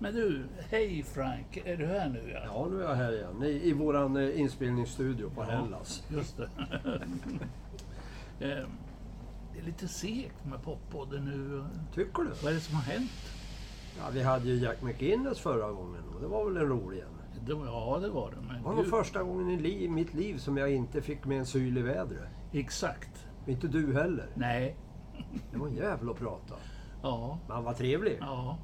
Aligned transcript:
Men 0.00 0.14
du, 0.14 0.44
hej 0.70 1.02
Frank, 1.02 1.56
är 1.64 1.76
du 1.76 1.86
här 1.86 2.08
nu? 2.08 2.30
Ja, 2.34 2.40
Ja, 2.44 2.66
nu 2.70 2.82
är 2.82 2.88
jag 2.88 2.94
här 2.94 3.12
igen. 3.12 3.42
I, 3.42 3.68
i 3.68 3.72
våran 3.72 4.16
eh, 4.16 4.40
inspelningsstudio 4.40 5.30
på 5.30 5.42
Hellas. 5.42 6.02
just 6.08 6.36
det. 6.36 6.48
Ehm, 8.40 8.70
det 9.52 9.58
är 9.60 9.64
lite 9.64 9.88
segt 9.88 10.44
med 10.50 10.62
poppodden 10.62 11.24
nu. 11.24 11.64
Tycker 11.94 12.22
du? 12.22 12.30
Vad 12.42 12.50
är 12.50 12.54
det 12.54 12.60
som 12.60 12.74
har 12.74 12.82
hänt? 12.82 13.10
Ja, 13.98 14.04
vi 14.12 14.22
hade 14.22 14.48
ju 14.48 14.54
Jack 14.54 14.82
McInnes 14.82 15.40
förra 15.40 15.72
gången 15.72 16.02
och 16.14 16.20
det 16.20 16.26
var 16.26 16.44
väl 16.44 16.56
en 16.56 16.68
rolig 16.68 16.98
en. 17.00 17.44
Det 17.46 17.54
var, 17.54 17.66
ja, 17.66 17.98
det 18.02 18.08
var 18.08 18.30
det. 18.30 18.36
Det 18.36 18.42
Men 18.52 18.62
var 18.62 18.74
nog 18.74 18.86
första 18.86 19.22
gången 19.22 19.50
i 19.50 19.56
li- 19.56 19.88
mitt 19.88 20.14
liv 20.14 20.38
som 20.38 20.56
jag 20.56 20.72
inte 20.72 21.02
fick 21.02 21.24
med 21.24 21.38
en 21.38 21.46
syl 21.46 21.78
i 21.78 21.82
vädret. 21.82 22.28
exakt. 22.52 23.26
Inte 23.46 23.68
du 23.68 23.94
heller. 23.94 24.26
Nej. 24.34 24.76
Det 25.52 25.58
var 25.58 25.66
en 25.66 25.74
jävel 25.74 26.10
att 26.10 26.16
prata. 26.18 26.54
Ja, 27.02 27.38
Men 27.46 27.54
han 27.56 27.64
var 27.64 27.72
trevlig. 27.72 28.18
ja. 28.20 28.58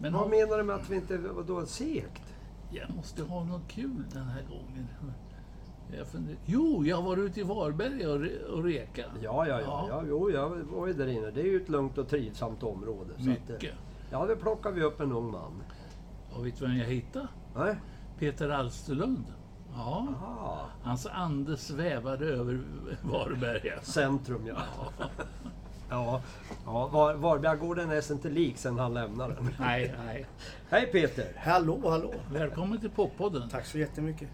Men 0.00 0.12
Vad 0.12 0.30
menar 0.30 0.56
du 0.58 0.62
med 0.64 0.76
att 0.76 0.90
vi 0.90 0.96
inte... 0.96 1.18
Vadå 1.18 1.66
segt? 1.66 2.22
jag 2.70 2.90
måste 2.96 3.22
ha 3.22 3.44
något 3.44 3.68
kul 3.68 4.04
den 4.12 4.24
här 4.24 4.42
gången. 4.42 4.88
Jag 5.96 6.06
funder... 6.06 6.36
Jo, 6.44 6.84
jag 6.84 7.02
varit 7.02 7.18
ute 7.18 7.40
i 7.40 7.42
Varberg 7.42 8.06
och, 8.06 8.18
re- 8.18 8.44
och 8.44 8.64
rekat. 8.64 9.06
Ja, 9.22 9.46
ja, 9.46 9.60
ja. 9.60 9.60
Ja. 9.60 9.86
ja. 9.90 10.02
Jo, 10.08 10.30
jag 10.30 10.48
var 10.50 10.86
ju 10.86 10.92
där 10.92 11.06
inne. 11.06 11.30
Det 11.30 11.40
är 11.40 11.44
ju 11.44 11.56
ett 11.62 11.68
lugnt 11.68 11.98
och 11.98 12.08
trivsamt 12.08 12.62
område. 12.62 13.10
att, 13.14 13.20
eh, 13.20 13.26
Mycket. 13.26 13.74
ja, 14.10 14.26
då 14.26 14.36
plockar 14.36 14.70
vi 14.72 14.82
upp 14.82 15.00
en 15.00 15.12
ung 15.12 15.30
man. 15.30 15.62
Och 16.32 16.46
vet 16.46 16.58
du 16.58 16.66
vem 16.66 16.76
jag 16.76 16.86
hittade? 16.86 17.28
Nej? 17.54 17.76
Peter 18.18 18.48
Alsterlund. 18.48 19.24
Ja, 19.72 20.06
Aha. 20.20 20.66
hans 20.82 21.06
ande 21.06 21.56
svävade 21.56 22.26
över 22.26 22.60
Varberg. 23.02 23.72
Centrum, 23.82 24.46
ja. 24.46 24.56
Ja, 24.98 25.04
ja 25.90 26.22
Var, 26.64 27.14
Varbergagården 27.14 27.90
är 27.90 28.00
sig 28.00 28.16
inte 28.16 28.30
lik 28.30 28.56
sen 28.56 28.78
han 28.78 28.94
lämnade 28.94 29.34
den. 29.34 29.50
Nej, 29.60 29.94
nej. 30.06 30.26
Hej 30.70 30.86
Peter! 30.86 31.32
Hallå, 31.36 31.80
hallå! 31.90 32.14
Välkommen 32.32 32.80
till 32.80 32.90
Poppodden. 32.90 33.48
Tack 33.48 33.66
så 33.66 33.78
jättemycket. 33.78 34.28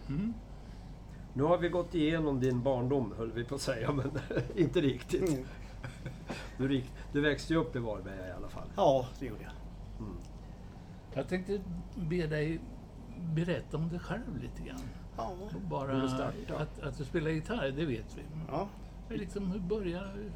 Nu 1.33 1.43
har 1.43 1.59
vi 1.59 1.69
gått 1.69 1.95
igenom 1.95 2.41
din 2.41 2.63
barndom, 2.63 3.15
höll 3.19 3.33
vi 3.33 3.45
på 3.45 3.55
att 3.55 3.61
säga, 3.61 3.93
men 3.93 4.11
inte 4.57 4.81
riktigt. 4.81 5.29
Mm. 5.29 5.45
Du, 6.59 6.83
du 7.13 7.21
växte 7.21 7.53
ju 7.53 7.59
upp 7.59 7.77
i 7.77 7.79
Varberga 7.79 8.29
i 8.29 8.33
alla 8.33 8.49
fall. 8.49 8.69
Ja, 8.77 9.07
det 9.19 9.27
gjorde 9.27 9.43
jag. 9.43 9.53
Jag 11.15 11.29
tänkte 11.29 11.61
be 11.97 12.27
dig 12.27 12.61
berätta 13.17 13.77
om 13.77 13.89
dig 13.89 13.99
själv 13.99 14.43
lite 14.43 14.63
grann. 14.69 14.81
Ja, 15.17 15.33
Bara 15.71 16.03
att, 16.59 16.83
att 16.83 16.99
du 16.99 17.05
spelar 17.05 17.31
gitarr, 17.31 17.71
det 17.77 17.85
vet 17.85 18.17
vi. 18.17 18.23
ja. 18.51 18.69
Liksom, 19.09 19.51
hur 19.51 19.61
började 19.61 20.31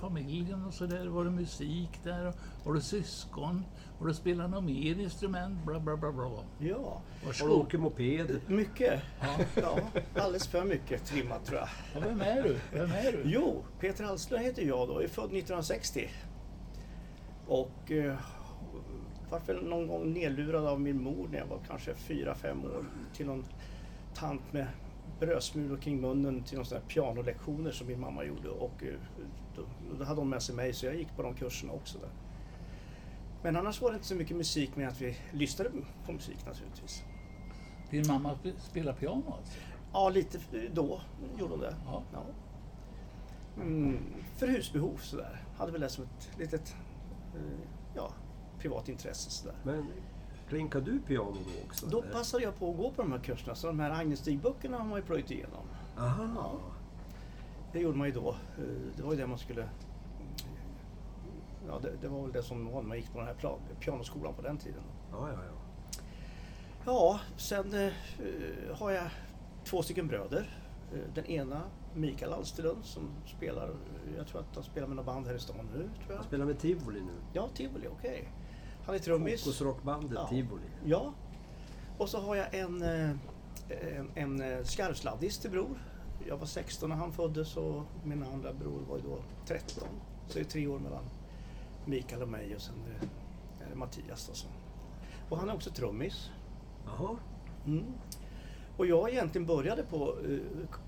familjen 0.00 0.64
och 0.64 0.74
sådär? 0.74 1.06
Var 1.06 1.24
det 1.24 1.30
musik 1.30 2.00
där? 2.04 2.32
Har 2.64 2.72
du 2.72 2.80
syskon? 2.80 3.64
Har 3.98 4.06
du 4.06 4.14
spelat 4.14 4.50
något 4.50 4.64
mer 4.64 5.00
instrument? 5.00 5.64
Bla, 5.66 5.80
bla, 5.80 5.96
bla, 5.96 6.12
bla. 6.12 6.30
ja. 6.58 7.02
Har 7.24 7.48
du 7.48 7.54
åkt 7.54 7.72
moped? 7.72 8.40
mycket. 8.46 9.02
Ja, 9.54 9.78
alldeles 10.16 10.48
för 10.48 10.64
mycket 10.64 11.04
trimmat 11.04 11.44
tror 11.44 11.58
jag. 11.58 11.68
Ja, 11.94 12.00
vem 12.08 12.20
är 12.20 12.42
du? 12.42 12.56
Vem 12.72 12.90
är 12.90 13.12
du? 13.12 13.22
Jo, 13.24 13.64
Peter 13.80 14.04
Hallström 14.04 14.40
heter 14.40 14.62
jag 14.62 14.88
då. 14.88 14.94
Jag 14.94 15.04
är 15.04 15.08
född 15.08 15.24
1960. 15.24 16.08
Och 17.46 17.90
eh, 17.90 18.14
vart 19.30 19.48
väl 19.48 19.64
någon 19.64 19.86
gång 19.86 20.12
nedlurad 20.12 20.66
av 20.66 20.80
min 20.80 21.02
mor 21.02 21.28
när 21.30 21.38
jag 21.38 21.46
var 21.46 21.58
kanske 21.68 21.92
4-5 21.92 22.76
år 22.76 22.84
till 23.14 23.26
någon 23.26 23.44
tant 24.14 24.52
med 24.52 24.66
brödsmulor 25.26 25.76
kring 25.76 26.00
munnen 26.00 26.42
till 26.42 26.56
någon 26.56 26.66
sån 26.66 26.78
här 26.78 26.84
pianolektioner 26.88 27.70
som 27.70 27.86
min 27.86 28.00
mamma 28.00 28.24
gjorde. 28.24 28.48
Och 28.48 28.82
eh, 28.82 28.94
då, 29.56 29.62
då 29.98 30.04
hade 30.04 30.20
hon 30.20 30.28
med 30.28 30.42
sig 30.42 30.54
mig 30.54 30.72
så 30.72 30.86
jag 30.86 30.96
gick 30.96 31.16
på 31.16 31.22
de 31.22 31.34
kurserna 31.34 31.72
också 31.72 31.98
där. 31.98 32.08
Men 33.42 33.56
annars 33.56 33.80
var 33.82 33.90
det 33.90 33.94
inte 33.94 34.06
så 34.08 34.14
mycket 34.14 34.36
musik 34.36 34.76
med 34.76 34.88
att 34.88 35.00
vi 35.00 35.16
lyssnade 35.32 35.70
på 36.06 36.12
musik 36.12 36.46
naturligtvis. 36.46 37.02
Din 37.90 38.04
mamma 38.08 38.34
sp- 38.34 38.58
spelar 38.58 38.92
piano 38.92 39.34
alltså? 39.38 39.52
Ja, 39.92 40.08
lite 40.08 40.38
då 40.74 41.00
gjorde 41.38 41.52
hon 41.52 41.60
det. 41.60 41.76
Ja. 41.86 42.02
Ja. 42.12 42.22
Mm, 43.62 43.98
för 44.36 44.46
husbehov 44.46 44.96
sådär. 44.96 45.42
Hade 45.56 45.72
väl 45.72 45.80
det 45.80 45.88
som 45.88 46.04
ett 46.04 46.30
litet 46.38 46.76
eh, 47.34 47.40
ja, 47.96 48.12
privat 48.58 48.88
intresse 48.88 49.30
sådär. 49.30 49.56
Men 49.64 49.86
klinkar 50.52 50.80
du 50.80 51.00
piano 51.00 51.32
då 51.32 51.66
också? 51.66 51.86
Då 51.86 52.02
eller? 52.02 52.12
passade 52.12 52.42
jag 52.42 52.58
på 52.58 52.70
att 52.70 52.76
gå 52.76 52.90
på 52.90 53.02
de 53.02 53.12
här 53.12 53.18
kurserna. 53.18 53.54
Så 53.54 53.66
de 53.66 53.80
här 53.80 53.90
Agnestig-böckerna 53.90 54.78
har 54.78 54.84
man 54.84 54.98
ju 54.98 55.02
plöjt 55.02 55.30
igenom. 55.30 55.64
Aha. 55.98 56.28
Ja. 56.36 56.52
Det 57.72 57.78
gjorde 57.80 57.98
man 57.98 58.06
ju 58.08 58.14
då. 58.14 58.28
Eh, 58.30 58.64
Det 58.96 59.02
var 59.02 59.12
ju 59.12 59.18
det 59.18 59.26
man 59.26 59.38
skulle... 59.38 59.68
Ja, 61.68 61.78
det, 61.82 61.92
det 62.00 62.08
var 62.08 62.22
väl 62.22 62.32
det 62.32 62.42
som 62.42 62.66
var 62.72 62.80
när 62.82 62.88
man 62.88 62.96
gick 62.96 63.12
på 63.12 63.18
den 63.18 63.26
här 63.26 63.36
pianoskolan 63.80 64.34
på 64.34 64.42
den 64.42 64.56
tiden. 64.58 64.82
Ja, 65.12 65.28
ja, 65.28 65.38
ja. 65.44 65.52
Ja, 66.84 67.20
sen 67.36 67.74
eh, 67.74 67.92
har 68.78 68.90
jag 68.90 69.06
två 69.64 69.82
stycken 69.82 70.06
bröder. 70.08 70.56
Eh, 70.92 70.98
Den 71.14 71.26
ena 71.26 71.60
Mikael 71.94 72.32
Alsterlund 72.32 72.84
som 72.84 73.02
spelar, 73.36 73.70
jag 74.16 74.26
tror 74.26 74.40
att 74.40 74.54
han 74.54 74.64
spelar 74.64 74.86
med 74.88 74.96
något 74.96 75.06
band 75.06 75.26
här 75.26 75.34
i 75.34 75.38
stan 75.40 75.56
nu. 75.74 75.78
Tror 75.78 75.88
jag. 76.08 76.16
Jag 76.18 76.24
spelar 76.24 76.44
med 76.46 76.58
Tivoli 76.58 77.00
nu. 77.00 77.12
Ja, 77.32 77.48
Tivoli, 77.54 77.88
okej. 77.98 78.28
Han 78.86 78.94
är 78.94 78.98
trummis. 78.98 79.44
Fokusrockbandet 79.44 80.12
Ja. 80.14 80.28
Tivoli. 80.28 80.62
Ja. 80.84 81.12
Och 81.98 82.08
så 82.08 82.20
har 82.20 82.36
jag 82.36 82.54
en, 82.54 82.82
eh, 82.82 83.10
en, 83.68 84.10
en 84.14 84.40
eh, 84.40 84.64
skarvsladdis 84.64 85.38
till 85.38 85.50
bror. 85.50 85.78
Jag 86.28 86.36
var 86.36 86.46
16 86.46 86.88
när 86.88 86.96
han 86.96 87.12
föddes 87.12 87.56
och 87.56 87.82
min 88.04 88.22
andra 88.22 88.52
bror 88.52 88.80
var 88.88 88.96
ju 88.96 89.02
då 89.02 89.18
13. 89.46 89.88
Så 90.28 90.34
det 90.34 90.40
är 90.40 90.44
tre 90.44 90.66
år 90.66 90.78
mellan 90.78 91.04
Mikael 91.84 92.22
och 92.22 92.28
mig 92.28 92.54
och 92.54 92.62
sen 92.62 92.74
är 93.60 93.70
det 93.70 93.76
Mattias 93.76 94.26
då. 94.28 94.34
Så. 94.34 94.46
Och 95.28 95.38
han 95.38 95.48
är 95.50 95.54
också 95.54 95.70
trummis. 95.70 96.30
Jaha. 96.86 97.16
Mm. 97.66 97.84
Och 98.76 98.86
jag 98.86 99.10
egentligen 99.10 99.46
började 99.46 99.82
på, 99.82 100.16
eh, 100.28 100.38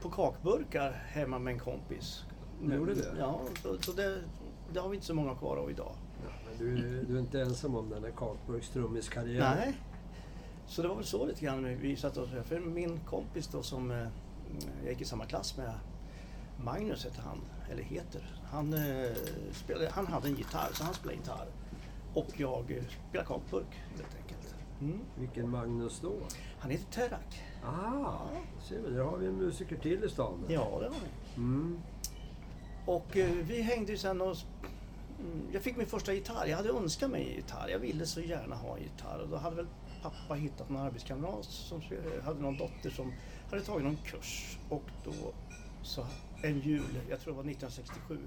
på 0.02 0.10
kakburkar 0.10 0.90
hemma 0.90 1.38
med 1.38 1.52
en 1.52 1.60
kompis. 1.60 2.24
Du 2.62 2.74
gjorde 2.74 2.94
det? 2.94 3.14
Ja, 3.18 3.40
så, 3.62 3.78
så 3.82 3.92
det, 3.92 4.22
det 4.72 4.80
har 4.80 4.88
vi 4.88 4.94
inte 4.94 5.06
så 5.06 5.14
många 5.14 5.34
kvar 5.34 5.56
av 5.56 5.70
idag. 5.70 5.92
Du, 6.58 7.04
du 7.08 7.16
är 7.16 7.20
inte 7.20 7.40
ensam 7.40 7.74
om 7.74 7.90
den 7.90 8.02
där 8.02 8.10
kakburkstrummiskarriären. 8.10 9.56
Nej. 9.56 9.80
Så 10.66 10.82
det 10.82 10.88
var 10.88 10.94
väl 10.94 11.04
så 11.04 11.26
lite 11.26 11.44
grann 11.44 11.78
vi 11.78 11.96
satt 11.96 12.16
oss. 12.16 12.28
För 12.44 12.60
min 12.60 13.00
kompis 13.06 13.46
då 13.46 13.62
som 13.62 13.90
eh, 13.90 14.06
jag 14.82 14.92
gick 14.92 15.00
i 15.00 15.04
samma 15.04 15.24
klass 15.24 15.56
med, 15.56 15.74
Magnus 16.64 17.06
heter 17.06 17.22
han, 17.22 17.40
eller 17.70 17.82
heter. 17.82 18.40
Han, 18.50 18.74
eh, 18.74 19.12
spelade, 19.52 19.90
han 19.90 20.06
hade 20.06 20.28
en 20.28 20.34
gitarr, 20.34 20.70
så 20.72 20.84
han 20.84 20.94
spelade 20.94 21.18
gitarr. 21.18 21.46
Och 22.14 22.28
jag 22.36 22.70
eh, 22.70 22.84
spelade 23.08 23.28
kakburk 23.28 23.80
helt 23.96 24.16
enkelt. 24.16 24.54
Mm. 24.80 25.00
Vilken 25.18 25.50
Magnus 25.50 26.00
då? 26.00 26.12
Han 26.58 26.70
heter 26.70 26.92
Terak. 26.92 27.42
Ah, 27.64 28.18
ser 28.62 28.80
vi, 28.80 28.90
där 28.90 29.02
har 29.02 29.16
vi 29.16 29.26
en 29.26 29.36
musiker 29.36 29.76
till 29.76 30.04
i 30.04 30.08
stan. 30.08 30.44
Ja, 30.48 30.78
det 30.80 30.86
har 30.86 30.90
vi. 30.90 31.36
Mm. 31.36 31.78
Och 32.86 33.16
eh, 33.16 33.30
vi 33.30 33.62
hängde 33.62 33.92
ju 33.92 33.98
sen 33.98 34.20
och... 34.20 34.36
Mm, 35.20 35.50
jag 35.52 35.62
fick 35.62 35.76
min 35.76 35.86
första 35.86 36.12
gitarr. 36.12 36.46
Jag 36.46 36.56
hade 36.56 36.68
önskat 36.68 37.10
mig 37.10 37.28
en 37.28 37.34
gitarr. 37.36 37.68
Jag 37.68 37.78
ville 37.78 38.06
så 38.06 38.20
gärna 38.20 38.56
ha 38.56 38.76
en 38.76 38.82
gitarr. 38.82 39.18
Och 39.18 39.28
då 39.28 39.36
hade 39.36 39.56
väl 39.56 39.66
pappa 40.02 40.34
hittat 40.34 40.70
någon 40.70 40.82
arbetskamrat 40.82 41.44
som 41.44 41.82
hade 42.24 42.40
någon 42.40 42.56
dotter 42.56 42.90
som 42.90 43.12
hade 43.50 43.62
tagit 43.62 43.84
någon 43.84 43.96
kurs. 43.96 44.58
Och 44.68 44.84
då, 45.04 45.32
så 45.82 46.06
en 46.42 46.60
jul, 46.60 47.00
jag 47.10 47.20
tror 47.20 47.32
det 47.32 47.36
var 47.36 47.50
1967, 47.50 48.18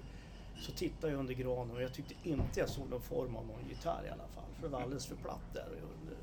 så 0.62 0.72
tittade 0.72 1.14
jag 1.14 1.20
under 1.20 1.34
granen 1.34 1.76
och 1.76 1.82
jag 1.82 1.94
tyckte 1.94 2.14
inte 2.24 2.60
jag 2.60 2.70
såg 2.70 2.90
någon 2.90 3.02
form 3.02 3.36
av 3.36 3.46
någon 3.46 3.70
gitarr 3.70 4.06
i 4.06 4.10
alla 4.10 4.28
fall. 4.28 4.50
För 4.56 4.62
det 4.62 4.68
var 4.68 4.82
alldeles 4.82 5.06
för 5.06 5.16
platt 5.16 5.54
där 5.54 5.68
under 5.68 6.18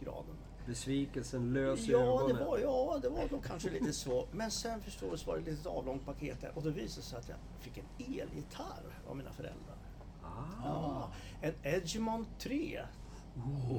granen. 0.00 0.35
Besvikelsen 0.66 1.52
lös 1.52 1.88
i 1.88 1.92
Ja, 1.92 1.98
det 1.98 2.04
ögonen. 2.04 2.46
var, 2.46 2.58
ja, 2.58 2.98
det 3.02 3.08
var 3.08 3.28
nog 3.30 3.44
kanske 3.44 3.70
lite 3.70 3.92
så. 3.92 4.26
Men 4.32 4.50
sen 4.50 4.80
förstår 4.82 5.10
du 5.10 5.16
så 5.18 5.26
var 5.26 5.34
det 5.36 5.40
ett 5.42 5.46
litet 5.48 5.66
avlångt 5.66 6.04
paket 6.04 6.40
där. 6.40 6.52
Och 6.54 6.62
då 6.62 6.70
visade 6.70 7.00
det 7.00 7.06
sig 7.06 7.18
att 7.18 7.28
jag 7.28 7.38
fick 7.60 7.78
en 7.78 7.84
elgitarr 8.20 8.98
av 9.08 9.16
mina 9.16 9.32
föräldrar. 9.32 9.76
Ah, 10.22 10.28
Ja, 10.64 11.10
en 11.40 11.54
Edgemont 11.62 12.28
3. 12.38 12.82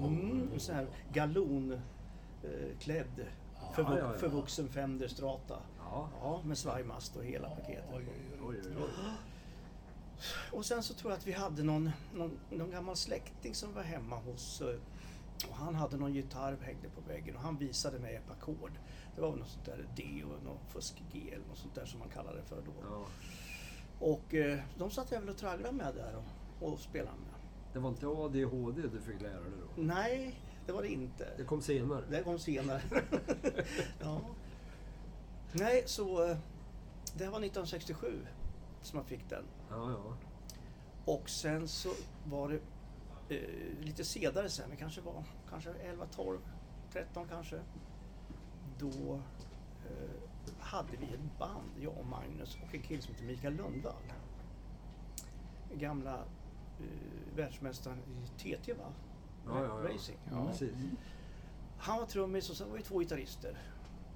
Mm, 0.05 0.49
en 0.53 0.59
sån 0.59 0.75
här 0.75 0.87
galonklädd 1.13 1.81
förvu- 3.75 3.97
ja, 3.99 4.11
ja. 4.13 4.13
förvuxen 4.17 4.69
Fender 4.69 5.07
Strata. 5.07 5.59
ja. 5.79 6.09
Ja, 6.21 6.41
med 6.45 6.57
svajmast 6.57 7.15
och 7.15 7.23
hela 7.23 7.49
paketet. 7.49 7.85
Oj, 7.93 8.05
oj, 8.07 8.39
oj. 8.41 8.47
Oj, 8.49 8.57
oj, 8.65 8.71
oj. 8.77 9.11
Och 10.51 10.65
sen 10.65 10.83
så 10.83 10.93
tror 10.93 11.11
jag 11.11 11.17
att 11.17 11.27
vi 11.27 11.31
hade 11.31 11.63
någon, 11.63 11.89
någon, 12.15 12.39
någon 12.49 12.71
gammal 12.71 12.95
släkting 12.95 13.55
som 13.55 13.73
var 13.73 13.83
hemma 13.83 14.15
hos 14.15 14.61
eh, 14.61 14.75
och 15.49 15.55
han 15.55 15.75
hade 15.75 15.97
någon 15.97 16.13
gitarr 16.13 16.57
hängde 16.61 16.89
på 16.89 17.01
väggen 17.01 17.35
och 17.35 17.41
han 17.41 17.57
visade 17.57 17.99
mig 17.99 18.15
ett 18.15 18.31
ackord. 18.31 18.71
Det 19.15 19.21
var 19.21 19.29
väl 19.29 19.39
något 19.39 19.49
sånt 19.49 19.65
där 19.65 19.85
D 19.95 20.23
och 20.23 20.43
någon 20.43 20.57
fusk-G 20.67 21.31
eller 21.33 21.47
något 21.47 21.57
sånt 21.57 21.75
där 21.75 21.85
som 21.85 21.99
man 21.99 22.09
kallade 22.09 22.37
det 22.37 22.43
för 22.43 22.61
då. 22.61 22.71
Ja. 22.83 23.05
Och 23.99 24.33
eh, 24.33 24.59
de 24.77 24.91
satt 24.91 25.11
jag 25.11 25.19
väl 25.19 25.29
och 25.29 25.37
tragglade 25.37 25.73
med 25.73 25.95
där 25.95 26.15
och, 26.59 26.73
och 26.73 26.79
spelade 26.79 27.17
med. 27.17 27.39
Det 27.73 27.79
var 27.79 27.89
inte 27.89 28.07
ADHD 28.07 28.81
du 28.81 29.01
fick 29.01 29.21
lära 29.21 29.39
dig 29.39 29.51
då? 29.75 29.81
Nej, 29.81 30.39
det 30.65 30.71
var 30.71 30.81
det 30.81 30.87
inte. 30.87 31.27
Det 31.37 31.43
kom 31.43 31.61
senare? 31.61 32.03
Det 32.09 32.23
kom 32.23 32.39
senare. 32.39 32.81
ja. 33.99 34.21
Nej, 35.51 35.83
så 35.85 36.23
eh, 36.23 36.37
det 37.13 37.25
var 37.25 37.39
1967 37.39 38.25
som 38.81 38.97
jag 38.97 39.05
fick 39.05 39.29
den. 39.29 39.43
Ja, 39.69 39.91
ja. 39.91 40.17
Och 41.05 41.29
sen 41.29 41.67
så 41.67 41.89
var 42.25 42.49
det 42.49 42.59
lite 43.81 44.03
senare 44.03 44.49
sen, 44.49 44.71
vi 44.71 44.77
kanske 44.77 45.01
var 45.01 45.23
kanske 45.49 45.73
11, 45.73 46.05
12, 46.05 46.39
13 46.91 47.27
kanske. 47.27 47.59
Då 48.79 49.21
eh, 49.85 50.53
hade 50.59 50.97
vi 50.97 51.05
ett 51.05 51.39
band, 51.39 51.71
jag 51.79 51.97
och 51.97 52.05
Magnus 52.05 52.57
och 52.63 52.75
en 52.75 52.81
kille 52.81 53.01
som 53.01 53.13
heter 53.13 53.25
Mikael 53.25 53.55
Lundvall. 53.55 54.13
Gamla 55.73 56.15
eh, 56.79 57.35
världsmästaren 57.35 57.97
i 57.99 58.27
TT 58.39 58.73
va? 58.73 58.93
Ja, 59.45 59.63
ja, 59.63 59.81
ja. 59.83 59.93
Racing. 59.93 60.19
Ja. 60.31 60.47
Precis. 60.47 60.75
Han 61.77 61.99
var 61.99 62.05
trummis 62.05 62.49
och 62.49 62.57
sen 62.57 62.69
var 62.69 62.77
vi 62.77 62.83
två 62.83 62.99
gitarrister. 62.99 63.57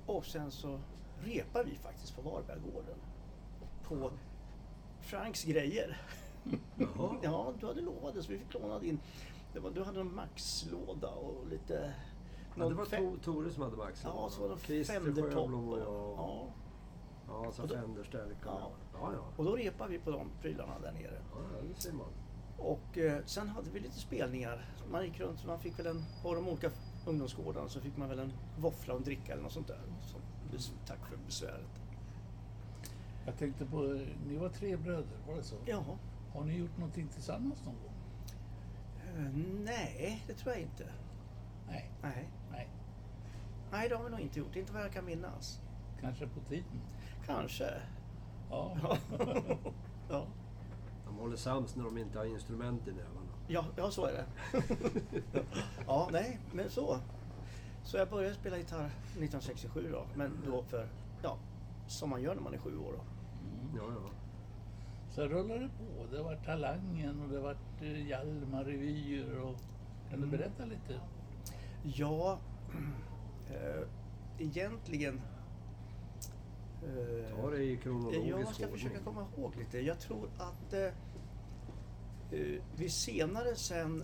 Och 0.06 0.26
sen 0.26 0.52
så 0.52 0.80
repade 1.20 1.70
vi 1.70 1.76
faktiskt 1.76 2.16
på 2.16 2.22
Varberggården. 2.22 2.98
På 3.84 4.12
Franks 5.02 5.44
grejer. 5.44 6.02
Jaha. 6.78 7.16
Ja, 7.22 7.54
du 7.60 7.66
hade 7.68 7.82
lovat 7.82 8.14
det 8.16 8.24
så 8.24 8.32
vi 8.32 8.38
fick 8.38 8.54
låna 8.54 8.80
din. 8.80 9.00
Det 9.54 9.60
var, 9.60 9.72
du 9.72 9.84
hade 9.84 10.00
en 10.00 10.16
Max-låda 10.16 11.10
och 11.10 11.48
lite... 11.48 11.94
Ja, 12.58 12.70
det 12.70 12.76
var 12.76 12.86
fem- 12.86 13.20
to, 13.20 13.34
Tore 13.34 13.52
som 13.52 13.64
hade 13.64 13.76
Max. 13.78 14.02
Ja, 14.04 14.28
så 14.32 14.42
var 14.42 14.50
det 14.56 14.62
Christer 14.62 14.94
Fender-topp. 14.94 15.34
Sjöblom 15.34 15.70
och. 15.70 15.80
Ja, 15.80 16.48
Ja, 17.28 17.52
så 17.52 17.62
Och 17.62 17.68
då- 17.68 17.76
Fender 17.76 18.04
Steadicam. 18.04 18.54
Ja. 18.60 18.72
Ja, 18.94 19.14
ja. 19.14 19.24
och 19.38 19.46
då 19.46 19.56
repade 19.56 19.92
vi 19.92 20.00
på 20.00 20.12
de 20.12 20.30
prylarna 20.42 20.80
där 20.80 20.92
nere. 20.92 21.22
Ja, 21.34 21.62
det 21.76 21.82
ser 21.82 21.94
man. 21.94 22.08
Och 22.58 22.98
eh, 22.98 23.22
sen 23.26 23.50
hade 23.50 23.70
vi 23.70 23.80
lite 23.80 24.00
spelningar. 24.00 24.66
Man 24.92 25.06
gick 25.06 25.20
runt, 25.20 25.46
man 25.46 25.60
fick 25.60 25.80
väl 25.80 25.88
en, 25.88 26.04
på 26.24 26.34
de 26.36 26.48
olika 26.48 26.72
ungdomsgårdarna 27.08 27.70
så 27.70 27.80
fick 27.80 27.98
man 27.98 28.10
väl 28.10 28.20
en 28.20 28.34
våffla 28.60 28.94
och 28.94 29.00
en 29.00 29.04
dricka 29.06 29.34
eller 29.34 29.44
något 29.44 29.52
sånt 29.52 29.68
där. 29.68 29.80
Som, 30.58 30.74
tack 30.88 31.06
för 31.10 31.18
besväret. 31.26 31.82
Jag 33.26 33.38
tänkte 33.38 33.66
på, 33.66 33.86
eh, 33.94 34.02
ni 34.28 34.38
var 34.38 34.50
tre 34.50 34.76
bröder, 34.78 35.18
var 35.28 35.36
det 35.36 35.44
så? 35.44 35.56
Ja, 35.66 35.84
Har 36.34 36.44
ni 36.44 36.58
gjort 36.58 36.78
någonting 36.78 37.08
tillsammans 37.08 37.66
någon 37.66 37.76
gång? 37.76 37.94
eh, 39.18 39.32
nej 39.64 40.24
det 40.28 40.34
tror 40.34 40.54
jag 40.54 40.62
inte. 40.62 40.86
Nej, 41.68 41.92
Nej. 42.02 42.30
nej. 42.52 42.70
nej, 43.72 43.90
det 43.90 43.96
har 43.96 44.04
vi 44.04 44.10
nog 44.10 44.20
inte 44.20 44.40
gjort. 44.40 44.56
Inte 44.56 44.74
vad 44.74 44.82
jag 44.82 44.92
kan 44.94 45.06
minnas. 45.06 45.62
Kanske 46.02 46.28
på 46.28 46.40
tiden. 46.40 46.82
Kanske. 47.26 47.74
Ja. 48.50 48.78
Ja. 50.10 50.26
De 51.06 51.18
håller 51.18 51.36
sams 51.38 51.76
när 51.76 51.84
de 51.84 51.98
inte 51.98 52.18
har 52.18 52.26
instrument 52.26 52.88
i 52.88 52.92
nävarna. 52.92 53.32
Ja, 53.48 53.66
ja, 53.78 53.92
så 53.92 54.06
är 54.06 54.14
det. 54.14 54.26
ja, 55.88 56.10
nej, 56.12 56.40
men 56.54 56.70
så. 56.70 56.98
Så 57.84 57.98
jag 57.98 58.10
började 58.10 58.36
spela 58.36 58.58
gitarr 58.58 58.86
1967 58.86 59.90
då, 59.92 60.06
men 60.16 60.38
då 60.46 60.64
för, 60.64 60.88
ja, 61.24 61.38
som 61.88 62.10
man 62.10 62.22
gör 62.22 62.36
när 62.36 62.42
man 62.42 62.54
är 62.54 62.58
sju 62.58 62.78
år 62.78 62.94
då. 62.94 63.04
Ja, 63.78 63.84
ja. 63.90 64.10
Så 65.16 65.28
rullade 65.28 65.60
det 65.60 65.70
på. 65.70 66.16
Det 66.16 66.24
var 66.24 66.36
Talangen 66.36 67.22
och 67.22 67.30
det 67.30 67.40
var 67.40 67.58
eh, 67.82 68.08
Hjalmar-revyer. 68.08 69.40
Och... 69.40 69.56
Kan 70.10 70.20
du 70.22 70.28
Mm. 70.28 70.30
berätta 70.40 70.66
lite? 70.66 71.00
Ja, 71.84 72.40
eh, 73.50 73.88
egentligen... 74.40 75.22
eh, 76.84 77.36
Ta 77.42 77.50
det 77.50 77.64
i 77.64 77.78
kronologisk 77.78 78.26
Ja, 78.32 78.40
jag 78.40 78.48
ska 78.56 78.64
ordning. 78.64 78.78
försöka 78.80 79.04
komma 79.04 79.26
ihåg 79.38 79.56
lite. 79.56 79.80
Jag 79.80 80.00
tror 80.00 80.30
att 80.38 80.74
eh, 80.74 80.90
vi 82.76 82.90
senare 82.90 83.56
sen 83.56 84.04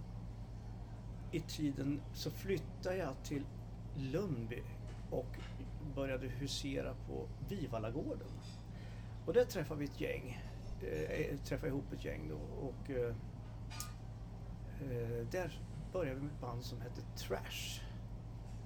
i 1.31 1.39
tiden 1.39 2.01
så 2.13 2.31
flyttade 2.31 2.97
jag 2.97 3.23
till 3.23 3.43
Lundby 3.95 4.63
och 5.11 5.37
började 5.95 6.27
husera 6.27 6.93
på 7.07 7.27
Vivalagården. 7.49 8.27
Och 9.25 9.33
där 9.33 9.45
träffade 9.45 9.79
vi 9.79 9.85
ett 9.85 10.01
gäng. 10.01 10.39
Eh, 10.81 11.37
träffade 11.45 11.67
ihop 11.67 11.93
ett 11.93 12.05
gäng 12.05 12.29
då 12.29 12.67
och 12.67 12.89
eh, 12.89 13.15
eh, 14.91 15.25
där 15.31 15.59
började 15.93 16.15
vi 16.15 16.21
med 16.21 16.31
ett 16.33 16.41
band 16.41 16.63
som 16.63 16.81
hette 16.81 17.01
Trash. 17.17 17.81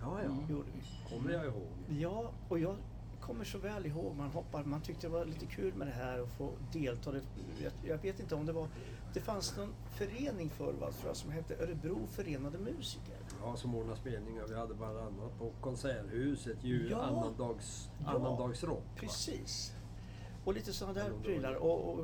Ja, 0.02 0.19
ja. 0.24 0.38
Gjorde 0.50 0.69
vi. 0.75 1.10
Kommer 1.16 1.31
jag 1.34 1.46
ihåg. 1.46 1.68
Ja, 1.90 2.31
och 2.50 2.60
jag 2.60 2.75
kommer 3.22 3.46
så 3.46 3.58
väl 3.58 3.86
ihåg, 3.86 4.16
man 4.16 4.30
hoppar, 4.30 4.63
man 4.63 4.81
tyckte 4.81 5.08
det 5.08 5.13
var 5.13 5.25
lite 5.25 5.46
kul 5.46 5.74
med 5.74 5.88
det 5.88 5.94
här 5.94 6.22
och 6.22 6.30
få 6.30 6.52
delta. 6.74 7.12
Det- 7.12 7.22
Jag, 7.63 7.72
jag 7.84 7.98
vet 7.98 8.19
inte 8.19 8.36
om 8.36 8.46
det 8.46 8.54
var, 8.54 8.68
det 9.13 9.19
fanns 9.19 9.58
någon 9.58 9.74
förening 9.92 10.50
förr 10.50 10.74
va, 10.80 10.92
tror 10.92 11.08
jag, 11.08 11.16
som 11.18 11.31
hette 11.31 11.56
Örebro 11.63 12.08
Förenade 12.08 12.58
Musiker. 12.58 13.16
Ja, 13.44 13.56
som 13.56 13.75
ordnade 13.75 13.98
spelningar. 13.98 14.44
Vi 14.50 14.56
hade 14.56 14.74
bland 14.74 14.98
annat 14.98 15.38
på 15.40 15.52
Konserthuset 15.62 16.63
ju 16.63 16.88
Ja. 16.90 17.02
annandags, 17.02 17.90
Ja. 18.06 18.10
annandagsrock. 18.10 18.84
Precis. 18.96 19.74
Och 20.46 20.54
lite 20.54 20.74
sådana 20.74 20.94
där 21.00 21.10
prylar. 21.24 21.54
Och, 21.54 21.90
och, 21.90 22.00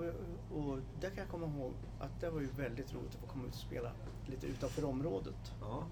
och 0.51 0.79
där 0.99 1.09
kan 1.09 1.17
jag 1.17 1.27
komma 1.29 1.45
ihåg 1.47 1.73
att 1.99 2.21
det 2.21 2.29
var 2.29 2.41
ju 2.41 2.47
väldigt 2.47 2.93
roligt 2.93 3.15
att 3.15 3.21
få 3.21 3.27
komma 3.27 3.45
ut 3.45 3.53
och 3.53 3.59
spela 3.59 3.91
lite 4.25 4.47
utanför 4.47 4.85
området. 4.85 5.53
Ja. 5.61 5.83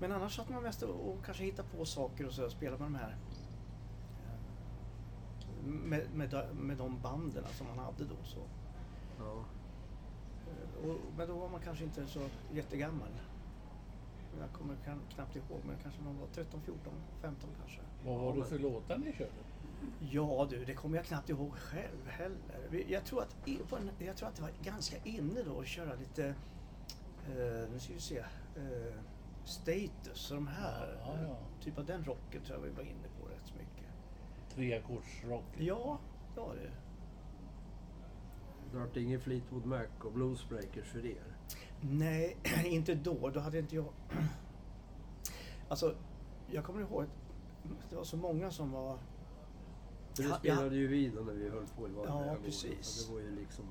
Men 0.00 0.12
annars 0.12 0.36
satt 0.36 0.48
man 0.50 0.62
mest 0.62 0.82
och, 0.82 1.08
och 1.10 1.24
kanske 1.24 1.44
hitta 1.44 1.62
på 1.62 1.84
saker 1.84 2.26
och 2.26 2.32
så 2.32 2.50
spela 2.50 2.78
med 2.78 2.86
de 2.86 2.94
här 2.94 3.16
eh, 4.26 5.66
med, 5.66 6.06
med, 6.14 6.30
de- 6.30 6.66
med 6.66 6.76
de 6.76 7.00
banden 7.02 7.44
som 7.52 7.66
man 7.66 7.78
hade 7.78 8.04
då. 8.04 8.16
Så. 8.24 8.40
ja. 9.18 9.44
Eh, 10.84 10.90
Och, 10.90 10.96
men 11.16 11.28
då 11.28 11.34
var 11.38 11.48
man 11.48 11.60
kanske 11.60 11.84
inte 11.84 12.06
så 12.06 12.20
jättegammal. 12.52 13.08
Jag 14.40 14.52
kommer 14.52 14.76
knappt 15.14 15.36
ihåg, 15.36 15.60
men 15.66 15.76
kanske 15.82 16.02
man 16.02 16.18
var 16.18 16.26
13, 16.26 16.60
14, 16.60 16.92
15 17.22 17.50
kanske. 17.58 17.80
Vad 18.06 18.20
var 18.20 18.36
det 18.36 18.44
för 18.44 18.58
låtar 18.58 18.98
ni 18.98 19.12
körde? 19.12 19.30
Ja 20.00 20.46
du, 20.50 20.64
det 20.64 20.74
kommer 20.74 20.96
jag 20.96 21.06
knappt 21.06 21.30
ihåg 21.30 21.54
själv 21.54 22.06
heller. 22.06 22.84
Jag 22.88 23.04
tror 23.04 23.22
att, 23.22 23.36
jag 23.98 24.16
tror 24.16 24.28
att 24.28 24.36
det 24.36 24.42
var 24.42 24.52
ganska 24.62 24.96
inne 25.04 25.42
då 25.42 25.60
att 25.60 25.66
köra 25.66 25.94
lite, 25.94 26.26
eh, 27.26 27.70
nu 27.72 27.78
ska 27.78 27.92
vi 27.92 28.00
se, 28.00 28.18
eh, 28.18 28.94
Status 29.44 30.30
och 30.30 30.36
de 30.36 30.46
här. 30.46 30.98
Ja, 31.00 31.22
ja. 31.22 31.36
Typ 31.60 31.78
av 31.78 31.84
den 31.84 32.04
rocken 32.04 32.42
tror 32.42 32.58
jag 32.58 32.64
vi 32.64 32.70
var 32.70 32.82
inne 32.82 33.08
på 33.20 33.26
rätt 33.26 33.46
så 33.46 33.54
mycket. 33.54 33.86
Treackordsrock? 34.54 35.44
Ja, 35.56 35.98
ja 36.36 36.52
det. 36.54 36.70
Det 38.72 38.78
vart 38.78 38.96
ingen 38.96 39.20
Fleetwood 39.20 39.66
Mac 39.66 39.86
och 40.04 40.12
Bluesbreakers 40.12 40.88
för 40.88 41.06
er. 41.06 41.36
Nej, 41.80 42.36
inte 42.64 42.94
då. 42.94 43.30
Då 43.30 43.40
hade 43.40 43.58
inte 43.58 43.76
jag... 43.76 43.86
Alltså, 45.68 45.94
jag 46.50 46.64
kommer 46.64 46.80
ihåg 46.80 47.02
att 47.02 47.10
det 47.90 47.96
var 47.96 48.04
så 48.04 48.16
många 48.16 48.50
som 48.50 48.72
var... 48.72 48.98
För 50.18 50.22
det 50.24 50.30
Ja, 50.30 50.38
spelade 50.38 50.76
ju 50.76 50.86
vi 50.86 51.08
då 51.08 51.20
när 51.22 51.32
vi 51.32 51.48
höll 51.48 51.66
på 51.76 51.88
i 51.88 51.90
Varberg. 51.90 52.26
Ja, 52.26 52.36
precis. 52.44 53.06
Det 53.06 53.12
var 53.12 53.20
ju 53.20 53.36
liksom 53.36 53.64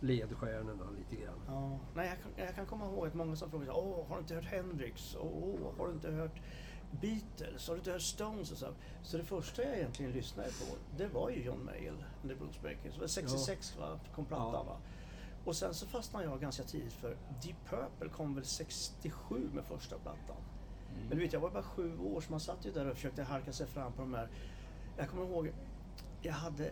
ledstjärnorna 0.00 0.84
lite 0.98 1.22
grann. 1.22 1.40
Ja, 1.46 1.78
nej, 1.94 2.08
jag, 2.08 2.22
kan, 2.22 2.46
jag 2.46 2.54
kan 2.54 2.66
komma 2.66 2.84
ihåg 2.86 3.06
att 3.06 3.14
många 3.14 3.36
som 3.36 3.50
frågade 3.50 3.72
Åh, 3.72 4.06
har 4.08 4.16
du 4.16 4.20
inte 4.20 4.34
hört 4.34 4.44
Hendrix? 4.44 5.16
Åh, 5.20 5.58
har 5.78 5.86
du 5.86 5.92
inte 5.92 6.10
hört 6.10 6.40
Beatles? 7.00 7.68
Har 7.68 7.74
du 7.74 7.78
inte 7.78 7.92
hört 7.92 8.02
Stones? 8.02 8.52
Och 8.52 8.58
så. 8.58 8.66
så 9.02 9.16
det 9.16 9.24
första 9.24 9.62
jag 9.62 9.76
egentligen 9.76 10.12
lyssnade 10.12 10.48
på, 10.48 10.76
det 10.96 11.06
var 11.06 11.30
ju 11.30 11.42
John 11.44 11.64
Mayall, 11.64 12.04
The 12.22 12.34
Blues 12.34 12.60
Breakers. 12.62 12.94
Det 12.94 13.00
var 13.00 13.06
66 13.06 13.76
va, 13.78 14.00
kom 14.14 14.24
plattan 14.24 14.50
Ja. 14.52 14.62
va. 14.62 14.76
Och 15.44 15.56
sen 15.56 15.74
så 15.74 15.86
fastnade 15.86 16.24
jag 16.24 16.40
ganska 16.40 16.62
tidigt 16.62 16.92
för 16.92 17.16
Deep 17.42 17.56
Purple 17.68 18.08
kom 18.08 18.34
väl 18.34 18.44
67 18.44 19.50
med 19.52 19.64
första 19.64 19.98
plattan. 19.98 20.36
Men 21.08 21.18
du 21.18 21.24
vet, 21.24 21.32
jag 21.32 21.40
var 21.40 21.50
bara 21.50 21.62
sju 21.62 21.98
år 21.98 22.20
så 22.20 22.30
man 22.30 22.40
satt 22.40 22.66
ju 22.66 22.70
där 22.70 22.90
och 22.90 22.94
försökte 22.96 23.22
harka 23.22 23.52
sig 23.52 23.66
fram 23.66 23.92
på 23.92 24.02
de 24.02 24.14
här. 24.14 24.28
Jag 24.96 25.08
kommer 25.08 25.24
ihåg, 25.24 25.52
jag 26.22 26.32
hade 26.32 26.70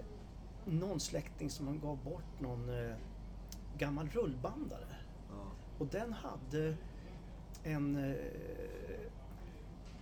någon 0.65 1.01
släkting 1.01 1.51
som 1.51 1.81
gav 1.81 1.99
bort 2.05 2.41
någon 2.41 2.69
eh, 2.69 2.97
gammal 3.79 4.09
rullbandare. 4.09 4.97
Ja. 5.31 5.45
Och 5.79 5.87
den 5.87 6.13
hade 6.13 6.77
en, 7.63 7.97
eh, 7.97 8.15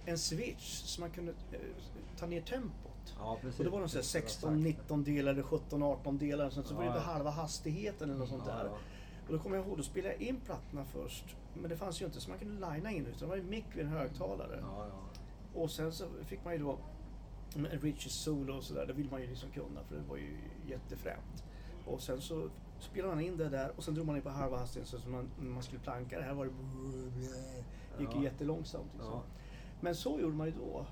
en 0.06 0.18
switch 0.18 0.82
så 0.82 1.00
man 1.00 1.10
kunde 1.10 1.32
eh, 1.52 1.58
ta 2.18 2.26
ner 2.26 2.40
tempot. 2.40 3.14
ja. 3.18 3.38
Och 3.58 3.64
det 3.64 3.70
var 3.70 3.78
någon 3.78 3.88
sån 3.88 3.98
här 3.98 4.02
16, 4.04 4.60
19 4.60 5.04
delar 5.04 5.32
eller 5.32 5.42
17, 5.42 5.82
18 5.82 6.18
delar. 6.18 6.50
Så, 6.50 6.62
så 6.62 6.74
var 6.74 6.82
det 6.84 6.88
Ja, 6.88 6.98
halva 6.98 7.30
hastigheten 7.30 8.10
eller 8.10 8.18
något 8.18 8.28
sånt 8.28 8.44
där. 8.44 8.70
Och 9.26 9.32
då 9.32 9.38
kommer 9.38 9.56
jag 9.56 9.66
ihåg, 9.66 9.76
då 9.76 9.82
spelade 9.82 10.14
jag 10.14 10.22
in 10.22 10.40
plattorna 10.40 10.84
först. 10.84 11.24
Men 11.54 11.70
det 11.70 11.76
fanns 11.76 12.02
ju 12.02 12.06
inte 12.06 12.20
så 12.20 12.30
man 12.30 12.38
kunde 12.38 12.72
linea 12.72 12.92
in 12.92 13.06
utan 13.06 13.20
det 13.20 13.26
var 13.26 13.36
ju 13.36 13.42
mick 13.42 13.64
vid 13.74 13.84
en 13.84 13.90
högtalare. 13.92 14.64
Och 15.54 15.70
sen 15.70 15.92
så 15.92 16.04
fick 16.26 16.44
man 16.44 16.52
ju 16.52 16.58
då 16.58 16.78
Richies 17.54 18.12
solo 18.12 18.56
och 18.56 18.64
sådär, 18.64 18.86
det 18.86 18.92
vill 18.92 19.10
man 19.10 19.20
ju 19.20 19.26
liksom 19.26 19.50
kunna 19.50 19.84
för 19.84 19.94
det 19.94 20.02
var 20.08 20.16
ju 20.16 20.38
jättefränt. 20.66 21.44
Och 21.86 22.00
sen 22.02 22.20
så 22.20 22.50
spelade 22.80 23.14
man 23.14 23.24
in 23.24 23.36
det 23.36 23.48
där 23.48 23.72
och 23.76 23.84
sen 23.84 23.94
drog 23.94 24.06
man 24.06 24.16
in 24.16 24.22
på 24.22 24.28
halva 24.28 24.58
hastigheten 24.58 25.00
så 25.00 25.08
man, 25.08 25.28
man 25.38 25.62
skulle 25.62 25.80
planka. 25.80 26.18
Det 26.18 26.24
här 26.24 26.34
var 26.34 26.44
det... 26.44 26.52
Gick 28.00 28.14
ju 28.14 28.22
jättelångsamt. 28.22 28.90
Liksom. 28.94 29.12
Ja. 29.12 29.22
Men 29.80 29.94
så 29.94 30.20
gjorde 30.20 30.36
man 30.36 30.46
ju 30.46 30.52
då. 30.52 30.76
Mm. 30.78 30.86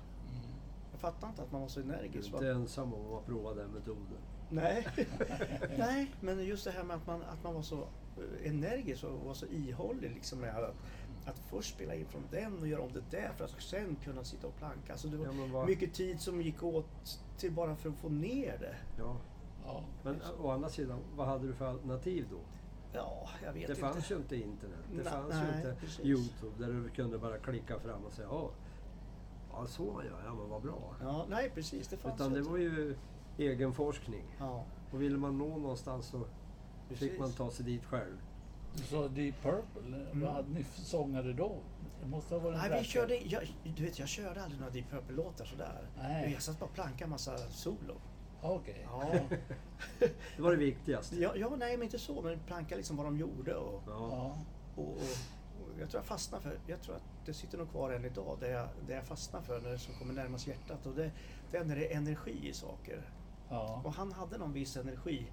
Jag 0.91 0.99
fattar 0.99 1.27
inte 1.29 1.41
att 1.41 1.51
man 1.51 1.61
var 1.61 1.67
så 1.67 1.79
Du 1.79 1.91
är 1.91 1.97
energisk. 1.97 2.33
inte 2.33 2.49
ensam 2.49 2.93
om 2.93 3.13
att 3.13 3.25
prova 3.25 3.53
den 3.53 3.69
metoden. 3.69 4.17
Nej. 4.49 4.87
Nej, 5.77 6.11
men 6.21 6.45
just 6.45 6.63
det 6.63 6.71
här 6.71 6.83
med 6.83 6.95
att 6.95 7.07
man, 7.07 7.21
att 7.21 7.43
man 7.43 7.53
var 7.53 7.61
så 7.61 7.77
eh, 8.17 8.51
energisk 8.51 9.03
och 9.03 9.25
var 9.25 9.33
så 9.33 9.45
ihållig 9.45 10.11
liksom 10.11 10.39
med 10.39 10.55
att, 10.55 10.75
att 11.27 11.39
först 11.39 11.73
spela 11.75 11.95
in 11.95 12.05
från 12.05 12.23
den 12.31 12.59
och 12.59 12.67
göra 12.67 12.81
om 12.81 12.93
det 12.93 13.17
där 13.17 13.31
för 13.37 13.45
att 13.45 13.61
sen 13.61 13.95
kunna 14.03 14.23
sitta 14.23 14.47
och 14.47 14.55
planka. 14.57 14.91
Alltså 14.93 15.07
det 15.07 15.17
var 15.17 15.25
Ja, 15.25 15.31
vad- 15.53 15.65
mycket 15.67 15.93
tid 15.93 16.21
som 16.21 16.41
gick 16.41 16.63
åt 16.63 17.19
till 17.37 17.51
bara 17.51 17.75
för 17.75 17.89
att 17.89 17.95
få 17.95 18.09
ner 18.09 18.57
det. 18.59 18.75
Ja. 18.97 19.17
Ja. 19.65 19.83
Men 20.03 20.21
å 20.41 20.49
andra 20.49 20.69
sidan, 20.69 20.99
vad 21.15 21.27
hade 21.27 21.47
du 21.47 21.53
för 21.53 21.65
alternativ 21.67 22.27
då? 22.31 22.37
Ja, 22.93 23.29
jag 23.43 23.53
vet 23.53 23.67
Det 23.67 23.71
inte. 23.71 23.81
fanns 23.81 24.11
ju 24.11 24.15
inte 24.15 24.35
internet. 24.35 24.79
Det 24.91 24.95
Nej, 24.95 25.03
fanns 25.05 25.33
ju 25.35 25.39
nej, 25.39 25.57
inte 25.57 25.75
precis. 25.81 26.05
Youtube 26.05 26.65
där 26.65 26.73
du 26.73 26.89
kunde 26.89 27.17
bara 27.17 27.37
klicka 27.37 27.79
fram 27.79 28.05
och 28.05 28.13
säga 28.13 28.27
ja, 28.31 28.49
ja 29.51 29.67
så 29.67 29.83
man 29.93 30.05
gör, 30.05 30.21
ja 30.25 30.33
men 30.35 30.49
vad 30.49 30.61
bra. 30.61 30.95
Ja, 31.01 31.25
nej, 31.29 31.49
precis. 31.55 31.87
Det 31.87 31.97
fanns 31.97 32.15
Utan 32.15 32.33
det 32.33 32.39
inte. 32.39 32.51
var 32.51 32.57
ju 32.57 32.95
egen 33.37 33.73
forskning. 33.73 34.23
Ja, 34.39 34.65
Och 34.91 35.01
ville 35.01 35.17
man 35.17 35.37
nå 35.37 35.57
någonstans 35.57 36.05
så 36.07 36.19
fick 36.89 36.99
precis. 36.99 37.19
man 37.19 37.31
ta 37.31 37.51
sig 37.51 37.65
dit 37.65 37.85
själv. 37.85 38.17
Du 38.77 38.83
sa 38.83 39.07
Deep 39.07 39.35
Purple. 39.41 40.05
Vad 40.13 40.33
hade 40.33 40.49
ni 40.49 40.63
för 40.63 40.81
sångare 40.81 41.33
då? 41.33 41.61
Det 42.01 42.07
måste 42.07 42.35
ha 42.35 42.41
varit 42.41 42.63
en 42.63 42.69
Nej, 42.71 42.79
vi 42.81 42.87
körde, 42.87 43.15
jag, 43.17 43.43
du 43.63 43.83
vet, 43.83 43.99
jag 43.99 44.07
körde 44.07 44.43
aldrig 44.43 44.59
några 44.59 44.73
Deep 44.73 44.89
Purple-låtar 44.91 45.45
sådär. 45.45 45.89
Nej. 45.97 46.31
Jag 46.33 46.41
satt 46.41 46.59
bara 46.59 46.65
och 46.65 46.73
plankade 46.73 47.03
en 47.03 47.09
massa 47.09 47.37
solo. 47.37 47.95
Okej. 48.41 48.87
Ja. 48.91 49.11
Det 50.35 50.41
var 50.41 50.51
det 50.51 50.57
viktigaste. 50.57 51.15
ja, 51.15 51.35
ja, 51.35 51.55
nej, 51.57 51.77
men 51.77 51.83
inte 51.83 51.99
så. 51.99 52.21
Men 52.21 52.39
planka 52.39 52.75
liksom 52.75 52.97
vad 52.97 53.05
de 53.05 53.17
gjorde. 53.17 53.55
Och, 53.55 53.83
Ja. 53.87 54.37
Och, 54.75 54.83
och, 54.83 54.93
och 55.61 55.79
jag 55.79 55.89
tror 55.89 55.99
jag 55.99 56.05
fastnade 56.05 56.43
för, 56.43 56.59
jag 56.67 56.81
tror 56.81 56.95
att 56.95 57.03
det 57.25 57.33
sitter 57.33 57.57
nog 57.57 57.71
kvar 57.71 57.91
än 57.91 58.05
idag, 58.05 58.37
det 58.39 58.49
jag, 58.49 58.69
det 58.87 58.93
jag 58.93 59.05
fastnar 59.05 59.41
för, 59.41 59.61
när 59.61 59.69
det 59.69 59.79
som 59.79 59.93
kommer 59.93 60.13
närmast 60.13 60.47
hjärtat. 60.47 60.85
Och 60.85 60.95
det, 60.95 61.11
det 61.51 61.57
är 61.57 61.63
när 61.65 61.75
det 61.75 61.93
är 61.93 61.97
energi 61.97 62.49
i 62.49 62.53
saker. 62.53 63.09
Ja. 63.49 63.81
Och 63.85 63.93
han 63.93 64.11
hade 64.11 64.37
någon 64.37 64.53
viss 64.53 64.77
energi 64.77 65.31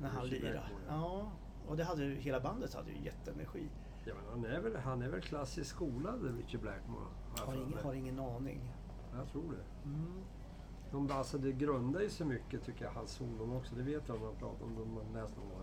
när 0.00 0.08
han 0.08 0.28
lirade. 0.28 0.62
Ja, 0.88 1.30
och 1.68 1.76
det 1.76 1.84
hade, 1.84 2.04
ju- 2.04 2.20
hela 2.20 2.40
bandet 2.40 2.74
hade 2.74 2.90
ju 2.90 3.04
jätteenergi. 3.04 3.68
Ja, 4.04 4.14
men 4.14 4.24
han, 4.30 4.44
är 4.52 4.60
väl, 4.60 4.76
han 4.76 5.02
är 5.02 5.08
väl 5.08 5.20
klassiskt 5.20 5.70
skolad, 5.70 6.36
Richie 6.36 6.60
Blackmore? 6.60 7.06
Har 7.38 7.54
ingen, 7.54 7.78
har 7.84 7.94
ingen 7.94 8.18
aning. 8.20 8.72
Jag 9.16 9.28
tror 9.28 9.52
det. 9.52 9.88
Mm. 9.88 10.24
De, 10.90 11.10
alltså, 11.10 11.38
det 11.38 11.52
grundar 11.52 12.00
ju 12.00 12.10
så 12.10 12.24
mycket, 12.24 12.64
tycker 12.64 12.84
jag, 12.84 12.92
hans 12.92 13.10
solon 13.10 13.56
också. 13.56 13.74
Det 13.74 13.82
vet 13.82 14.08
jag 14.08 14.16
om 14.16 14.22
man 14.22 14.34
pratar 14.36 14.64
om, 14.64 14.82
om 14.82 14.94
man 14.94 15.22
läst 15.22 15.36
någon 15.36 15.48
gång. 15.48 15.58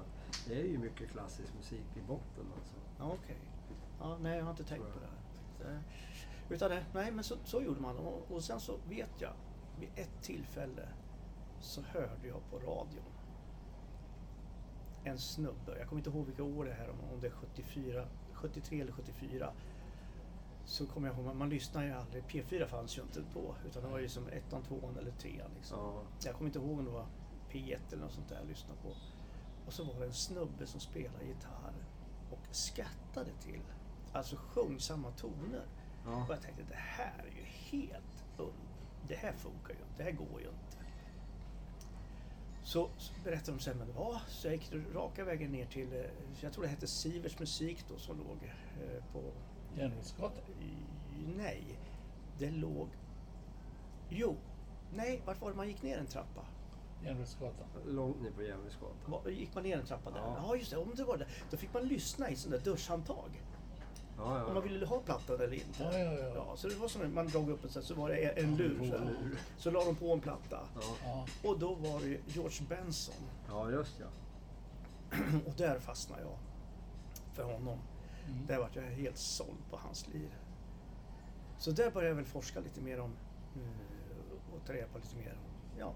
Det 0.48 0.62
är 0.62 0.65
ju 0.65 0.77
mycket 0.77 1.10
klassisk 1.12 1.53
musik 1.58 1.86
i 1.98 2.01
botten 2.08 2.46
alltså. 2.58 2.75
Ja, 3.00 3.12
okej. 3.24 3.38
Ja, 4.00 4.17
nej, 4.22 4.38
jag 4.38 4.43
har 4.43 4.51
inte 4.51 4.63
tänkt 4.63 4.93
på 4.93 5.00
det. 5.00 5.05
här. 5.65 5.81
Så, 6.48 6.53
Utan 6.53 6.70
det, 6.72 6.86
nej, 6.93 7.12
men 7.12 7.24
så, 7.24 7.36
så 7.43 7.62
gjorde 7.62 7.81
man. 7.81 7.98
Och, 7.98 8.31
och 8.31 8.43
sen 8.43 8.60
så 8.60 8.77
vet 8.89 9.12
jag, 9.22 9.34
vid 9.79 9.89
ett 9.96 10.22
tillfälle 10.22 10.88
så 11.60 11.81
hörde 11.81 12.27
jag 12.27 12.50
på 12.51 12.58
radion 12.58 13.03
en 15.03 15.20
snubbe, 15.20 15.77
jag 15.79 15.88
kommer 15.88 16.00
inte 16.00 16.10
ihåg 16.10 16.25
vilka 16.25 16.43
år 16.43 16.65
det 16.65 16.74
här 16.74 16.89
om, 16.89 17.20
det 17.22 17.27
är 17.27 17.31
74, 17.31 18.05
73 18.34 18.81
eller 18.81 18.91
74. 18.91 19.53
Så 20.65 20.86
kommer 20.86 21.08
jag 21.08 21.17
ihåg, 21.17 21.36
man, 21.36 21.50
lyssnar 21.50 21.84
ju 21.84 21.91
aldrig, 21.91 22.24
P4 22.24 22.67
fanns 22.67 22.98
ju 22.98 23.01
inte 23.01 23.24
då, 23.34 23.55
utan 23.67 23.84
det 23.84 23.89
var 23.89 24.00
ju 24.00 24.10
som 24.10 24.27
ettan, 24.27 24.63
tvåan 24.63 24.98
eller 24.98 25.12
trean. 25.12 25.51
Liksom. 25.55 25.77
Ja. 25.79 26.03
Jag 26.25 26.36
kommer 26.36 26.50
inte 26.50 26.60
ihåg 26.60 26.79
om 26.79 26.86
det 26.86 26.91
var 26.91 27.05
P1 27.51 27.77
eller 27.91 28.03
något 28.03 28.13
sånt 28.13 28.29
där 28.29 28.36
jag 28.36 28.48
lyssnade 28.48 28.79
på. 28.81 28.89
Och 29.65 29.74
så 29.74 29.84
var 29.84 30.00
det 30.00 30.05
en 30.05 30.13
snubbe 30.13 30.67
som 30.67 30.79
spelade 30.79 31.25
gitarr 31.25 31.74
och 32.31 32.55
skattade 32.55 33.31
till. 33.41 33.62
Alltså 34.13 34.36
sjöng 34.36 34.79
samma 34.79 35.12
toner. 35.12 35.65
Ja. 36.05 36.24
Och 36.25 36.34
jag 36.34 36.41
tänkte 36.41 36.63
det 36.70 36.75
här 36.75 37.20
är 37.20 37.38
ju 37.38 37.43
helt 37.43 38.24
underbart. 38.38 38.72
Det 39.08 39.15
här 39.15 39.34
funkar 39.34 39.74
ju 39.74 39.79
inte. 39.79 39.98
Det 39.98 40.03
här 40.03 40.12
går 40.12 40.41
ju 40.41 40.48
inte. 40.48 40.71
Så, 42.63 42.89
så 42.98 43.13
berättade 43.24 43.58
de 43.58 43.63
sen 43.63 43.77
men 43.77 43.88
det 43.88 43.94
var. 43.94 44.22
Så 44.27 44.48
jag 44.48 44.53
gick 44.53 44.72
raka 44.94 45.25
vägen 45.25 45.51
ner 45.51 45.65
till, 45.65 45.94
eh, 45.94 46.01
jag 46.41 46.53
tror 46.53 46.63
det 46.63 46.70
hette 46.70 46.88
Sivers 46.88 47.39
musik 47.39 47.86
då 47.89 47.98
som 47.98 48.18
låg 48.18 48.38
eh, 48.82 49.03
på 49.13 49.22
Järnvägsgatan. 49.77 50.44
Nej, 51.38 51.63
det 52.39 52.51
låg... 52.51 52.88
Jo, 54.10 54.36
nej, 54.94 55.22
vart 55.25 55.41
var 55.41 55.50
det 55.50 55.58
man 55.58 55.68
gick 55.68 55.84
ner 55.84 55.98
en 55.98 56.08
trappa? 56.08 56.46
Järnvägsgatan. 57.03 57.68
Långt 57.86 58.22
ner 58.22 58.32
på 58.32 58.44
Järnvägsgatan. 58.44 59.34
Gick 59.34 59.56
man 59.56 59.63
ner 59.63 59.77
en 59.77 59.86
trappa 59.86 60.12
där? 60.12 60.20
Ja. 60.20 60.38
Ja, 60.38 60.56
just 60.56 60.72
det. 60.72 60.77
Om 60.77 60.96
det 60.96 61.03
var 61.03 61.18
det. 61.18 61.27
Då 61.51 61.58
fick 61.58 61.74
man 61.74 61.88
lyssna 61.88 62.30
i 62.30 62.36
sån 62.36 62.51
där 62.51 62.60
duschhandtag. 62.60 63.41
Ja, 64.24 64.38
ja. 64.38 64.46
Om 64.46 64.54
man 64.54 64.63
ville 64.63 64.86
ha 64.86 65.00
plattan 65.00 65.36
eller 65.36 65.54
inte. 65.54 65.84
Ja, 65.84 66.00
ja, 66.00 66.32
ja. 66.36 66.56
så 66.56 66.68
det 66.68 66.75
var 66.75 66.88
som 66.88 67.13
man 67.13 67.28
drog 67.28 67.50
upp 67.50 67.63
en 67.63 67.70
här, 67.75 67.82
så 67.82 67.94
var 67.94 68.10
det 68.10 68.16
en 68.16 68.56
lur. 68.56 68.78
Så, 68.78 68.98
här. 68.98 69.06
lur. 69.06 69.40
så 69.58 69.72
la 69.72 69.86
de 69.86 69.96
på 69.96 70.13
en 70.13 70.20
platta. 70.20 70.60
Och 71.44 71.60
då 71.60 71.75
var 71.75 72.00
det 72.00 72.18
George 72.28 72.66
Benson. 72.70 73.16
ja, 73.48 73.72
just 73.72 74.00
ja. 74.00 74.08
Och 75.48 75.54
där 75.58 75.80
fastnade 75.80 76.22
jag 76.22 76.38
för 77.34 77.44
honom. 77.44 77.80
Mm. 78.28 78.48
Där 78.48 78.58
var 78.58 78.70
jag 78.74 78.82
helt 78.82 79.18
såld 79.18 79.70
på 79.70 79.78
hans 79.78 80.08
lir. 80.08 80.30
Så 81.58 81.72
där 81.72 81.92
började 81.92 82.10
jag 82.10 82.16
väl 82.16 82.25
forska 82.25 82.60
lite 82.60 82.82
mer 82.82 83.00
om 83.00 83.12
eh, 83.56 84.54
och 84.54 84.66
ta 84.66 84.74
reda 84.74 84.88
på 84.88 84.98
lite 84.98 85.16
mer 85.16 85.32
om, 85.32 85.80
ja, 85.80 85.94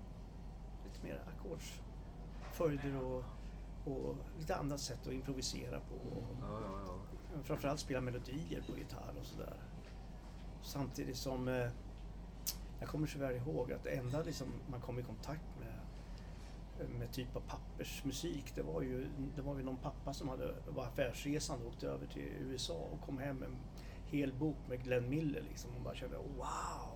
lite 0.85 1.05
mer 1.05 1.23
ackordsföljder 1.27 3.03
och, 3.03 3.23
och 3.85 4.15
lite 4.39 4.55
annat 4.55 4.79
sätt 4.79 5.07
att 5.07 5.13
improvisera 5.13 5.79
på. 5.79 5.95
Och 5.95 6.23
ja, 6.41 6.61
ja, 6.61 6.79
ja. 6.87 7.14
Framförallt 7.43 7.79
spela 7.79 8.01
melodier 8.01 8.61
på 8.61 8.77
gitarr 8.77 9.13
och 9.19 9.25
sådär. 9.25 9.57
Samtidigt 10.61 11.17
som 11.17 11.47
eh, 11.47 11.67
jag 12.79 12.89
kommer 12.89 13.07
så 13.07 13.19
väl 13.19 13.35
ihåg 13.35 13.71
att 13.73 13.83
det 13.83 13.89
enda 13.89 14.23
liksom, 14.23 14.47
man 14.69 14.81
kom 14.81 14.99
i 14.99 15.03
kontakt 15.03 15.59
med 15.59 15.75
med 16.99 17.11
typ 17.11 17.35
av 17.35 17.39
pappersmusik. 17.39 18.55
Det 18.55 18.61
var 18.61 18.81
ju, 18.81 19.07
det 19.35 19.41
var 19.41 19.57
ju 19.57 19.63
någon 19.63 19.77
pappa 19.77 20.13
som 20.13 20.29
hade, 20.29 20.55
var 20.67 20.83
affärsresande 20.83 21.65
och 21.65 21.71
åkte 21.71 21.87
över 21.87 22.07
till 22.07 22.29
USA 22.41 22.73
och 22.73 23.01
kom 23.01 23.17
hem 23.17 23.35
med 23.37 23.49
en 23.49 23.57
hel 24.05 24.33
bok 24.33 24.57
med 24.69 24.83
Glenn 24.83 25.09
Miller 25.09 25.41
liksom. 25.41 25.71
Och 25.75 25.81
bara 25.81 25.95
kände 25.95 26.17
wow! 26.17 26.95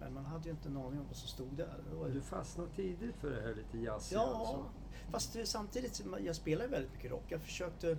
Men 0.00 0.14
man 0.14 0.24
hade 0.24 0.44
ju 0.44 0.50
inte 0.50 0.68
en 0.68 0.76
aning 0.76 1.00
om 1.00 1.06
vad 1.06 1.16
som 1.16 1.28
stod 1.28 1.56
där. 1.56 1.84
Var, 1.92 2.08
Du 2.08 2.20
fastnade 2.20 2.70
tidigt 2.76 3.16
för 3.16 3.30
det 3.30 3.40
här 3.40 3.54
lite 3.54 3.78
jazziga 3.78 4.20
ja, 4.20 4.34
alltså. 4.36 4.64
fast 5.10 5.48
samtidigt, 5.48 6.04
jag 6.24 6.36
spelar 6.36 6.64
ju 6.64 6.70
väldigt 6.70 6.92
mycket 6.92 7.10
rock. 7.10 7.24
Jag 7.28 7.40
försökte 7.40 7.98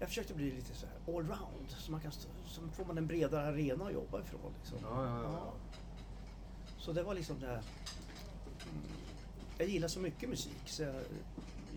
jag 0.00 0.08
försökte 0.08 0.34
bli 0.34 0.50
lite 0.52 0.74
så 0.74 0.86
här 0.86 1.14
allround, 1.18 1.70
så 1.70 1.92
man 1.92 2.00
kan, 2.00 2.10
stå- 2.12 2.28
så 2.46 2.60
får 2.68 2.84
man 2.84 2.98
en 2.98 3.06
bredare 3.06 3.48
arena 3.48 3.84
att 3.86 3.92
jobba 3.92 4.20
ifrån. 4.20 4.52
Liksom. 4.58 4.78
Ja, 4.82 5.04
ja, 5.06 5.22
ja. 5.22 5.52
Så 6.78 6.92
det 6.92 7.02
var 7.02 7.14
liksom 7.14 7.40
det 7.40 7.46
här. 7.46 7.54
Mm, 7.54 8.82
jag 9.58 9.68
gillar 9.68 9.88
så 9.88 10.00
mycket 10.00 10.28
musik 10.28 10.62
så 10.66 10.82
jag, 10.82 10.94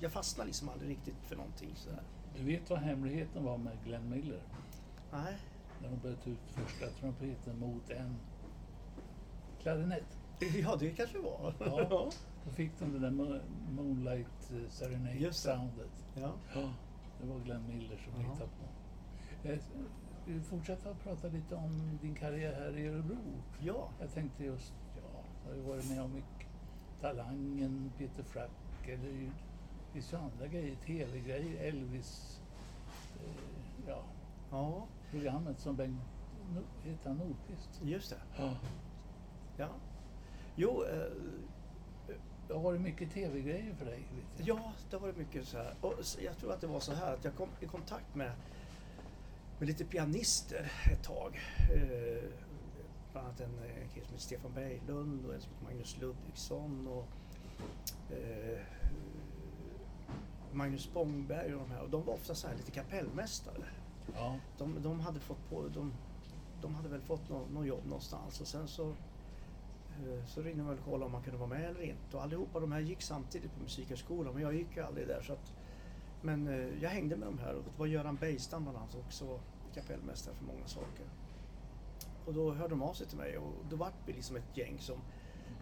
jag 0.02 0.12
fastnar 0.12 0.46
liksom 0.46 0.70
aldrig 0.70 0.90
riktigt 0.90 1.16
för 1.28 1.36
någonting 1.36 1.70
sådär. 1.76 2.04
Du 2.38 2.44
vet 2.44 2.70
vad 2.70 2.80
hemligheten 2.80 3.44
var 3.44 3.58
med 3.58 3.78
Glenn 3.86 4.10
Miller? 4.10 4.42
Nej. 5.12 5.38
När 5.82 5.90
de 5.90 5.98
började 6.00 6.22
ta 6.22 6.30
ut 6.30 6.40
första 6.48 6.88
trumpeten 7.00 7.60
mot 7.60 7.90
en 7.90 8.16
klarinett. 9.62 10.18
Ja, 10.64 10.76
det 10.80 10.90
kanske 10.92 11.18
var. 11.20 11.54
Ja. 11.60 12.12
Då 12.46 12.52
fick 12.52 12.72
de 12.80 12.94
det 12.94 13.00
där 13.00 13.10
Mo- 13.12 13.42
Moonlight 13.72 14.52
eh. 14.52 14.70
Serenade-soundet. 14.70 16.06
ja. 16.16 16.34
Ja, 16.56 16.74
det 17.24 17.34
var 17.34 17.40
Glenn 17.40 17.68
Miller 17.68 17.98
som 17.98 18.14
Ja. 18.22 18.30
hittade 18.32 18.50
på. 18.60 19.48
Eh, 19.50 19.60
Vi 20.26 20.42
fortsätter 20.42 20.92
att 20.92 21.04
prata 21.04 21.28
lite 21.28 21.56
om 21.56 21.98
din 22.02 22.16
karriär 22.16 22.54
här 22.54 22.78
i 22.78 22.88
Örebro. 22.88 23.18
ja. 23.62 23.90
Jag 24.00 24.14
tänkte 24.14 24.44
just, 24.44 24.74
ja, 24.96 25.22
du 25.44 25.50
har 25.50 25.56
ju 25.56 25.62
varit 25.62 25.90
med 25.90 26.02
om 26.04 26.14
mycket. 26.14 26.48
Talangen, 27.02 27.92
Peter 27.98 28.24
Frack, 28.24 28.52
eller 28.88 29.12
det 29.12 29.32
finns 29.94 30.14
ju 30.14 30.18
andra 30.18 30.48
grejer, 30.48 30.76
tv-grejer, 30.76 31.68
Elvis, 31.68 32.42
eh, 33.20 33.88
ja, 33.88 34.04
Ja, 34.52 34.88
programmet 35.12 35.60
som 35.60 35.76
Bengt, 35.76 36.02
heter 36.84 37.10
han 37.10 37.18
Nordqvist? 37.18 37.82
just 37.84 38.10
det. 38.10 38.18
Ja. 38.44 38.54
Ja. 39.58 39.70
Jo, 40.56 40.84
eh, 40.84 41.12
Det 42.54 42.58
har 42.58 42.64
varit 42.64 42.82
mycket 42.82 43.12
tv-grejer 43.12 43.74
för 43.74 43.86
dig, 43.86 44.06
ja, 44.38 44.74
det 44.90 44.96
har 44.96 45.02
varit 45.02 45.18
mycket 45.18 45.48
så 45.48 45.58
här. 45.58 45.76
Och 45.82 45.94
jag 46.24 46.38
tror 46.38 46.54
att 46.54 46.62
det 46.62 46.68
var 46.68 46.80
så 46.80 46.94
här 46.94 47.14
att 47.14 47.24
jag 47.24 47.36
kom 47.36 47.50
i 47.60 47.66
kontakt 47.66 48.16
med, 48.16 48.32
med 49.60 49.68
lite 49.68 49.86
pianister 49.86 50.72
ett 50.92 51.04
tag. 51.04 51.40
Eh, 51.76 52.24
bland 53.12 53.28
annat 53.28 53.42
en 53.42 53.50
kille 53.94 54.06
som 54.06 54.14
heter 54.14 54.18
Stefan 54.18 54.54
Berglund 54.54 55.26
och 55.26 55.34
en 55.34 55.42
som 55.42 55.52
heter 55.52 55.66
Magnus 55.66 55.98
Ludvigsson 56.02 56.88
och 56.88 57.08
eh, 58.16 58.62
Magnus 60.52 60.84
Spångberg 60.84 61.54
och 61.54 61.60
de 61.60 61.72
här. 61.72 61.82
Och 61.82 61.90
de 61.90 62.04
var 62.04 62.14
ofta 62.14 62.36
så 62.36 62.48
här 62.48 62.56
lite 62.56 62.72
kapellmästare. 62.72 63.66
Ja. 64.16 64.40
De, 64.58 64.82
de 64.82 65.00
hade 65.00 65.20
fått 65.20 65.50
på, 65.50 65.68
de, 65.68 65.94
de 66.62 66.76
hade 66.76 66.90
väl 66.90 67.02
fått 67.02 67.30
någon, 67.30 67.54
någon 67.54 67.66
jobb 67.66 67.86
någonstans 67.86 68.42
och 68.42 68.48
sen 68.48 68.68
så 68.68 68.94
så 70.26 70.42
ringde 70.42 70.62
de 70.62 70.70
väl 70.70 70.78
och 70.78 70.86
kollade 70.86 71.06
om 71.06 71.12
man 71.12 71.24
kunde 71.24 71.38
vara 71.38 71.50
med 71.50 71.70
eller 71.70 71.82
inte. 71.82 72.18
Och 72.18 72.24
allihopa 72.24 72.60
de 72.60 72.72
här 72.72 72.80
gick 72.80 73.02
samtidigt 73.02 73.54
på 73.54 73.60
Musikhögskolan 73.60 74.34
men 74.34 74.44
jag 74.44 74.56
gick 74.56 74.76
ju 74.76 74.84
aldrig 74.84 75.08
där. 75.08 75.22
Så 75.22 75.34
att, 75.34 75.54
men 76.22 76.48
eh, 76.48 76.84
jag 76.84 76.90
hängde 76.90 77.16
med 77.16 77.28
de 77.28 77.40
här 77.40 77.56
och 77.56 77.64
det 77.64 77.80
var 77.80 77.86
Göran 77.86 78.16
Bergstam 78.16 78.64
bland 78.64 78.78
annat 78.78 78.96
också 78.96 79.40
kapellmästare 79.74 80.36
för 80.36 80.46
många 80.46 80.68
saker. 80.68 81.06
Och 82.26 82.34
då 82.34 82.54
hörde 82.54 82.70
de 82.70 82.82
av 82.82 82.94
sig 82.94 83.08
till 83.08 83.18
mig 83.18 83.38
och 83.38 83.54
då 83.70 83.76
vart 83.76 83.94
vi 84.06 84.14
liksom 84.14 84.36
ett 84.36 84.58
gäng 84.58 84.80
som 84.80 84.98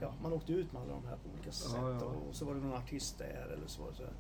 ja, 0.02 0.14
man 0.22 0.34
åkte 0.34 0.54
ut 0.54 0.72
med 0.72 0.82
alla 0.82 0.94
de 0.94 1.06
här 1.06 1.18
på 1.18 1.30
olika 1.34 1.52
sätt 1.52 1.72
Ja, 1.76 1.92
ja. 1.92 2.06
Och, 2.06 2.28
och 2.30 2.36
så 2.36 2.46
var 2.46 2.54
det 2.54 2.62
någon 2.62 2.74
artist 2.74 3.18
där 3.18 3.54
eller 3.54 3.68
så. 3.68 3.94
så 3.94 4.04
här. 4.04 4.14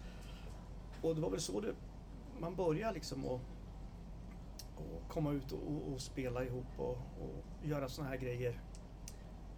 Och 1.02 1.16
det 1.16 1.22
var 1.22 1.30
väl 1.30 1.42
så 1.42 1.62
det, 1.62 1.74
man 2.40 2.56
började 2.56 2.94
liksom 2.94 3.26
att 3.26 3.42
och 4.76 5.10
komma 5.10 5.32
ut 5.32 5.52
och, 5.52 5.60
och, 5.60 5.94
och 5.94 6.02
spela 6.02 6.44
ihop 6.44 6.66
och, 6.78 6.90
och 6.90 7.44
göra 7.64 7.90
såna 7.90 8.08
här 8.08 8.18
grejer. 8.18 8.62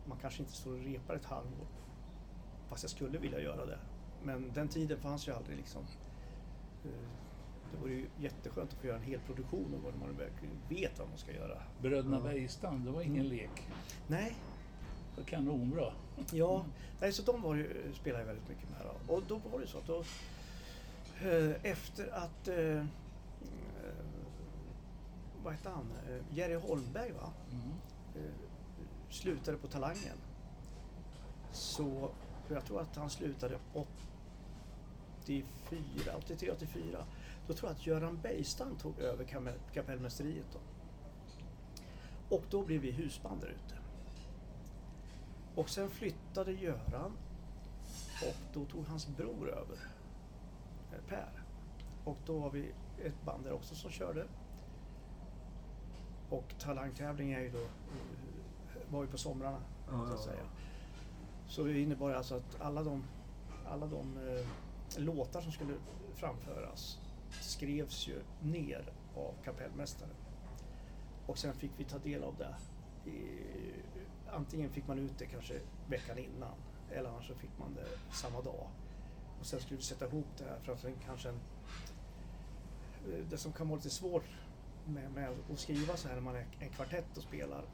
Man 0.06 0.18
kanske 0.22 0.40
inte 0.40 0.54
står 0.54 0.72
och 0.72 0.80
repar 0.84 1.16
ett 1.16 1.26
halvår. 1.26 1.68
Fast 2.70 2.84
jag 2.84 2.90
skulle 2.90 3.18
vilja 3.18 3.40
göra 3.40 3.66
det. 3.66 3.80
Men 4.24 4.52
den 4.54 4.68
tiden 4.68 5.00
fanns 5.00 5.28
ju 5.28 5.32
aldrig 5.32 5.58
liksom. 5.58 5.82
Eh, 6.86 6.90
Det 7.72 7.78
vore 7.82 7.94
ju 7.94 8.08
jätteskönt 8.20 8.74
att 8.74 8.80
få 8.80 8.88
göra 8.88 8.98
en 8.98 9.04
hel 9.04 9.20
produktion 9.20 9.74
av 9.74 9.82
vad 9.84 9.96
man 10.00 10.18
verkligen 10.18 10.56
vet 10.70 11.00
vad 11.00 11.10
man 11.10 11.18
ska 11.18 11.32
göra. 11.32 11.62
Bröderna. 11.82 12.20
Bergstam, 12.22 12.86
det 12.86 12.92
var 12.92 13.02
ingen 13.02 13.28
lek. 13.28 13.68
Nej, 14.08 14.36
Det 15.16 15.22
var 15.22 15.28
kanonbra. 15.28 15.94
Ja, 16.32 16.66
nej, 17.02 17.14
så 17.14 17.24
de 17.32 17.42
var 17.42 17.56
ju, 17.56 17.94
spelade 17.94 18.22
jag 18.24 18.28
väldigt 18.28 18.50
mycket 18.50 18.70
med. 18.70 18.80
Då. 19.08 19.14
Och 19.14 19.24
då 19.28 19.42
var 19.52 19.60
det 19.60 19.68
så 19.68 19.78
att 19.78 19.88
då, 19.88 20.00
eh, 21.30 21.72
efter 21.72 22.14
att, 22.14 22.48
eh, 22.48 22.86
vad 25.44 25.54
hette 25.54 25.70
han, 25.70 25.86
Jerry 26.32 26.56
Holmberg 26.56 27.12
va? 27.12 27.30
Mm. 27.52 27.72
Slutade 29.14 29.58
på 29.58 29.68
Talangen. 29.68 30.18
Så, 31.52 32.12
jag 32.50 32.66
tror 32.66 32.82
att 32.82 32.96
han 32.96 33.10
slutade 33.10 33.60
84, 35.24 36.16
83, 36.18 36.52
84. 36.52 37.06
Då 37.48 37.54
tror 37.54 37.70
jag 37.70 37.76
att 37.76 37.88
Göran 37.88 38.20
Bergstam 38.22 38.76
tog 38.76 39.00
över 39.00 39.26
kapellmästeriet 39.74 40.46
då. 40.54 40.60
Och 42.36 42.44
då 42.50 42.66
blev 42.66 42.82
vi 42.82 42.92
husband 42.92 43.42
där 43.42 43.48
ute. 43.48 43.78
Och 45.56 45.70
sen 45.70 45.90
flyttade 45.90 46.52
Göran 46.52 47.12
och 48.28 48.36
då 48.54 48.66
tog 48.66 48.86
hans 48.86 49.08
bror 49.08 49.50
över, 49.50 49.78
eh, 50.92 51.04
Per. 51.08 51.44
Och 52.04 52.18
då 52.26 52.40
var 52.40 52.50
vi 52.50 52.72
ett 53.04 53.26
band 53.26 53.44
där 53.44 53.52
också 53.54 53.76
som 53.76 53.92
körde. 53.92 54.26
Och 56.30 56.56
talangtävling 56.60 57.32
är 57.32 57.40
ju 57.40 57.50
då, 57.50 57.62
eh, 57.62 58.23
var 58.94 59.04
ju 59.04 59.10
på 59.10 59.18
somrarna 59.18 59.62
Ja, 59.92 60.08
så 60.08 60.14
att 60.14 60.20
säga. 60.20 60.44
Så 61.48 61.64
det 61.64 61.80
innebar 61.80 62.12
alltså 62.12 62.36
att 62.36 62.62
alla 62.62 62.84
de, 62.84 63.04
alla 63.68 63.88
de 63.88 64.18
eh, 64.28 64.46
låtar 64.98 65.42
som 65.42 65.52
skulle 65.52 65.74
framföras 66.16 67.00
skrevs 67.42 68.08
ju 68.08 68.22
ner 68.42 68.94
av 69.16 69.34
kapellmästaren. 69.44 70.16
Och 71.26 71.38
sen 71.38 71.54
fick 71.54 71.72
vi 71.78 71.84
ta 71.84 71.98
del 71.98 72.24
av 72.24 72.36
det. 72.38 72.56
I, 73.10 73.40
antingen 74.32 74.70
fick 74.70 74.88
man 74.88 75.00
ut 75.00 75.18
det 75.18 75.26
kanske 75.26 75.60
veckan 75.90 76.18
innan 76.18 76.56
eller 76.92 77.10
annars 77.10 77.28
så 77.28 77.36
fick 77.36 77.60
man 77.60 77.74
det 77.74 78.16
samma 78.16 78.42
dag. 78.42 78.68
Och 79.40 79.46
sen 79.46 79.60
skulle 79.60 79.78
vi 79.78 79.84
sätta 79.84 80.08
ihop 80.08 80.28
det 80.38 80.44
här 80.44 80.60
för 80.60 80.74
att 80.74 80.80
sen 80.80 80.94
kanske 81.06 81.30
en, 81.30 81.40
eh, 83.06 83.26
det 83.30 83.38
som 83.38 83.54
kan 83.54 83.68
vara 83.68 83.78
lite 83.78 83.90
svårt 83.90 84.26
med, 84.86 85.12
med 85.12 85.30
att 85.52 85.60
skriva 85.60 85.98
så 85.98 86.08
här 86.08 86.16
när 86.16 86.22
man 86.22 86.36
är 86.36 86.46
en 86.60 86.70
kvartett 86.70 87.18
och 87.18 87.24
spelar 87.24 87.66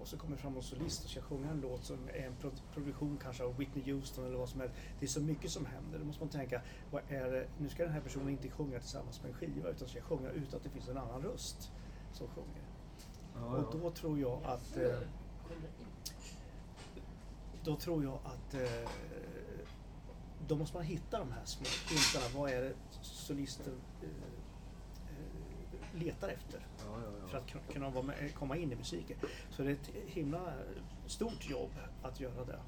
och 0.00 0.08
så 0.08 0.16
kommer 0.18 0.36
fram 0.36 0.56
en 0.56 0.62
solist 0.62 1.04
och 1.04 1.10
ska 1.10 1.20
sjunga 1.20 1.50
en 1.50 1.60
låt 1.60 1.84
som 1.84 1.98
är 2.08 2.26
en 2.26 2.36
pro- 2.40 2.50
produktion 2.74 3.18
kanske 3.22 3.44
av 3.44 3.56
Whitney 3.56 3.92
Houston 3.92 4.24
eller 4.26 4.36
vad 4.38 4.48
som 4.48 4.60
helst. 4.60 4.74
Det 5.00 5.06
är 5.06 5.08
så 5.08 5.20
mycket 5.20 5.50
som 5.50 5.66
händer. 5.66 5.98
Då 5.98 6.04
måste 6.04 6.22
man 6.22 6.28
tänka, 6.30 6.62
vad 6.90 7.02
är 7.08 7.30
det? 7.30 7.46
nu 7.58 7.68
ska 7.68 7.82
den 7.82 7.92
här 7.92 8.00
personen 8.00 8.28
inte 8.28 8.50
sjunga 8.50 8.78
tillsammans 8.80 9.22
med 9.22 9.28
en 9.30 9.36
skiva 9.36 9.68
utan 9.68 9.88
ska 9.88 10.00
sjunga 10.00 10.30
utan 10.30 10.56
att 10.56 10.62
det 10.62 10.70
finns 10.70 10.88
en 10.88 10.96
annan 10.98 11.22
röst 11.22 11.72
som 12.12 12.28
sjunger. 12.28 12.62
Ja, 13.34 13.56
Och 13.56 13.78
då 13.80 13.90
tror 13.90 14.18
jag 14.20 14.40
att 14.44 14.76
eh, 14.76 14.98
då 17.64 17.76
tror 17.76 18.04
jag 18.04 18.18
att 18.24 18.54
eh, 18.54 18.88
då 20.48 20.56
måste 20.56 20.76
man 20.76 20.84
hitta 20.86 21.18
de 21.18 21.32
här 21.32 21.44
små 21.44 21.66
hintarna. 21.90 22.38
Vad 22.40 22.50
är 22.50 22.60
det 22.62 22.72
solisten 23.02 23.80
eh, 24.02 24.08
eh, 24.08 25.59
letar 25.94 26.28
efter? 26.28 26.66
Ja, 26.78 26.84
ja, 27.04 27.10
ja. 27.22 27.28
för 27.28 27.38
att 27.38 27.46
kun- 27.46 27.72
kunna 27.72 27.90
vara 27.90 28.04
med, 28.04 28.34
komma 28.34 28.56
in 28.56 28.72
i 28.72 28.76
musiken. 28.76 29.18
Så 29.50 29.62
det 29.62 29.68
är 29.70 29.72
ett 29.72 29.90
himla 30.06 30.52
stort 31.06 31.50
jobb 31.50 31.70
att 32.02 32.20
göra 32.20 32.44
det. 32.44 32.60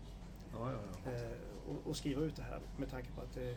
Eh, 1.12 1.32
och, 1.68 1.86
och 1.90 1.96
skriva 1.96 2.22
ut 2.22 2.36
det 2.36 2.42
här 2.42 2.60
med 2.76 2.90
tanke 2.90 3.08
på 3.12 3.20
att 3.20 3.34
det, 3.34 3.56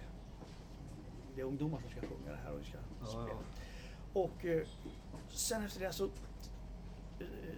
det 1.36 1.42
är 1.42 1.46
ungdomar 1.46 1.80
som 1.82 1.90
ska 1.90 2.00
sjunga 2.02 2.32
det 2.32 2.40
här 2.44 2.52
och 2.52 2.60
vi 2.60 2.66
ska 2.66 2.78
spela. 3.08 3.40
Och 4.14 4.46
eh, 4.46 4.68
sen 5.30 5.64
efter 5.64 5.80
det 5.80 5.94
så 5.94 6.06
eh, 6.06 6.10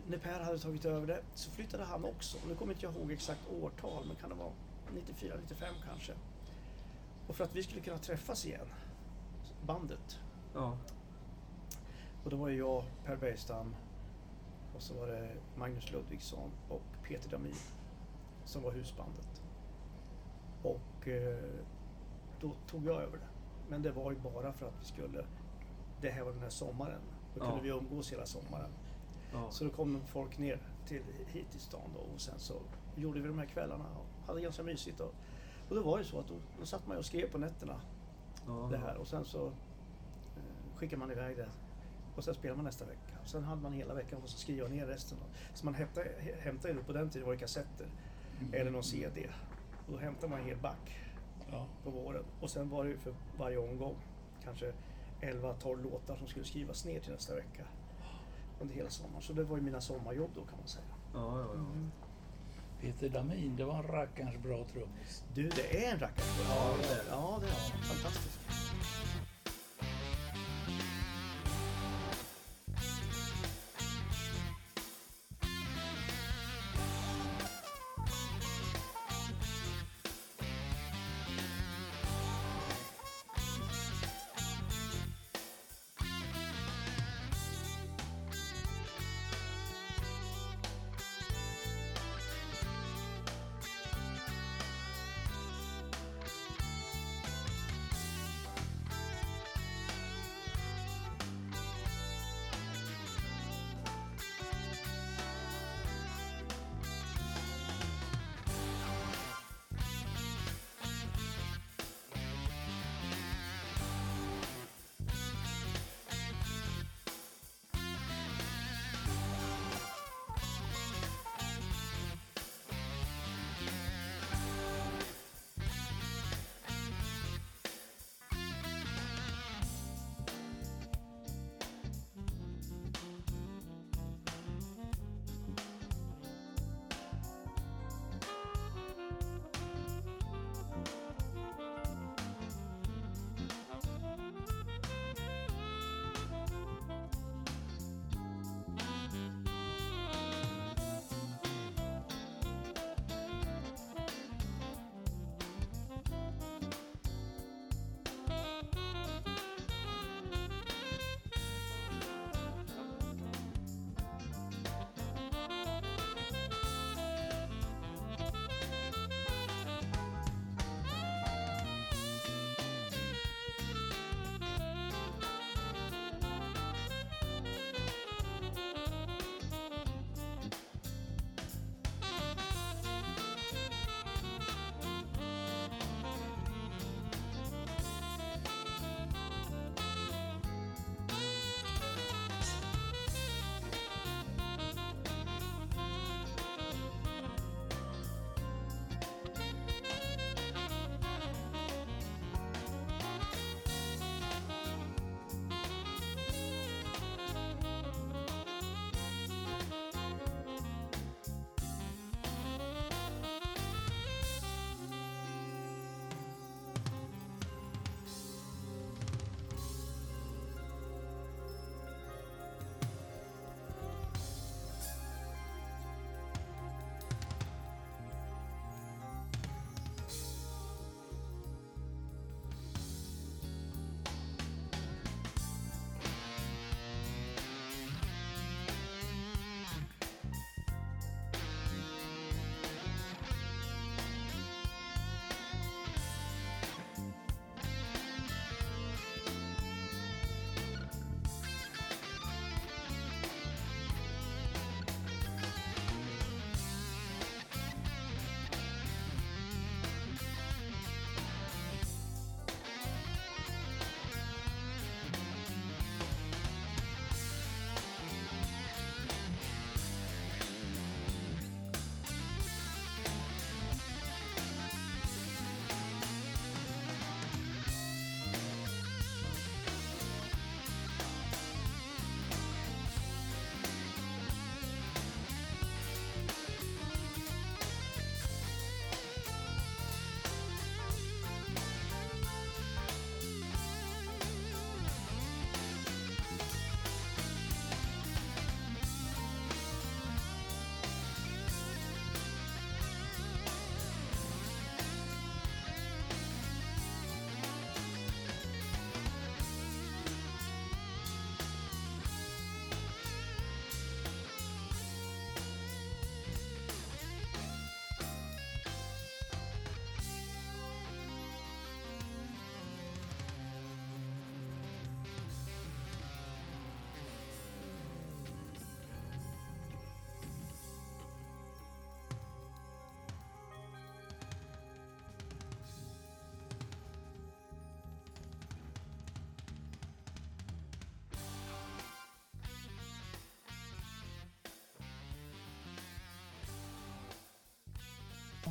när 0.08 0.18
Per 0.18 0.40
hade 0.40 0.60
tagit 0.60 0.86
över 0.86 1.08
det 1.08 1.22
så 1.34 1.52
flyttade 1.52 1.84
han 1.84 2.06
också. 2.06 2.38
Nu 2.48 2.56
kommer 2.56 2.74
inte 2.74 2.86
jag 2.86 2.96
ihåg 2.96 3.12
exakt 3.12 3.42
årtal 3.62 4.06
men 4.08 4.16
kan 4.16 4.30
det 4.30 4.36
vara 4.36 4.52
94, 4.94 5.34
95 5.42 5.74
kanske. 5.90 6.14
Och 7.28 7.36
för 7.36 7.44
att 7.44 7.56
vi 7.56 7.64
skulle 7.64 7.82
kunna 7.82 7.98
träffas 7.98 8.46
igen, 8.46 8.68
bandet, 9.66 10.20
ja. 10.54 10.78
Och 12.28 12.32
då 12.32 12.38
var 12.38 12.50
jag, 12.50 12.84
Per 13.06 13.16
Bergstam 13.16 13.76
och 14.76 14.82
så 14.82 14.94
var 14.94 15.08
det 15.08 15.30
Magnus 15.56 15.92
Ludvigsson 15.92 16.52
och 16.70 16.82
Peter 17.04 17.30
Damin 17.30 17.56
som 18.46 18.64
var 18.64 18.72
husbandet. 18.72 19.42
Och 20.64 21.08
eh, 21.08 21.44
då 22.42 22.52
tog 22.68 22.86
jag 22.86 23.02
över 23.02 23.18
det. 23.18 23.28
Men 23.70 23.82
det 23.82 23.92
var 23.92 24.12
ju 24.12 24.18
bara 24.18 24.54
för 24.54 24.68
att 24.68 24.82
vi 24.82 24.86
skulle, 24.86 25.26
det 26.02 26.10
här 26.10 26.24
var 26.24 26.32
den 26.32 26.42
här 26.42 26.50
sommaren. 26.50 27.02
Då 27.34 27.40
kunde 27.40 27.56
Ja. 27.56 27.62
vi 27.64 27.70
umgås 27.70 28.12
hela 28.12 28.26
sommaren. 28.26 28.70
ja. 29.34 29.52
Så 29.52 29.64
då 29.64 29.70
kom 29.70 30.02
folk 30.06 30.38
ner 30.38 30.60
till, 30.88 31.04
hit 31.28 31.52
till 31.52 31.62
stan 31.62 31.92
då 31.96 32.14
och 32.14 32.22
sen 32.22 32.40
så 32.40 32.54
gjorde 32.96 33.20
vi 33.20 33.28
de 33.28 33.40
här 33.40 33.46
kvällarna 33.46 33.86
och 34.00 34.28
hade 34.28 34.42
ganska 34.42 34.64
mysigt. 34.64 35.00
Och, 35.00 35.14
och 35.70 35.76
då 35.76 35.82
var 35.84 35.98
det 35.98 36.04
så 36.04 36.20
att 36.20 36.28
då, 36.28 36.36
då 36.60 36.66
satt 36.66 36.88
man 36.88 36.96
ju 36.96 37.00
och 37.00 37.06
skrev 37.06 37.32
på 37.32 37.38
nätterna 37.38 37.82
ja. 38.48 38.68
det 38.72 38.78
här 38.78 38.98
och 38.98 39.08
sen 39.08 39.26
så 39.26 39.46
eh, 39.48 40.76
skickar 40.76 40.98
man 40.98 41.12
iväg 41.12 41.38
det 41.38 41.50
och 42.18 42.24
sen 42.24 42.34
spelar 42.34 42.56
man 42.56 42.66
nästa 42.66 42.86
vecka. 42.86 43.14
Sen 43.26 43.44
hade 43.44 43.62
man 43.62 43.74
hela 43.74 43.94
veckan 43.94 44.20
och 44.24 44.30
så 44.30 44.38
skriva 44.38 44.68
ner 44.68 44.86
resten. 44.88 45.18
Så 45.54 45.66
man 45.66 45.74
hämtade, 45.76 46.10
hämtade 46.42 46.74
ju 46.74 46.84
på 46.84 46.94
den 46.94 47.10
tiden 47.10 47.26
var 47.28 47.34
det 47.34 47.40
kassetter 47.40 47.88
eller 48.54 48.72
någon 48.72 48.84
CD. 48.84 49.30
Och 49.88 49.94
då 49.94 49.98
hämtade 50.00 50.28
man 50.28 50.40
en 50.40 50.46
hel 50.46 50.58
back 50.58 50.98
Ja. 51.52 51.66
på 51.84 51.90
våren. 51.90 52.24
Och 52.42 52.50
sen 52.50 52.70
var 52.70 52.84
det 52.84 52.90
ju 52.90 52.98
för 52.98 53.16
varje 53.38 53.58
omgång 53.58 53.96
kanske 54.44 54.74
11-12 55.22 55.84
låtar 55.84 56.16
som 56.18 56.28
skulle 56.28 56.46
skrivas 56.46 56.86
ner 56.86 57.00
till 57.00 57.12
nästa 57.12 57.36
vecka. 57.36 57.64
Under 58.60 58.76
hela 58.76 58.90
sommaren. 58.90 59.22
Så 59.22 59.34
det 59.34 59.44
var 59.44 59.58
ju 59.58 59.64
mina 59.64 59.82
sommarjobb 59.82 60.32
då 60.36 60.42
kan 60.46 60.58
man 60.60 60.68
säga. 60.68 60.86
Ja, 61.14 61.40
ja, 61.40 61.48
ja. 61.56 61.66
Peter 62.82 63.10
Damin, 63.10 63.56
det 63.56 63.66
var 63.66 63.76
en 63.76 63.84
rackarns 63.88 64.38
bra 64.38 64.64
trummis. 64.64 65.24
Du, 65.34 65.50
det 65.50 65.86
är 65.86 65.94
en 65.94 66.00
rackare. 66.00 66.26
Ja, 66.50 66.74
det 66.82 66.88
är 66.88 66.96
det. 66.96 67.10
Ja, 67.10 67.38
det 67.42 67.48
är. 67.48 67.84
Fantastiskt. 67.84 68.40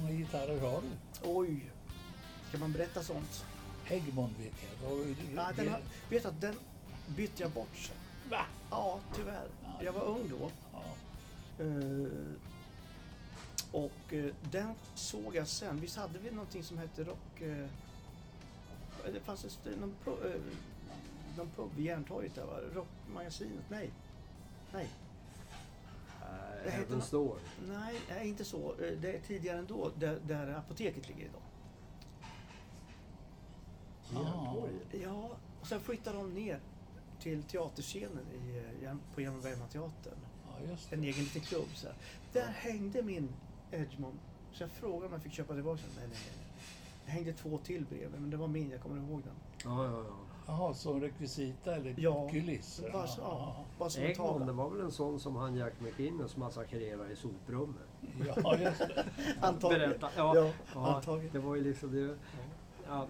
Många 0.07 0.19
gitarrer 0.19 0.61
har 0.61 0.83
du? 0.83 0.89
Oj, 1.23 1.71
ska 2.49 2.59
man 2.59 2.73
berätta 2.73 3.03
sånt? 3.03 3.45
Egmont 3.89 4.39
vet 4.39 4.53
jag. 4.63 4.89
Var, 4.89 5.07
Ja, 5.37 5.53
den 5.57 5.69
har, 5.69 5.81
vet 6.11 6.23
du 6.23 6.29
att 6.29 6.41
den 6.41 6.55
bytte 7.17 7.43
jag 7.43 7.51
bort 7.51 7.77
sen. 7.77 7.97
Va? 8.31 8.47
Ja, 8.71 9.01
tyvärr. 9.15 9.49
Jag 9.81 9.93
var 9.93 10.05
ung 10.05 10.31
då. 10.31 10.51
Ja. 10.73 10.85
Eh, 11.65 12.09
och 13.73 14.15
eh, 14.15 14.35
den 14.51 14.75
såg 14.95 15.37
jag 15.37 15.49
sen. 15.49 15.81
Visst 15.81 15.97
hade 15.97 16.19
vi 16.19 16.31
någonting 16.31 16.65
som 16.65 16.79
hette 16.79 17.05
Rock... 17.05 17.41
eh, 17.41 17.67
det 19.13 19.21
fanns 19.21 19.59
någon, 19.65 19.95
uh, 20.07 20.41
någon 21.37 21.51
pub 21.57 21.71
vid 21.77 21.87
Järntorget 21.87 22.35
där 22.35 22.45
va? 22.45 22.59
Rockmagasinet? 22.75 23.65
Nej. 23.71 23.91
Nej. 24.73 24.89
Heaven 26.71 27.03
Store. 27.03 27.41
Nej, 27.69 28.01
nej, 28.09 28.29
inte 28.29 28.45
så. 28.45 28.71
Eh, 28.73 28.93
Det 29.01 29.17
är 29.17 29.21
tidigare 29.21 29.59
ändå, 29.59 29.91
där, 29.99 30.21
där 30.27 30.55
apoteket 30.55 31.09
ligger 31.09 31.25
idag. 31.25 31.43
Järntorget. 34.13 34.87
Ja, 35.03 35.31
och 35.61 35.67
sen 35.67 35.81
flyttade 35.81 36.17
de 36.19 36.35
ner 36.35 36.61
till 37.21 37.43
teaterscenen 37.43 38.27
i, 38.33 38.63
eh, 38.85 38.95
på 39.15 39.21
Hjalmar 39.21 39.43
Bergman-teatern. 39.43 40.19
ja. 40.69 40.77
En 40.91 41.03
egen 41.05 41.25
liten 41.25 41.43
klubb. 41.43 41.69
Så 41.75 41.87
här. 41.87 41.97
Där 42.33 42.47
hängde 42.47 43.03
min 43.03 43.29
Edgemont. 43.71 44.21
Så 44.53 44.63
jag 44.63 44.71
frågade 44.71 45.07
om 45.07 45.13
jag 45.13 45.23
fick 45.23 45.33
köpa 45.33 45.55
tillbaka 45.55 45.83
den. 45.83 45.91
Nej, 45.97 46.09
nej, 46.09 46.19
nej. 46.37 46.47
Det 47.05 47.11
hängde 47.11 47.33
två 47.33 47.59
till 47.59 47.85
bredvid, 47.87 48.21
men 48.21 48.31
det 48.31 48.37
var 48.37 48.49
min. 48.49 48.71
Jag 48.71 48.81
kommer 48.81 48.97
ihåg 48.97 49.23
den. 49.23 49.35
Ja, 49.65 49.85
ja, 49.85 50.05
ja. 50.09 50.17
Jaha, 50.47 50.75
som 50.75 51.01
rekvisita 51.01 51.75
eller 51.75 51.95
Ja, 51.99 52.29
kulisser? 52.29 52.91
Bara, 52.93 53.07
så- 53.07 53.21
ja, 53.21 53.55
bara 53.79 53.91
som 53.91 54.03
en 54.03 54.11
Egmont, 54.11 54.47
det 54.47 54.53
var 54.53 54.71
väl 54.71 54.81
en 54.81 54.91
sån 54.93 55.21
som 55.21 55.37
han 55.37 55.57
Jack 55.57 55.73
McInnes 55.81 56.37
massakrerade 56.37 57.13
i 57.13 57.17
soprummet? 57.17 57.77
ja, 58.45 58.59
just 58.59 58.79
det. 58.79 59.05
Antagligen. 59.41 59.89
Berätta. 59.91 60.09
Ja, 60.17 60.37
Ja, 60.37 60.51
ja, 60.75 60.95
antagligen. 60.97 61.33
det 61.33 61.39
var 61.39 61.55
ju 61.57 61.65
liksom 61.65 61.93
det. 61.93 62.17
Ja, 62.89 63.07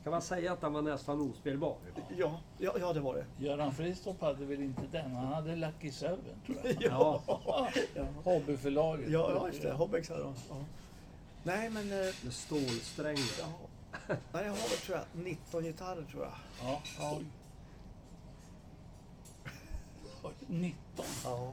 ska 0.00 0.10
man 0.10 0.22
säga 0.22 0.52
att 0.52 0.60
den 0.60 0.72
var 0.72 0.82
nästan 0.82 1.20
ospelbar? 1.20 1.76
Ja, 2.16 2.40
ja, 2.58 2.74
ja, 2.80 2.92
det 2.92 3.00
var 3.00 3.14
det. 3.14 3.44
Göran 3.44 3.72
Fristorp 3.72 4.20
hade 4.20 4.44
väl 4.44 4.62
inte 4.62 4.82
den? 4.92 5.10
Han 5.10 5.26
hade 5.26 5.56
Lucky 5.56 5.90
Seven, 5.92 6.18
tror 6.46 6.58
jag. 6.64 6.76
Ja. 6.82 7.22
Ja, 7.94 8.06
Hobbyförlaget. 8.24 9.10
ja, 9.10 9.30
ja 9.34 9.46
just 9.48 9.62
det. 9.62 9.72
Hobbex 9.72 10.08
hade 10.08 10.22
de. 10.22 10.34
Ja. 10.48 10.56
Nej, 11.42 11.70
men... 11.70 11.92
eh, 11.92 12.14
Med 12.24 12.32
stålsträngar. 12.32 13.46
Ja. 13.92 13.98
Nej, 14.32 14.44
jag 14.44 14.50
har 14.52 14.58
tror 14.86 14.98
jag 14.98 15.24
19 15.24 15.62
gitarrer 15.64 16.02
tror 16.10 16.22
jag. 16.24 16.32
Ja. 16.62 16.82
Ja. 16.98 17.20
Oj, 20.22 20.32
19. 20.46 21.04
Ja. 21.24 21.52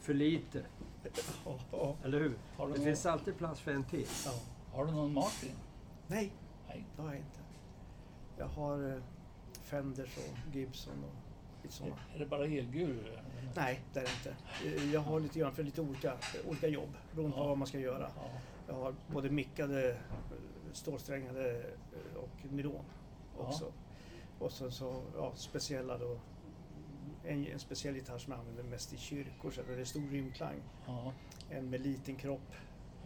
För 0.00 0.14
lite, 0.14 0.64
ja, 1.44 1.58
ja. 1.72 1.96
eller 2.04 2.20
hur? 2.20 2.34
Har 2.56 2.66
du 2.66 2.72
Det 2.72 2.78
någon- 2.78 2.86
finns 2.86 3.06
alltid 3.06 3.38
plats 3.38 3.60
för 3.60 3.72
en 3.72 3.84
till. 3.84 4.06
ja. 4.24 4.32
Har 4.72 4.86
du 4.86 4.92
någon 4.92 5.12
Martin? 5.14 5.52
Nej, 6.06 6.32
Nej. 6.68 6.84
det 6.96 7.02
har 7.02 7.08
jag 7.08 7.16
inte. 7.18 7.40
Jag 8.38 8.46
har 8.46 8.90
eh, 8.96 9.02
Fenders 9.62 10.16
och 10.16 10.54
Gibson 10.56 11.04
och 11.04 11.62
lite 11.62 11.74
sådana. 11.74 11.96
Är 12.14 12.18
det 12.18 12.26
bara 12.26 12.44
eller? 13.38 13.52
Nej, 13.56 13.80
det 13.92 14.00
är 14.00 14.04
det 14.04 14.10
inte. 14.10 14.36
Eh, 14.84 14.92
Jag 14.92 15.00
har 15.00 15.20
lite 15.20 15.38
grann 15.38 15.54
för 15.54 15.62
lite 15.62 15.80
olika, 15.80 16.12
olika 16.48 16.68
jobb 16.68 16.90
beroende 17.14 17.36
på 17.36 17.44
vad 17.44 17.58
man 17.58 17.66
ska 17.66 17.78
göra. 17.78 18.10
Ja. 18.16 18.30
Jag 18.68 18.74
har 18.74 18.94
både 19.12 19.30
mickade, 19.30 19.90
eh, 19.90 19.96
stålsträngade 20.76 21.60
eh, 21.92 22.16
och 22.16 22.52
nylon 22.52 22.84
Ja. 23.38 23.44
också. 23.46 23.72
Och 24.38 24.52
sen 24.52 24.72
så 24.72 25.02
ja, 25.16 25.32
speciella 25.34 25.98
då. 25.98 26.18
En, 27.24 27.46
en 27.46 27.58
speciell 27.58 27.94
gitarr 27.96 28.18
som 28.18 28.32
jag 28.32 28.40
använder 28.40 28.62
mest 28.62 28.92
i 28.92 28.96
kyrkor, 28.96 29.50
så 29.50 29.62
det 29.62 29.80
är 29.80 29.84
stor 29.84 30.00
rymdklang. 30.10 30.60
Ja, 30.86 31.12
En 31.50 31.70
med 31.70 31.80
liten 31.80 32.16
kropp, 32.16 32.52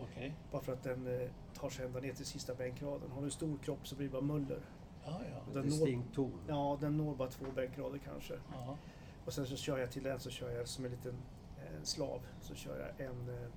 okej. 0.00 0.34
bara 0.52 0.62
för 0.62 0.72
att 0.72 0.82
den 0.82 1.06
eh, 1.20 1.28
tar 1.54 1.70
sig 1.70 1.86
ända 1.86 2.00
ner 2.00 2.12
till 2.12 2.26
sista 2.26 2.54
bänkraden. 2.54 3.10
Har 3.10 3.20
du 3.20 3.24
en 3.24 3.30
stor 3.30 3.56
kropp 3.58 3.88
så 3.88 3.96
blir 3.96 4.06
det 4.06 4.12
bara 4.12 4.22
muller. 4.22 4.60
Ja, 5.04 5.20
ja. 5.32 5.40
Den 5.52 5.54
når- 5.54 5.62
Distinkt 5.62 6.14
ton. 6.14 6.32
Ja, 6.48 6.78
den 6.80 6.96
når 6.96 7.14
bara 7.14 7.28
två 7.30 7.46
bänkrader 7.54 7.98
kanske. 7.98 8.34
ja. 8.52 8.76
Och 9.24 9.32
sen 9.32 9.46
så 9.46 9.56
kör 9.56 9.78
jag 9.78 9.90
till 9.92 10.02
den 10.02 10.20
så 10.20 10.30
kör 10.30 10.50
jag 10.50 10.68
som 10.68 10.84
en 10.84 10.90
liten 10.90 11.14
eh, 11.58 11.82
slav 11.82 12.20
så 12.40 12.54
kör 12.54 12.78
jag 12.98 13.06
en 13.06 13.28
eh, 13.28 13.48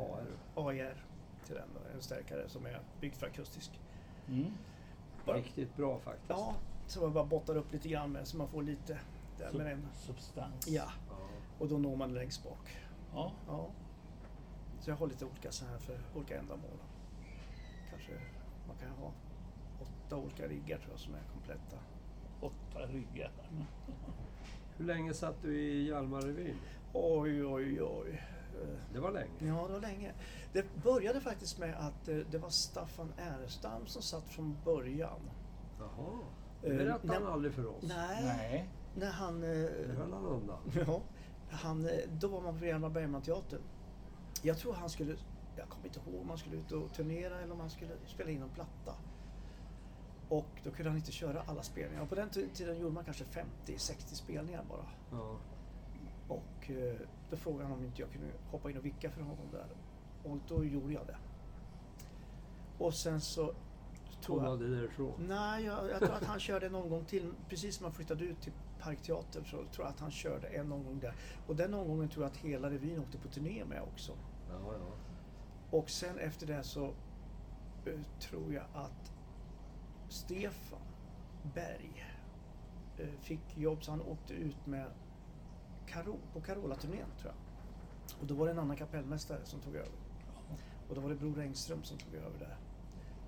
AR. 0.00 0.26
AIR 0.54 1.04
till 1.44 1.54
den. 1.54 1.68
En 1.94 2.02
stärkare 2.02 2.48
som 2.48 2.66
är 2.66 2.80
byggd 3.00 3.14
för 3.16 3.26
akustisk. 3.26 3.80
Mm. 4.28 4.50
Bara- 5.26 5.36
Riktigt 5.36 5.76
bra 5.76 5.98
faktiskt. 5.98 6.30
Ja, 6.30 6.54
så 6.86 7.00
man 7.00 7.12
bara 7.12 7.24
bottar 7.24 7.56
upp 7.56 7.72
lite 7.72 7.88
grann 7.88 8.12
med 8.12 8.26
så 8.28 8.36
man 8.36 8.48
får 8.48 8.62
lite 8.62 8.98
där 9.38 9.50
Sub- 9.50 9.56
med 9.58 9.66
den. 9.66 9.86
Substans. 9.94 10.68
Ja, 10.68 10.88
Ja. 11.10 11.16
och 11.58 11.68
då 11.68 11.78
når 11.78 11.96
man 11.96 12.14
längst 12.14 12.44
bak. 12.44 12.76
Ja. 13.14 13.32
Ja. 13.46 13.70
Så 14.80 14.90
jag 14.90 14.96
har 14.96 15.06
lite 15.06 15.24
olika 15.24 15.52
så 15.52 15.64
här 15.66 15.78
för 15.78 16.00
olika 16.14 16.38
ändamål. 16.38 16.78
Kanske 17.90 18.12
man 18.68 18.76
kan 18.76 18.90
ha 18.90 19.12
åtta 19.80 20.16
olika 20.16 20.46
riggar 20.48 20.78
tror 20.78 20.90
jag 20.90 21.00
som 21.00 21.14
är 21.14 21.22
kompletta. 21.32 21.76
Åtta 22.40 22.86
ryggar. 22.86 23.32
Hur 24.76 24.84
länge 24.84 25.14
satt 25.14 25.42
du 25.42 25.58
i 25.60 25.88
Hjalmarrevyn? 25.88 26.56
Oj, 26.92 27.44
oj, 27.46 27.82
oj. 27.82 28.22
Det 28.92 29.00
var 29.00 29.10
länge. 29.12 29.30
Ja, 29.38 29.66
det 29.66 29.72
var 29.72 29.80
länge. 29.80 30.12
Det 30.52 30.64
började 30.82 31.20
faktiskt 31.20 31.58
med 31.58 31.74
att 31.78 32.08
eh, 32.08 32.16
det 32.16 32.38
var 32.38 32.50
Staffan 32.50 33.12
Erestam 33.18 33.86
som 33.86 34.02
satt 34.02 34.24
från 34.28 34.56
början. 34.64 35.20
Jaha. 35.78 36.18
Eh, 36.62 36.70
Det 36.70 36.76
berättade 36.76 37.14
han 37.14 37.26
aldrig 37.26 37.54
för 37.54 37.66
oss. 37.66 37.82
Nej, 37.88 38.24
Nej. 38.24 38.68
när 38.96 39.10
han... 39.10 39.40
Det 39.40 39.84
eh, 39.90 39.96
höll 39.96 40.12
han 40.12 40.24
undan. 40.26 40.58
Ja, 40.86 41.02
han, 41.50 41.88
då 42.20 42.28
var 42.28 42.40
man 42.40 42.58
på 42.58 42.64
Hjalmar 42.66 42.88
Bergman-teatern. 42.90 43.60
Jag 44.42 44.58
tror 44.58 44.72
han 44.72 44.90
skulle, 44.90 45.16
jag 45.56 45.68
kommer 45.68 45.86
inte 45.86 46.00
ihåg 46.00 46.20
om 46.20 46.28
han 46.28 46.38
skulle 46.38 46.56
ut 46.56 46.72
och 46.72 46.92
turnera 46.94 47.40
eller 47.40 47.52
om 47.52 47.60
han 47.60 47.70
skulle 47.70 47.90
spela 48.06 48.30
in 48.30 48.42
en 48.42 48.48
platta. 48.48 48.94
Och 50.28 50.46
då 50.64 50.70
kunde 50.70 50.90
han 50.90 50.98
inte 50.98 51.12
köra 51.12 51.42
alla 51.46 51.62
spelningar. 51.62 52.02
Och 52.02 52.08
på 52.08 52.14
den 52.14 52.28
ti- 52.30 52.48
tiden 52.54 52.78
gjorde 52.78 52.94
man 52.94 53.04
kanske 53.04 53.24
50-60 53.66 54.14
spelningar 54.14 54.64
bara. 54.68 54.86
Ja. 55.10 55.36
Och 56.28 56.70
då 57.34 57.40
frågade 57.40 57.64
han 57.64 57.78
om 57.78 57.84
inte 57.84 58.02
jag 58.02 58.12
kunde 58.12 58.26
hoppa 58.50 58.70
in 58.70 58.76
och 58.76 58.84
vicka 58.84 59.10
för 59.10 59.20
honom 59.20 59.50
där. 59.52 59.66
Och 60.24 60.38
då 60.48 60.64
gjorde 60.64 60.92
jag 60.92 61.06
det. 61.06 61.16
Och 62.78 62.94
sen 62.94 63.20
så 63.20 63.54
tror 64.20 64.42
jag... 64.42 64.46
Kollade 64.46 64.76
därifrån. 64.76 65.26
Nej, 65.28 65.64
jag, 65.64 65.90
jag 65.90 65.98
tror 65.98 66.14
att 66.14 66.24
han 66.24 66.40
körde 66.48 66.68
någon 66.68 66.88
gång 66.88 67.04
till. 67.04 67.32
Precis 67.48 67.76
som 67.76 67.84
han 67.84 67.92
flyttade 67.92 68.24
ut 68.24 68.40
till 68.40 68.52
Parkteatern 68.80 69.44
så 69.44 69.56
tror 69.56 69.68
jag 69.78 69.86
att 69.86 70.00
han 70.00 70.10
körde 70.10 70.46
en 70.46 70.72
omgång 70.72 71.00
där. 71.00 71.14
Och 71.46 71.56
den 71.56 71.74
omgången 71.74 72.08
tror 72.08 72.24
jag 72.24 72.30
att 72.30 72.36
hela 72.36 72.70
revyn 72.70 72.98
åkte 72.98 73.18
på 73.18 73.28
turné 73.28 73.64
med 73.64 73.82
också. 73.82 74.12
Ja, 74.50 74.72
ja. 74.72 74.96
Och 75.70 75.90
sen 75.90 76.18
efter 76.18 76.46
det 76.46 76.62
så 76.62 76.84
eh, 77.86 78.00
tror 78.20 78.54
jag 78.54 78.64
att 78.74 79.12
Stefan 80.08 80.78
Berg 81.54 82.04
eh, 82.98 83.08
fick 83.20 83.58
jobb 83.58 83.84
så 83.84 83.90
han 83.90 84.02
åkte 84.02 84.34
ut 84.34 84.66
med 84.66 84.86
Karo, 85.94 86.18
på 86.32 86.40
Carola-turnén 86.40 87.10
tror 87.18 87.32
jag. 87.32 87.36
Och 88.20 88.26
då 88.26 88.34
var 88.34 88.46
det 88.46 88.52
en 88.52 88.58
annan 88.58 88.76
kapellmästare 88.76 89.44
som 89.44 89.60
tog 89.60 89.74
över. 89.74 89.92
Och 90.88 90.94
då 90.94 91.00
var 91.00 91.08
det 91.08 91.16
Bror 91.16 91.40
Engström 91.40 91.82
som 91.82 91.98
tog 91.98 92.14
över 92.14 92.38
där. 92.38 92.58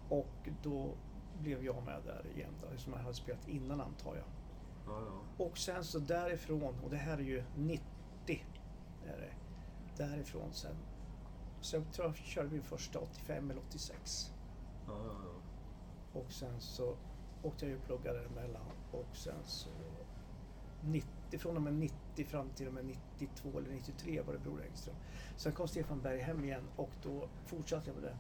Och 0.09 0.49
då 0.63 0.95
blev 1.41 1.65
jag 1.65 1.85
med 1.85 2.03
där 2.05 2.27
igen 2.35 2.53
då, 2.63 2.79
som 2.79 2.93
jag 2.93 3.01
hade 3.01 3.15
spelat 3.15 3.49
innan 3.49 3.81
antar 3.81 4.17
jag. 4.17 4.25
ja, 4.87 5.03
ja. 5.07 5.45
Och 5.45 5.59
sen 5.59 5.85
så 5.85 5.99
därifrån, 5.99 6.75
och 6.85 6.91
det 6.91 6.97
här 6.97 7.19
är 7.19 7.23
ju 7.23 7.45
90, 7.57 7.85
är 9.07 9.17
det. 9.17 9.33
Därifrån 9.97 10.53
sen. 10.53 10.77
Sen 11.61 11.85
tror 11.93 12.07
jag 12.07 12.17
körde 12.17 12.49
vi 12.49 12.61
första 12.61 12.99
85 12.99 13.51
eller 13.51 13.63
86. 13.69 14.33
ja, 14.87 14.93
ja, 15.07 15.15
ja. 15.25 16.21
Och 16.21 16.33
sen 16.33 16.61
så 16.61 16.97
åkte 17.43 17.65
jag 17.65 17.71
ju 17.71 17.77
och 17.77 17.85
pluggade 17.85 18.25
emellan. 18.25 18.67
Och 18.93 19.17
sen 19.17 19.45
så 19.45 19.69
90, 20.83 21.39
från 21.39 21.57
och 21.57 21.63
med 21.63 21.75
90 21.75 22.06
fram 22.25 22.49
till 22.51 22.67
och 22.69 22.75
med 22.75 22.85
92 23.19 23.59
eller 23.59 23.71
93 23.71 24.21
var 24.23 24.33
det 24.33 24.39
Bror 24.39 24.63
Engström. 24.71 24.95
Sen 25.37 25.53
kom 25.53 25.69
Stefan 25.69 26.01
Berg 26.01 26.19
hem 26.21 26.45
igen 26.45 26.63
och 26.77 26.91
då 27.03 27.29
fortsatte 27.47 27.91
jag 27.91 27.95
med 28.03 28.05
det. 28.11 28.17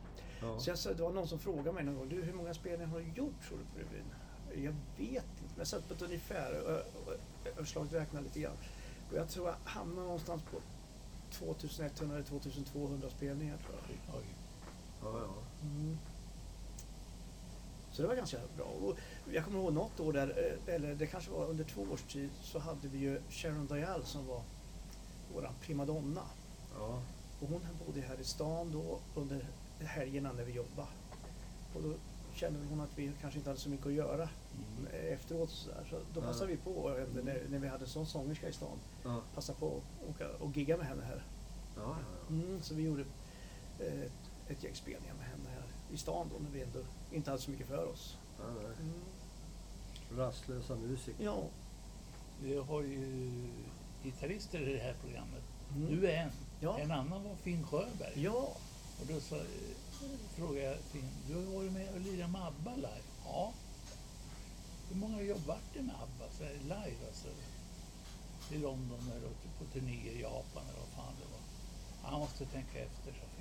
Ja. 0.46 0.58
Så 0.60 0.70
jag, 0.70 0.78
sa- 0.78 0.92
det 0.92 1.02
var 1.02 1.12
någon 1.12 1.28
som 1.28 1.38
frågade 1.38 1.72
mig 1.72 1.84
någon 1.84 1.96
gång, 1.96 2.08
du 2.08 2.22
hur 2.22 2.32
många 2.32 2.54
spelningar 2.54 2.86
har 2.86 2.98
du 3.00 3.06
gjort 3.06 3.42
tror 3.48 3.58
du 3.58 3.64
på 3.64 3.78
revyn? 3.78 4.04
Jag 4.64 4.74
vet 5.04 5.12
inte, 5.14 5.42
men 5.48 5.58
jag 5.58 5.66
satt 5.66 5.88
på 5.88 5.94
ett 5.94 6.02
ungefär 6.02 6.62
och 6.62 7.12
överslaget 7.56 7.92
räknade 7.92 8.24
lite 8.24 8.40
grann. 8.40 8.56
Och 9.10 9.16
jag 9.16 9.28
tror 9.28 9.46
jag 9.48 9.56
hamnade 9.64 10.02
någonstans 10.02 10.42
på 10.42 10.58
2100 11.30 12.14
eller 12.16 12.24
2200 12.26 13.10
spelningar 13.10 13.56
tror 13.56 13.74
jag. 13.88 14.16
Oj. 14.18 14.24
ja, 15.02 15.18
ja. 15.20 15.34
Mm. 15.62 15.98
Så 17.96 18.02
det 18.02 18.08
var 18.08 18.14
ganska 18.14 18.38
bra. 18.56 18.64
Och 18.66 18.96
jag 19.32 19.44
kommer 19.44 19.58
ihåg 19.58 19.72
något 19.72 20.00
år 20.00 20.12
där, 20.12 20.58
eh, 20.68 20.74
eller 20.74 20.94
det 20.94 21.06
kanske 21.06 21.30
var 21.30 21.46
under 21.46 21.64
två 21.64 21.82
års 21.92 22.02
tid, 22.02 22.30
så 22.42 22.58
hade 22.58 22.88
vi 22.88 22.98
ju 22.98 23.20
Sharon 23.30 23.66
Dial 23.66 24.04
som 24.04 24.26
var 24.26 24.42
våran 25.34 25.52
primadonna. 25.60 26.22
ja. 26.78 27.02
Och 27.40 27.48
hon 27.48 27.60
bodde 27.86 28.00
här 28.00 28.20
i 28.20 28.24
stan 28.24 28.72
då 28.72 28.98
under 29.20 29.46
helgerna 29.80 30.32
när 30.32 30.44
vi 30.44 30.52
jobbade. 30.52 30.88
Och 31.74 31.82
då 31.82 31.94
kände 32.34 32.58
hon 32.70 32.80
att 32.80 32.98
vi 32.98 33.12
kanske 33.20 33.38
inte 33.38 33.50
hade 33.50 33.60
så 33.60 33.68
mycket 33.68 33.86
att 33.86 33.92
göra 33.92 34.28
Mm. 34.78 35.12
efteråt. 35.12 35.50
Så, 35.50 35.68
där. 35.70 35.86
så 35.90 35.96
då 36.14 36.20
Ja. 36.20 36.26
passade 36.26 36.50
vi 36.50 36.56
på 36.56 36.98
eh, 36.98 37.24
när, 37.24 37.42
när 37.50 37.58
vi 37.58 37.68
hade 37.68 37.84
en 37.84 37.88
sån 37.90 38.06
sångerska 38.06 38.48
i 38.48 38.52
stan. 38.52 38.78
ja. 39.04 39.20
Passa 39.34 39.52
på 39.52 39.66
att 39.66 40.10
åka 40.10 40.28
och 40.38 40.56
gigga 40.56 40.76
med 40.76 40.86
henne 40.86 41.02
här. 41.04 41.22
ja, 41.76 41.82
ja. 42.28 42.34
Mm, 42.34 42.62
så 42.62 42.74
vi 42.74 42.82
gjorde 42.82 43.04
eh, 43.80 44.00
ett, 44.02 44.12
ett 44.48 44.64
gäng 44.64 44.74
spelningar 44.74 45.14
med 45.14 45.26
henne 45.26 45.48
här 45.54 45.64
i 45.94 45.96
stan 45.96 46.28
då 46.32 46.42
när 46.44 46.50
vi 46.50 46.62
ändå 46.62 46.78
inte 47.16 47.30
hade 47.30 47.42
så 47.42 47.50
mycket 47.50 47.66
för 47.66 47.86
oss. 47.86 48.16
Mm. 48.40 48.92
Rastlösa 50.16 50.74
musiker. 50.74 51.24
Ja. 51.24 51.42
Vi 52.42 52.56
har 52.56 52.82
ju 52.82 53.30
gitarrister 54.02 54.68
i 54.68 54.72
det 54.72 54.78
här 54.78 54.94
programmet. 55.02 55.42
Mm. 55.74 55.86
Du 55.86 56.08
är 56.08 56.16
en. 56.16 56.30
Ja. 56.60 56.78
En 56.78 56.90
annan 56.90 57.24
var 57.24 57.36
Finn 57.36 57.66
Sjöberg. 57.66 58.22
Ja. 58.22 58.56
Och 59.00 59.06
då 59.08 59.20
sa, 59.20 59.36
frågade 60.36 60.66
jag 60.66 60.78
Finn, 60.78 61.08
du 61.28 61.34
har 61.34 61.42
varit 61.42 61.72
med 61.72 61.88
och 61.94 62.00
lirat 62.00 62.30
med 62.30 62.46
ABBA 62.46 62.74
live? 62.74 63.02
Ja. 63.24 63.52
Hur 64.88 64.96
många 64.96 65.22
jobb 65.22 65.42
vart 65.46 65.74
det 65.74 65.82
med 65.82 65.94
ABBA 65.94 66.24
så 66.38 66.44
här, 66.44 66.52
live? 66.62 67.06
Alltså, 67.06 67.28
I 68.50 68.58
London 68.58 69.10
eller 69.16 69.28
på 69.58 69.64
turnéer 69.72 70.12
i 70.12 70.20
Japan 70.20 70.62
eller 70.68 70.80
vad 70.80 70.88
fan 70.88 71.14
det 71.18 71.28
var. 71.32 71.42
Han 72.10 72.20
måste 72.20 72.46
tänka 72.46 72.78
efter. 72.78 73.12
Ja, 73.12 73.35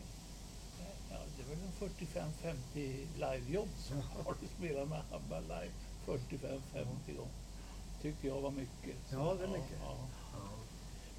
det 1.37 1.43
är 1.43 1.47
väl 1.49 1.59
en 1.65 2.55
45-50 2.75 3.05
livejobb 3.15 3.69
som 3.77 4.01
har 4.25 4.35
du 4.41 4.47
spelat 4.47 4.89
med 4.89 5.01
ABBA 5.11 5.39
live 5.39 5.71
45-50 6.05 7.15
gånger. 7.17 7.31
Tycker 8.01 8.27
jag 8.27 8.41
var 8.41 8.51
mycket. 8.51 8.95
Ja, 9.11 9.35
det 9.39 9.43
är 9.43 9.47
mycket. 9.47 9.77
Ja, 9.83 9.97
Ja. 10.33 10.39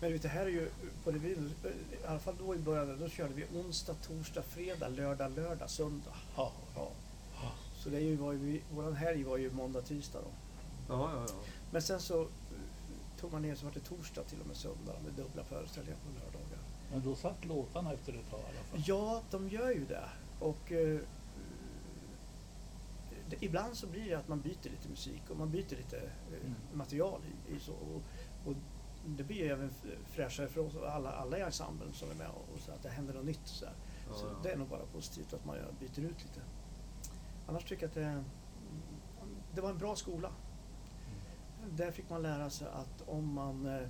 Men 0.01 0.13
vet, 0.13 0.23
det 0.23 0.29
här 0.29 0.47
är 0.47 0.51
ju, 0.51 0.71
på 1.05 1.11
det, 1.11 1.19
i 1.29 1.37
alla 2.07 2.19
fall 2.19 2.35
då 2.39 2.55
i 2.55 2.59
början, 2.59 2.99
då 3.01 3.09
körde 3.09 3.35
vi 3.35 3.45
onsdag, 3.59 3.95
torsdag, 3.95 4.43
fredag, 4.43 4.89
lördag, 4.89 5.33
lördag, 5.37 5.71
söndag. 5.71 6.15
ja. 6.37 6.53
Ja. 6.75 6.91
Ja. 7.43 7.53
Så 7.77 7.89
det 7.89 7.97
är 7.97 8.01
ju, 8.01 8.17
var 8.17 8.33
ju, 8.33 8.61
våran 8.75 8.97
helg 8.97 9.25
var 9.25 9.37
ju 9.37 9.51
måndag, 9.53 9.83
tisdag 9.83 10.19
då. 10.19 10.31
Ja, 10.95 11.13
ja, 11.15 11.27
ja. 11.29 11.35
Men 11.71 11.83
sen 11.83 12.01
så 12.01 12.23
eh, 12.23 12.29
tog 13.21 13.33
man 13.33 13.43
ner 13.43 13.55
så 13.55 13.65
var 13.65 13.73
det 13.73 13.81
torsdag 13.81 14.23
till 14.23 14.41
och 14.41 14.47
med 14.47 14.57
söndag 14.57 14.95
med 15.05 15.13
dubbla 15.13 15.45
föreställningar 15.45 15.99
på 15.99 16.09
lördagar. 16.21 16.46
Men 16.93 17.03
då 17.03 17.15
satt 17.15 17.45
låtarna 17.45 17.93
efter 17.93 18.13
ett 18.13 18.31
tag 18.31 18.41
i 18.41 18.43
alla 18.43 18.65
fall. 18.71 18.83
Ja, 18.87 19.23
de 19.31 19.49
gör 19.49 19.71
ju 19.71 19.85
det. 19.87 20.05
Och 20.41 20.73
eh, 20.73 21.01
det, 23.31 23.37
ibland 23.41 23.77
så 23.77 23.87
blir 23.87 24.05
det 24.11 24.15
att 24.15 24.29
man 24.29 24.41
byter 24.41 24.71
lite 24.71 24.89
musik 24.89 25.23
och 25.31 25.37
man 25.37 25.51
byter 25.51 25.77
lite 25.77 25.97
eh, 25.97 26.41
Mm. 26.41 26.55
material 26.75 27.21
i, 27.49 27.55
i 27.57 27.61
så. 27.61 27.73
Och, 27.73 28.03
och 28.51 28.55
det 29.07 29.25
blir 29.25 29.37
ju 29.37 29.47
även 29.47 29.71
fräschare 30.07 30.49
för 30.49 30.61
oss 30.61 30.77
alla, 30.77 31.13
alla 31.13 31.39
i 31.39 31.41
ensemblen 31.41 31.93
som 31.93 32.11
är 32.11 32.15
med 32.15 32.29
och, 32.29 32.55
och 32.55 32.61
så 32.61 32.73
att 32.73 32.83
det 32.83 32.89
händer 32.89 33.15
något 33.15 33.25
nytt. 33.25 33.41
Så, 33.49 33.65
här. 33.67 33.75
Ja, 34.09 34.15
så 34.15 34.27
ja. 34.27 34.37
det 34.43 34.53
är 34.53 34.57
nog 34.57 34.69
bara 34.69 34.87
positivt 34.93 35.33
att 35.35 35.45
man 35.45 35.57
byter 35.81 35.99
ut 36.05 36.23
lite. 36.23 36.41
Annars 37.47 37.65
tycker 37.65 37.83
jag 37.83 37.89
att 37.89 37.95
det, 37.95 38.25
det 39.55 39.61
var 39.61 39.71
en 39.71 39.79
bra 39.79 39.97
skola. 39.97 40.31
Där 41.71 41.91
fick 41.91 42.11
man 42.11 42.23
lära 42.23 42.51
sig 42.51 42.69
att 42.69 43.09
om 43.09 43.33
man 43.35 43.67
eh, 43.67 43.89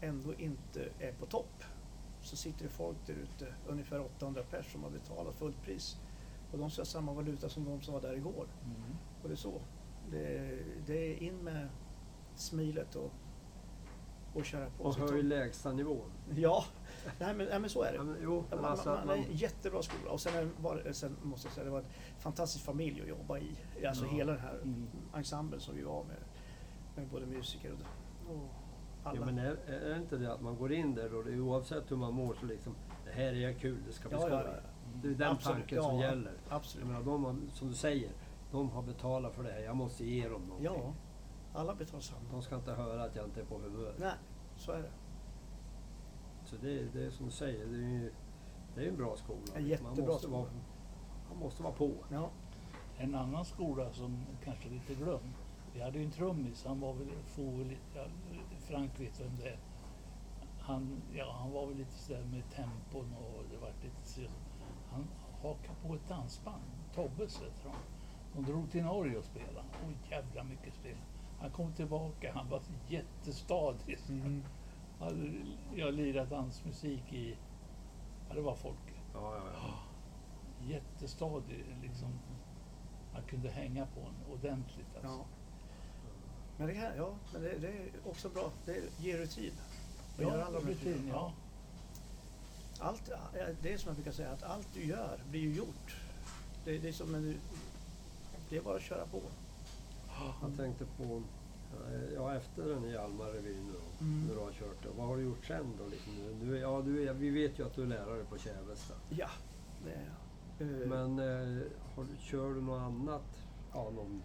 ändå 0.00 0.34
inte 0.34 0.88
är 0.98 1.12
på 1.12 1.26
topp 1.26 1.64
så 2.22 2.36
sitter 2.36 2.62
det 2.64 2.70
folk 2.70 2.96
där 3.06 3.14
ute, 3.14 3.54
ungefär 3.68 4.00
800 4.00 4.42
pers 4.50 4.72
som 4.72 4.82
har 4.82 4.90
betalat 4.90 5.34
fullt 5.34 5.62
pris. 5.62 5.96
Och 6.52 6.58
de 6.58 6.70
ska 6.70 6.80
ha 6.80 6.86
samma 6.86 7.12
valuta 7.12 7.48
som 7.48 7.64
de 7.64 7.80
som 7.82 7.94
var 7.94 8.00
där 8.00 8.16
igår. 8.16 8.46
Mm. 8.64 8.96
Och 9.22 9.28
det 9.28 9.34
är 9.34 9.36
så. 9.36 9.60
Det, 10.10 10.58
det 10.86 11.12
är 11.14 11.22
in 11.22 11.36
med 11.36 11.68
smilet 12.34 12.96
och, 12.96 13.10
och 14.34 14.44
köra 14.44 14.70
på. 14.70 14.84
Och 14.84 14.94
höj 14.94 15.08
to- 15.20 15.22
lägsta 15.22 15.72
nivån. 15.72 16.10
Ja, 16.34 16.64
nej, 17.18 17.34
men, 17.34 17.46
nej, 17.46 17.58
men 17.60 17.70
så 17.70 17.82
är 17.82 17.90
det. 17.92 17.96
Ja, 17.96 18.02
men, 18.04 18.16
jo, 18.22 18.44
Man, 18.50 18.64
alltså, 18.64 18.88
man, 18.88 19.06
man, 19.06 19.18
är 19.18 19.24
en 19.24 19.32
jättebra 19.36 19.82
skola. 19.82 20.10
Och 20.10 20.20
sen, 20.20 20.34
är- 20.34 20.62
var, 20.62 20.92
sen 20.92 21.16
måste 21.22 21.46
jag 21.48 21.54
säga, 21.54 21.64
det 21.64 21.70
var 21.70 21.78
en 21.80 21.86
fantastisk 22.18 22.64
familj 22.64 23.02
att 23.02 23.08
jobba 23.08 23.38
i. 23.38 23.56
Alltså 23.86 24.04
Ja. 24.04 24.10
hela 24.10 24.32
den 24.32 24.40
här 24.40 24.54
Mm. 24.62 24.86
ensemblen 25.14 25.60
som 25.60 25.76
vi 25.76 25.82
var 25.82 26.04
med. 26.04 26.16
Med 26.96 27.08
både 27.08 27.26
musiker 27.26 27.72
och, 27.72 28.34
och 28.36 28.48
alla. 29.10 29.20
ja, 29.20 29.26
men 29.26 29.38
är, 29.38 29.56
är 29.66 29.90
det 29.90 29.96
inte 29.96 30.16
det 30.16 30.32
att 30.32 30.40
man 30.40 30.56
går 30.56 30.72
in 30.72 30.94
där 30.94 31.14
och 31.14 31.24
det, 31.24 31.40
oavsett 31.40 31.90
hur 31.90 31.96
man 31.96 32.14
mår 32.14 32.34
så 32.40 32.46
liksom, 32.46 32.74
det 33.04 33.10
här 33.10 33.32
är 33.32 33.52
kul, 33.52 33.78
det 33.86 33.92
ska 33.92 34.08
bli 34.08 34.18
Ja, 34.20 34.26
skoj. 34.26 34.32
ja, 34.32 34.44
ja. 34.46 34.60
Det 35.02 35.08
är 35.08 35.12
den 35.14 35.30
Absolut, 35.32 35.58
tanken 35.58 35.82
som 35.82 35.98
gäller. 35.98 36.32
Jag 36.48 36.56
Absolut. 36.56 36.86
menar, 36.86 37.02
de 37.02 37.24
har, 37.24 37.36
som 37.52 37.68
du 37.68 37.74
säger, 37.74 38.10
de 38.50 38.70
har 38.70 38.82
betalat 38.82 39.34
för 39.34 39.42
det 39.42 39.50
här. 39.52 39.60
Jag 39.60 39.76
måste 39.76 40.04
ge 40.04 40.28
dem 40.28 40.42
någonting. 40.42 40.64
Ja, 40.64 40.94
alla 41.54 41.74
betalar 41.74 42.00
samma. 42.00 42.20
De 42.32 42.42
ska 42.42 42.56
inte 42.56 42.72
höra 42.72 43.04
att 43.04 43.16
jag 43.16 43.24
inte 43.24 43.40
är 43.40 43.44
på 43.44 43.58
humör. 43.58 43.94
Nej, 43.98 44.12
så 44.56 44.72
är 44.72 44.82
det. 44.82 44.90
Så 46.44 46.56
det, 46.56 46.84
det 46.92 47.06
är 47.06 47.10
som 47.10 47.26
du 47.26 47.32
säger, 47.32 47.66
det 47.66 47.76
är 47.76 47.80
ju 47.80 48.12
det 48.74 48.84
är 48.84 48.88
en 48.88 48.96
bra 48.96 49.16
skola. 49.16 49.40
En 49.54 49.66
jättebra 49.66 49.94
man, 49.96 50.06
måste 50.06 50.22
skola. 50.26 50.38
vara, 50.38 50.50
man 51.28 51.38
måste 51.38 51.62
vara 51.62 51.72
på. 51.72 51.92
Ja. 52.10 52.30
En 52.98 53.14
annan 53.14 53.44
skola 53.44 53.92
som 53.92 54.26
kanske 54.44 54.68
lite 54.68 54.94
glömd. 54.94 55.32
Vi 55.74 55.80
hade 55.80 55.98
ju 55.98 56.04
en 56.04 56.10
trummis, 56.10 56.64
han 56.64 56.80
var 56.80 56.92
väl, 56.94 57.08
får 57.26 57.64
väl, 58.70 58.82
ja, 58.82 58.88
Frank 58.88 59.00
vet 59.00 59.20
vem 59.20 59.36
det. 59.36 59.58
Han, 60.60 61.02
ja, 61.14 61.36
han 61.40 61.52
var 61.52 61.66
väl 61.66 61.76
lite 61.76 61.92
sådär 61.92 62.24
med 62.24 62.50
tempon 62.50 63.14
och 63.14 63.44
det 63.50 63.56
var 63.56 63.72
lite 63.82 64.08
så. 64.08 64.20
Han 64.90 65.06
hakade 65.42 65.74
på 65.86 65.94
ett 65.94 66.08
dansband, 66.08 66.62
Tobbes 66.94 67.36
heter 67.36 67.64
de. 67.64 67.72
De 68.32 68.52
drog 68.52 68.70
till 68.70 68.84
Norge 68.84 69.18
och 69.18 69.24
spelade. 69.24 69.68
Oj 69.88 69.96
jävla 70.10 70.44
mycket 70.44 70.74
spel. 70.74 70.96
Han 71.40 71.50
kom 71.50 71.72
tillbaka, 71.72 72.32
han 72.34 72.48
var 72.48 72.62
jättestadig. 72.88 73.98
Mm. 74.08 74.42
Hade 74.98 75.32
jag 75.74 75.94
lirat 75.94 76.30
dansmusik 76.30 77.12
i, 77.12 77.36
ja 78.28 78.34
det 78.34 78.40
var 78.40 78.54
folket. 78.54 78.96
Ja, 79.14 79.36
ja, 79.36 79.42
ja. 79.52 79.78
Jättestadig 80.68 81.64
liksom. 81.82 82.08
Man 83.12 83.22
kunde 83.22 83.50
hänga 83.50 83.86
på 83.86 84.00
en 84.00 84.32
ordentligt 84.32 84.96
alltså. 84.96 85.18
Ja. 85.18 85.39
Men 86.60 86.68
det, 86.68 86.74
kan, 86.74 86.96
ja, 86.96 87.14
men 87.32 87.42
det, 87.42 87.58
det 87.58 87.66
är 87.68 87.90
också 88.04 88.28
bra. 88.28 88.50
Det 88.66 88.82
ger 88.98 89.18
rutin. 89.18 89.52
Och 90.16 90.22
Ja, 90.22 90.28
gör 90.28 90.42
alla 90.42 90.58
rutin, 90.58 91.08
ja. 91.12 91.32
Allt, 92.78 93.10
det 93.62 93.72
är 93.72 93.78
som 93.78 93.88
jag 93.88 93.94
brukar 93.96 94.12
säga, 94.12 94.30
att 94.30 94.42
allt 94.42 94.68
du 94.74 94.84
gör 94.84 95.18
blir 95.30 95.40
ju 95.40 95.54
gjort. 95.54 95.96
Det, 96.64 96.78
det 96.78 96.88
är 96.88 96.92
som 96.92 97.14
en, 97.14 97.36
det 98.50 98.56
är 98.56 98.62
bara 98.62 98.76
att 98.76 98.82
köra 98.82 99.06
på. 99.06 99.20
Jag 100.42 100.56
tänkte 100.56 100.84
på, 100.96 101.22
ja 102.14 102.34
efter 102.36 102.68
den 102.68 102.84
i 102.84 102.92
Hjalmar-revyn 102.92 103.72
då, 103.72 104.04
Mm. 104.04 104.26
när 104.26 104.34
du 104.34 104.40
har 104.40 104.52
kört 104.52 104.82
det. 104.82 104.88
Vad 104.96 105.06
har 105.06 105.16
du 105.16 105.22
gjort 105.22 105.44
sen 105.46 105.66
då? 105.78 105.86
Liksom, 105.86 106.12
nu, 106.16 106.34
nu, 106.44 106.58
ja, 106.58 106.82
du 106.84 107.08
är, 107.08 107.12
vi 107.12 107.30
vet 107.30 107.58
ju 107.58 107.66
att 107.66 107.74
du 107.74 107.82
är 107.82 107.86
lärare 107.86 108.24
på 108.24 108.38
Kävesta. 108.38 108.94
Ja, 109.10 109.28
det 109.84 109.90
är 109.90 110.04
jag. 110.58 110.82
Eh, 110.82 110.88
Men 110.88 111.18
eh, 111.18 111.62
har, 111.94 112.04
du- 112.04 112.16
kör 112.30 112.54
du 112.54 112.60
något 112.62 112.80
annat? 112.80 113.22
Ja, 113.72 113.90
någon, 113.90 114.22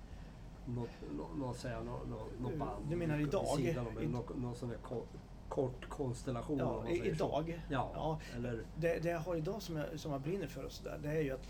något, 0.66 0.90
nå, 1.18 1.28
nå, 1.36 1.54
säga, 1.54 1.84
nå, 1.84 2.00
nå, 2.10 2.28
något 2.40 2.58
band? 2.58 2.86
du 2.90 2.96
menar 2.96 3.20
idag? 3.20 3.48
sidan 3.58 3.88
om, 3.88 4.00
I- 4.04 4.08
någon, 4.08 4.42
någon 4.42 4.56
sån 4.56 4.70
här 4.70 4.78
kort, 4.78 5.08
kort 5.50 5.90
konstellation 5.90 6.58
ja, 6.58 6.88
idag. 6.90 7.62
Ja, 7.70 7.92
Ja. 7.94 8.20
eller 8.36 8.64
Det, 8.76 9.00
det 9.04 9.10
jag 9.10 9.20
har 9.20 9.36
idag 9.36 9.62
som 9.62 9.76
jag, 9.76 10.00
som 10.00 10.12
jag 10.12 10.22
brinner 10.22 10.48
för 10.48 10.64
och 10.64 10.72
så 10.72 10.84
där, 10.84 10.98
det 11.04 11.10
är 11.10 11.22
ju 11.22 11.32
att 11.32 11.48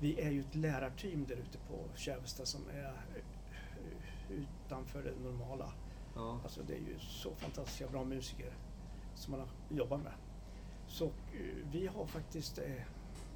vi 0.00 0.20
är 0.20 0.30
ju 0.30 0.40
ett 0.40 0.54
lärarteam 0.54 1.24
där 1.26 1.36
ute 1.36 1.58
på 1.58 1.84
Kävesta 1.94 2.44
som 2.46 2.60
är 2.70 2.94
utanför 4.30 5.02
det 5.02 5.24
normala. 5.24 5.72
ja. 6.14 6.40
Alltså 6.42 6.60
det 6.66 6.74
är 6.74 6.78
ju 6.80 6.98
så 6.98 7.34
fantastiska 7.34 7.88
bra 7.88 8.04
musiker 8.04 8.52
som 9.14 9.30
man 9.30 9.40
har 9.40 9.48
jobbat 9.76 10.02
med. 10.02 10.12
Så 10.86 11.04
eh, 11.04 11.10
vi 11.72 11.86
har 11.86 12.06
faktiskt 12.06 12.58
eh, 12.58 12.82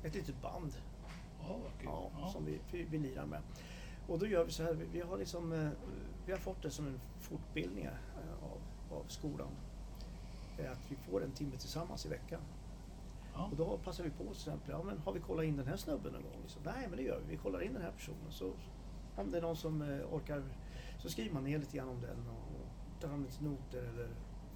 ett 0.02 0.14
litet 0.14 0.42
band 0.42 0.72
kul. 1.78 1.88
ja, 1.90 2.10
Ja. 2.20 2.28
som 2.28 2.44
vi, 2.44 2.58
vi, 2.72 2.82
vi 2.82 2.98
lirar 2.98 3.26
med. 3.26 3.40
Och 4.08 4.18
då 4.18 4.26
gör 4.26 4.44
vi 4.44 4.52
så 4.52 4.62
här, 4.62 4.72
vi, 4.92 5.00
har 5.00 5.18
liksom, 5.18 5.52
eh, 5.52 5.70
vi 6.26 6.32
har 6.32 6.38
fått 6.38 6.62
det 6.62 6.70
som 6.70 6.86
en 6.86 7.00
fortbildning 7.20 7.84
eh, 7.84 7.92
av, 8.42 8.58
av 8.98 9.04
skolan. 9.08 9.48
Att 10.72 10.90
vi 10.90 10.96
får 10.96 11.24
en 11.24 11.30
timme 11.30 11.56
tillsammans 11.56 12.06
i 12.06 12.08
veckan. 12.08 12.40
Ja. 13.34 13.48
Och 13.50 13.56
då 13.56 13.78
passar 13.84 14.04
vi 14.04 14.10
på 14.10 14.24
till 14.24 14.32
exempel, 14.32 14.70
ja 14.70 14.82
men 14.82 14.98
har 14.98 15.12
vi 15.12 15.20
kollat 15.20 15.44
in 15.44 15.56
den 15.56 15.66
här 15.66 15.76
snubben 15.76 16.12
någon 16.12 16.22
gång? 16.22 16.42
Liksom, 16.42 16.62
Nej 16.64 16.86
men 16.88 16.96
det 16.96 17.02
gör 17.02 17.20
vi, 17.20 17.30
vi 17.30 17.36
kollar 17.36 17.62
in 17.62 17.72
den 17.72 17.82
här 17.82 17.92
personen. 17.92 18.30
Så 18.30 18.52
om 19.16 19.30
det 19.30 19.38
är 19.38 19.42
någon 19.42 19.56
som 19.56 19.82
eh, 19.82 20.14
orkar 20.14 20.42
så 20.98 21.08
skriver 21.08 21.34
man 21.34 21.44
ner 21.44 21.58
lite 21.58 21.76
grann 21.76 21.88
om 21.88 22.00
den 22.00 22.28
och, 22.28 22.60
och 22.60 23.00
tar 23.00 23.08
fram 23.08 23.24
lite 23.24 23.44
noter 23.44 23.82
eller 23.82 24.08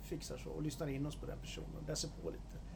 fixar 0.02 0.36
så 0.36 0.50
och 0.50 0.62
lyssnar 0.62 0.88
in 0.88 1.06
oss 1.06 1.16
på 1.16 1.26
den 1.26 1.38
personen, 1.38 1.84
läser 1.86 2.08
på 2.22 2.30
lite. 2.30 2.69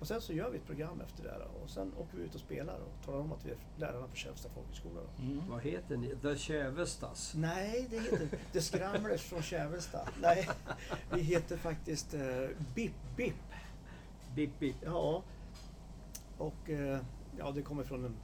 Och 0.00 0.08
sen 0.08 0.20
så 0.20 0.32
gör 0.32 0.50
vi 0.50 0.58
ett 0.58 0.66
program 0.66 1.00
efter 1.00 1.24
det 1.24 1.30
här 1.30 1.48
och 1.62 1.70
sen 1.70 1.92
åker 1.98 2.18
vi 2.18 2.24
ut 2.24 2.34
och 2.34 2.40
spelar 2.40 2.74
och 2.74 3.04
talar 3.04 3.18
om 3.18 3.32
att 3.32 3.46
vi 3.46 3.50
är 3.50 3.56
lärarna 3.76 4.06
på 4.06 4.16
Kävsta 4.16 4.48
folkhögskola. 4.48 5.00
Mm. 5.18 5.42
Vad 5.48 5.62
heter 5.62 5.96
ni? 5.96 6.16
The 6.16 6.36
Kävestas? 6.36 7.34
Nej, 7.36 7.86
det 7.90 8.00
heter 8.00 8.28
The 8.52 8.60
Scramblers 8.60 9.22
från 9.22 9.42
Kävesta. 9.42 10.08
Nej, 10.20 10.48
vi 11.14 11.20
heter 11.20 11.56
faktiskt 11.56 12.14
eh, 12.14 12.48
Bip 12.74 12.92
Bip. 13.16 13.34
Bip 14.34 14.58
Bip. 14.58 14.76
Ja. 14.84 15.22
Och 16.38 16.70
eh, 16.70 17.00
ja, 17.38 17.50
det 17.50 17.62
kommer 17.62 17.84
från 17.84 18.04
en, 18.04 18.16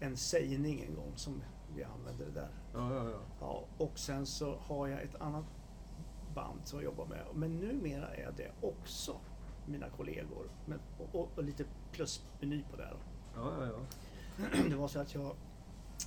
en 0.00 0.16
sägning 0.16 0.80
en 0.88 0.94
gång 0.94 1.12
som 1.16 1.42
vi 1.76 1.84
använde 1.84 2.24
det 2.24 2.30
där. 2.30 2.48
Ja, 2.74 2.94
ja, 2.94 3.10
ja. 3.10 3.20
Ja, 3.40 3.64
och 3.78 3.98
sen 3.98 4.26
så 4.26 4.56
har 4.56 4.88
jag 4.88 5.02
ett 5.02 5.20
annat 5.20 5.44
band 6.34 6.60
som 6.64 6.78
jag 6.78 6.84
jobbar 6.84 7.06
med. 7.06 7.24
Men 7.34 7.56
numera 7.56 8.14
är 8.14 8.32
det 8.36 8.50
också 8.60 9.20
mina 9.68 9.90
kollegor. 9.90 10.50
Men, 10.66 10.80
och, 10.98 11.20
och, 11.20 11.30
och 11.34 11.44
lite 11.44 11.64
plusmeny 11.92 12.62
på 12.70 12.76
det. 12.76 12.88
Då. 12.90 12.96
ja, 13.40 13.52
ja, 13.60 13.66
ja. 13.66 13.78
Det 14.70 14.76
var 14.76 14.88
så 14.88 15.00
att 15.00 15.14
jag, 15.14 15.36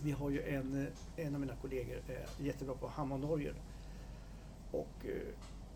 vi 0.03 0.11
har 0.11 0.29
ju 0.29 0.41
en, 0.41 0.87
en 1.15 1.35
av 1.35 1.41
mina 1.41 1.55
kollegor 1.55 2.01
är 2.07 2.45
jättebra 2.45 2.75
på 2.75 2.87
Hammondorgel. 2.87 3.55
Och 4.71 5.05
eh, 5.05 5.33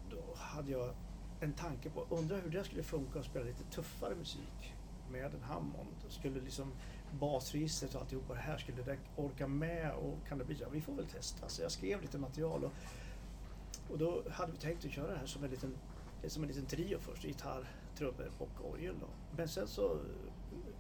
då 0.10 0.36
hade 0.36 0.72
jag 0.72 0.94
en 1.40 1.54
tanke 1.54 1.90
på, 1.90 2.06
undrar 2.10 2.42
hur 2.42 2.50
det 2.50 2.64
skulle 2.64 2.84
funka 2.84 3.20
att 3.20 3.26
spela 3.26 3.46
lite 3.46 3.64
tuffare 3.64 4.16
musik. 4.16 4.74
med 5.12 5.34
en 5.34 5.42
Hammond. 5.42 5.96
Skulle 6.10 6.42
liksom 6.42 6.72
basregistret 7.20 7.96
och 7.96 8.02
alltihopa 8.02 8.34
det 8.34 8.40
här, 8.40 8.58
skulle 8.58 8.84
det 8.84 8.98
orka 9.16 9.48
med 9.48 9.92
och 9.92 10.28
kan 10.28 10.38
det 10.38 10.46
bli? 10.46 10.58
Ja, 10.62 10.68
vi 10.72 10.82
får 10.82 10.94
väl 10.94 11.06
testa. 11.06 11.50
Så 11.50 11.62
jag 11.62 11.72
skrev 11.72 12.02
lite 12.02 12.18
material 12.18 12.64
och, 12.64 12.72
och 13.92 13.98
då 13.98 14.24
hade 14.32 14.52
vi 14.52 14.58
tänkt 14.58 14.86
att 14.86 14.92
köra 14.92 15.12
det 15.12 15.18
här 15.18 15.26
som 15.26 15.44
en 15.44 15.50
liten, 15.50 15.76
som 16.30 16.44
en 16.44 16.48
liten 16.48 16.66
trio 16.66 17.00
först. 17.00 17.24
Gitarr, 17.24 17.68
trummor 17.98 18.32
och 18.38 18.72
orgel. 18.72 18.96
Då. 19.00 19.08
Men 19.38 19.48
sen 19.48 19.68
så 19.68 20.00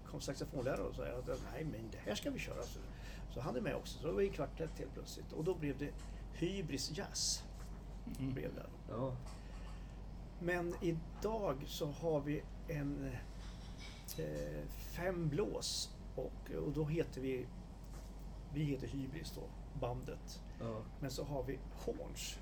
kom 0.05 0.21
saxofonläraren 0.21 0.88
och 0.88 0.95
sa 0.95 1.03
att 1.03 1.41
nej 1.53 1.63
men 1.63 1.91
det 1.91 1.97
här 1.97 2.15
ska 2.15 2.29
vi 2.31 2.39
köra. 2.39 2.63
Så, 2.63 2.79
så 3.34 3.39
han 3.39 3.55
är 3.55 3.62
med 3.62 3.75
också. 3.75 3.99
Så 3.99 4.08
det 4.08 4.13
var 4.13 4.21
i 4.21 4.29
kvartett 4.29 4.79
helt 4.79 4.93
plötsligt. 4.93 5.34
Och 5.34 5.43
då 5.43 5.55
blev 5.55 5.77
det 5.77 5.91
Hybris 6.34 6.97
Jazz. 6.97 7.43
Mm. 8.19 8.34
Blev 8.34 8.55
det. 8.55 8.65
Ja. 8.89 9.15
Men 10.39 10.75
idag 10.81 11.63
så 11.67 11.86
har 11.86 12.21
vi 12.21 12.43
en 12.67 13.12
eh, 14.17 14.67
fem 14.67 15.29
blås 15.29 15.89
och, 16.15 16.51
och 16.65 16.71
då 16.71 16.86
heter 16.86 17.21
vi, 17.21 17.45
vi 18.53 18.63
heter 18.63 18.88
Hybris 18.88 19.31
då, 19.36 19.41
bandet. 19.79 20.41
Ja. 20.60 20.81
Men 20.99 21.12
så 21.12 21.23
har 21.23 21.43
vi 21.43 21.60
Horns 21.86 22.39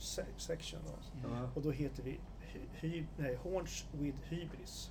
se- 0.00 0.24
section 0.36 0.80
då. 0.86 1.28
Ja. 1.28 1.48
och 1.54 1.62
då 1.62 1.70
heter 1.70 2.02
vi 2.02 2.20
hy, 2.72 3.04
nej, 3.16 3.34
Horns 3.42 3.84
with 3.92 4.18
Hybris. 4.22 4.90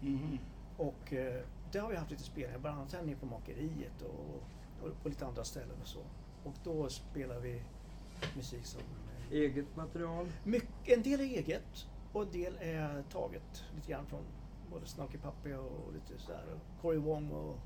Mhm. 0.00 0.38
Och 0.76 1.12
eh, 1.12 1.42
det 1.72 1.78
har 1.78 1.88
vi 1.90 1.96
haft 1.96 2.10
lite 2.10 2.22
spelningar, 2.22 2.58
bland 2.58 2.78
annat 2.78 2.92
här 2.92 3.02
nere 3.02 3.16
på 3.16 3.26
Makeriet 3.26 4.02
och, 4.02 4.42
och 4.88 5.02
på 5.02 5.08
lite 5.08 5.26
andra 5.26 5.44
ställen 5.44 5.76
och 5.82 5.88
så. 5.88 5.98
Och 6.44 6.54
då 6.64 6.88
spelar 6.88 7.38
vi 7.40 7.62
musik 8.36 8.66
som 8.66 8.80
eh, 8.80 9.32
Eget 9.38 9.76
material. 9.76 10.26
Mycket, 10.44 10.68
en 10.84 11.02
del 11.02 11.20
är 11.20 11.24
eget 11.24 11.86
och 12.12 12.22
en 12.22 12.30
del 12.32 12.56
är 12.60 13.02
taget 13.02 13.64
lite 13.74 13.90
grann 13.90 14.06
från 14.06 14.22
både 14.70 14.86
Snarky 14.86 15.18
Puppy 15.18 15.52
och 15.54 15.92
lite 15.92 16.22
sådär. 16.22 16.44
och 16.54 16.82
Cory 16.82 16.98
Wong 16.98 17.30
och 17.30 17.56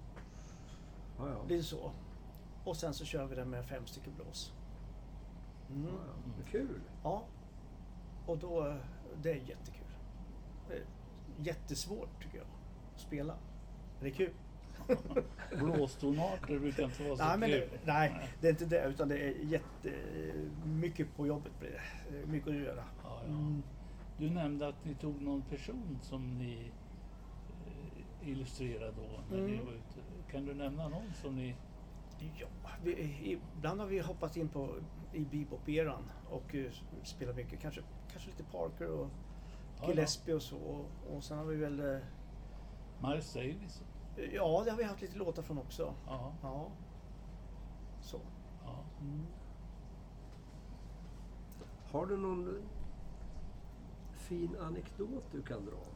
Ja, 1.18 1.28
ja. 1.28 1.44
lite 1.48 1.64
så. 1.64 1.92
Och 2.64 2.76
sen 2.76 2.94
så 2.94 3.04
kör 3.04 3.26
vi 3.26 3.34
den 3.34 3.50
med 3.50 3.64
fem 3.66 3.86
stycken 3.86 4.12
blås. 4.14 4.52
Mm. 5.74 5.86
Ja. 5.86 6.44
Kul. 6.50 6.80
Ja. 7.02 7.22
Och 8.26 8.38
då, 8.38 8.76
det 9.22 9.30
är 9.30 9.34
jättekul. 9.36 9.86
Det 10.68 10.74
är 10.74 10.82
jättesvårt 11.38 12.22
tycker 12.22 12.38
jag 12.38 12.46
att 12.94 13.00
spela. 13.00 13.34
Men 14.00 14.04
det 14.04 14.08
är 14.10 14.14
kul. 14.14 14.30
Blåstonarter 15.58 16.58
brukar 16.58 16.82
inte 16.84 17.02
vara 17.04 17.16
så 17.16 17.24
Nej, 17.24 17.38
men 17.38 17.50
det, 17.50 17.60
kul. 17.60 17.78
nej, 17.84 18.28
det 18.40 18.46
är 18.46 18.50
inte 18.50 18.66
det 18.66 18.84
utan 18.84 19.08
det 19.08 19.18
är 19.18 19.34
jättemycket 19.44 21.16
på 21.16 21.26
jobbet 21.26 21.52
blir 21.60 21.70
det. 22.10 22.26
Mycket 22.26 22.48
att 22.48 22.54
göra. 22.54 22.84
Ja, 23.02 23.20
ja. 23.24 23.28
Mm. 23.28 23.62
Du 24.18 24.30
nämnde 24.30 24.68
att 24.68 24.84
ni 24.84 24.94
tog 24.94 25.22
någon 25.22 25.42
person 25.42 25.98
som 26.02 26.38
ni 26.38 26.72
eh, 27.66 28.28
illustrerade 28.28 28.92
då 28.96 29.20
när 29.36 29.42
ni 29.42 29.52
Mm. 29.52 29.66
var 29.66 29.72
ute. 29.72 30.00
Kan 30.30 30.44
du 30.46 30.54
nämna 30.54 30.88
någon 30.88 31.12
som 31.22 31.36
ni... 31.36 31.56
Ja, 32.40 32.46
vi, 32.84 33.38
ibland 33.56 33.80
har 33.80 33.86
vi 33.86 33.98
hoppat 33.98 34.36
in 34.36 34.48
på 34.48 34.68
i 35.14 35.24
bebop-eran 35.24 36.02
och 36.30 36.54
uh, 36.54 36.72
spelat 37.02 37.36
mycket, 37.36 37.60
kanske, 37.60 37.80
kanske 38.12 38.30
lite 38.30 38.44
Parker 38.44 38.90
och 38.90 39.10
Ja, 39.80 39.88
Gillespie 39.88 40.34
och 40.34 40.42
så. 40.42 40.56
Och, 40.56 41.16
och 41.16 41.24
sen 41.24 41.38
har 41.38 41.44
vi 41.44 41.56
väl, 41.56 41.80
eh, 41.80 42.00
Miles 43.02 43.32
Davis? 43.32 43.82
ja 44.32 44.62
det 44.64 44.70
har 44.70 44.78
vi 44.78 44.84
haft 44.84 45.02
lite 45.02 45.18
låtar 45.18 45.42
från 45.42 45.58
också. 45.58 45.94
Ja. 46.06 46.34
Ja. 46.42 46.70
Så. 48.02 48.20
ja. 48.64 48.84
Mm. 49.00 49.26
Har 51.90 52.06
du 52.06 52.16
någon 52.16 52.62
fin 54.16 54.56
anekdot 54.60 55.24
du 55.32 55.42
kan 55.42 55.64
dra? 55.64 55.86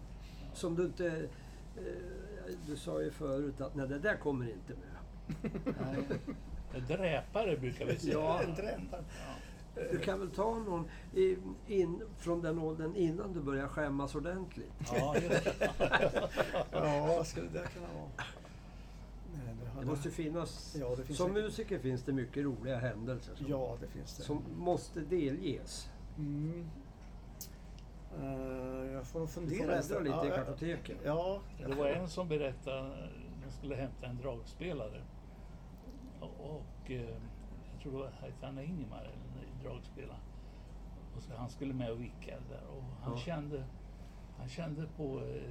Som 0.53 0.75
du 0.75 0.85
inte... 0.85 1.29
Eh, 1.77 2.55
du 2.67 2.77
sa 2.77 3.03
ju 3.03 3.11
förut 3.11 3.61
att 3.61 3.75
nej, 3.75 3.89
det 3.89 3.99
där 3.99 4.17
kommer 4.17 4.53
inte 4.53 4.75
med. 4.75 4.97
Nej. 5.81 6.21
Dräpare 6.89 7.57
brukar 7.57 7.85
vi 7.87 7.99
säga. 7.99 8.13
Ja. 8.15 8.41
En 8.45 8.55
dräpare. 8.55 9.05
Ja. 9.75 9.83
Du 9.93 9.99
kan 9.99 10.21
väl 10.21 10.31
ta 10.31 10.55
någon 10.59 10.89
i, 11.15 11.37
in, 11.67 12.03
från 12.19 12.43
den 12.43 12.59
åldern 12.59 12.95
innan 12.97 13.33
du 13.33 13.41
börjar 13.41 13.69
skämmas 13.69 14.15
ordentligt? 14.15 14.73
Ja, 14.93 15.15
just 15.17 15.45
det. 15.45 15.71
Ja, 16.73 17.07
vad 17.17 17.27
skulle 17.27 17.49
det 17.49 17.69
kunna 17.75 17.87
vara? 17.95 18.09
Nej, 19.35 19.55
det 19.63 19.69
har 19.71 19.81
Det 19.81 19.87
måste 19.87 20.11
finnas... 20.11 20.77
Ja, 20.81 20.95
det 20.97 21.05
finns 21.05 21.19
som 21.19 21.29
säkert. 21.29 21.45
musiker 21.45 21.79
finns 21.79 22.03
det 22.03 22.13
mycket 22.13 22.45
roliga 22.45 22.79
händelser 22.79 23.35
som, 23.35 23.47
Ja, 23.51 23.77
det 23.81 23.87
finns 23.87 24.17
det. 24.17 24.23
som 24.23 24.43
måste 24.57 25.01
delges. 25.01 25.89
Mm. 26.19 26.69
Eh, 28.21 28.93
jag 28.93 29.07
får 29.07 29.19
nog 29.19 29.29
Du 29.29 29.33
fundera. 29.33 29.59
får 29.59 29.67
bläddra 29.67 29.77
nästan. 29.77 30.05
lite 30.05 30.27
i 30.27 30.31
Ja, 30.31 30.37
kartoteket. 30.37 30.97
Ja, 31.05 31.41
Det 31.69 31.75
var 31.75 31.87
en 31.87 32.09
som 32.09 32.29
berättade 32.29 32.81
att 32.81 32.95
de 33.47 33.53
skulle 33.59 33.75
hämta 33.77 34.07
en 34.07 34.17
dragspelare. 34.23 35.03
Och, 36.21 36.51
och 36.57 36.91
eh, 36.91 37.01
jag 37.73 37.83
tror 37.83 37.93
det 37.93 37.99
var 37.99 38.11
hette 38.21 38.47
han 38.47 38.59
Ingemar, 38.59 39.01
eller 39.01 39.71
dragspelaren. 39.71 40.21
Och 41.17 41.23
så 41.23 41.33
han 41.37 41.51
skulle 41.51 41.75
med 41.75 41.91
och 41.91 42.01
vicka 42.01 42.35
där. 42.51 42.63
Och 42.77 42.83
han, 43.03 43.13
Ja. 43.13 43.19
kände, 43.19 43.65
han 44.39 44.49
kände 44.49 44.87
på 44.97 45.21
eh, 45.21 45.51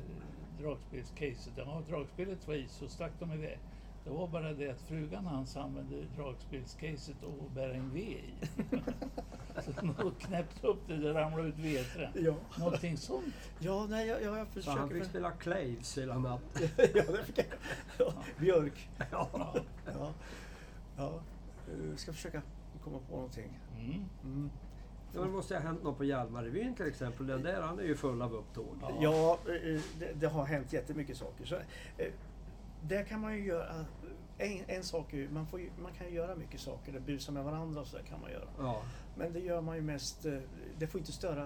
dragspelscaset. 0.62 1.54
Ja, 1.58 1.82
dragspelet 1.90 2.48
var 2.48 2.56
i 2.56 2.68
så 2.68 2.88
stack 2.88 3.12
de 3.20 3.32
iväg. 3.34 3.60
Det 4.04 4.10
var 4.10 4.28
bara 4.28 4.54
det 4.54 4.70
att 4.70 4.82
frugan 4.82 5.26
hans 5.26 5.58
använde 5.58 5.96
dragspelscaset 6.16 7.16
att 7.24 7.52
bära 7.52 7.74
en 7.74 7.94
ved 7.94 8.04
i. 8.04 8.34
så 9.62 9.72
de 9.82 10.12
knäppte 10.20 10.68
upp 10.68 10.88
det, 10.88 10.98
det 10.98 11.14
ramlade 11.14 11.48
ut 11.50 11.58
vedträn. 11.60 12.12
ja. 12.16 12.34
Någonting 12.60 12.98
sånt. 12.98 13.34
ja 13.60 13.86
nej, 13.90 14.08
jag, 14.08 14.22
jag 14.22 14.48
Så 14.64 14.72
han 14.72 14.78
försöker... 14.78 14.96
fick 14.96 15.04
spela 15.10 15.32
Claves 15.32 15.98
hela 15.98 16.18
natten. 16.20 16.68
ja, 16.78 17.04
det 17.12 17.24
fick 17.26 17.38
jag. 17.38 17.46
Ja, 17.98 18.14
björk. 18.40 18.90
Ja. 19.12 19.30
Ja. 19.86 20.14
Ja. 20.98 21.04
ja. 21.68 21.74
Eh, 21.74 21.96
ska 21.96 22.14
försöka 22.14 22.42
komma 22.84 23.00
på 23.10 23.16
någonting. 23.16 23.60
Mm. 23.78 24.06
Mm. 24.24 24.50
Ja, 25.14 25.22
Det 25.22 25.28
måste 25.30 25.56
ha 25.56 25.62
hänt 25.62 25.84
något 25.84 25.98
på 25.98 26.04
Hjalmarrevyn 26.04 26.76
till 26.76 26.88
exempel. 26.88 27.28
Den 27.28 27.44
där 27.44 27.62
han 27.62 27.80
är 27.80 27.84
ju 27.84 27.96
full 27.96 28.22
av 28.22 28.34
upptåg. 28.34 28.78
Ja. 28.82 28.98
Ja, 29.02 29.40
eh, 29.54 29.82
det, 30.00 30.14
det 30.14 30.28
har 30.28 30.46
hänt 30.46 30.74
jättemycket 30.74 31.18
saker. 31.18 31.46
Så, 31.46 31.56
eh, 31.98 32.14
där 32.82 33.04
kan 33.04 33.22
man 33.22 33.36
ju 33.36 33.46
göra... 33.46 33.86
En, 34.38 34.60
en 34.68 34.84
sak 34.84 35.14
är 35.14 35.18
ju, 35.18 35.30
man, 35.30 35.48
får 35.48 35.60
ju, 35.60 35.70
man 35.82 35.94
kan 35.94 36.08
ju 36.08 36.14
göra 36.14 36.36
mycket 36.36 36.60
saker, 36.60 36.92
det 36.92 37.00
busar 37.00 37.34
med 37.34 37.44
varandra 37.44 37.82
och 37.82 37.88
så 37.88 37.98
där 37.98 38.04
kan 38.04 38.22
man 38.22 38.32
göra. 38.32 38.48
Ja. 38.60 38.82
Men 39.16 39.34
det 39.34 39.40
gör 39.40 39.62
man 39.62 39.76
ju 39.76 39.82
mest, 39.82 40.26
eh, 40.26 40.40
det 40.78 40.88
får 40.88 41.00
inte 41.00 41.12
störa 41.12 41.44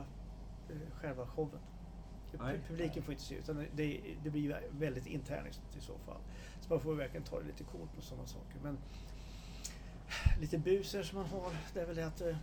eh, 0.70 0.76
själva 0.94 1.28
showen. 1.28 1.60
Nej. 2.40 2.60
Publiken 2.68 3.04
får 3.04 3.12
inte 3.12 3.24
se 3.24 3.36
utan 3.36 3.66
det, 3.76 4.02
det 4.24 4.30
blir 4.30 4.62
väldigt 4.72 5.06
internt 5.06 5.62
i 5.78 5.82
så 5.82 5.98
fall. 5.98 6.20
Så 6.62 6.74
man 6.74 6.80
får 6.80 6.96
verkligen 6.96 7.24
ta 7.24 7.40
det 7.40 7.46
lite 7.46 7.64
coolt 7.64 7.96
med 7.96 8.04
sådana 8.04 8.28
saker. 8.28 8.60
Men 8.64 8.78
lite 10.42 10.58
buser 10.58 11.04
som 11.04 11.18
man 11.18 11.28
har, 11.28 11.52
det 11.74 11.80
är 11.80 11.86
väl 11.86 11.96
det 11.96 12.08
att 12.08 12.22
eh, 12.22 12.36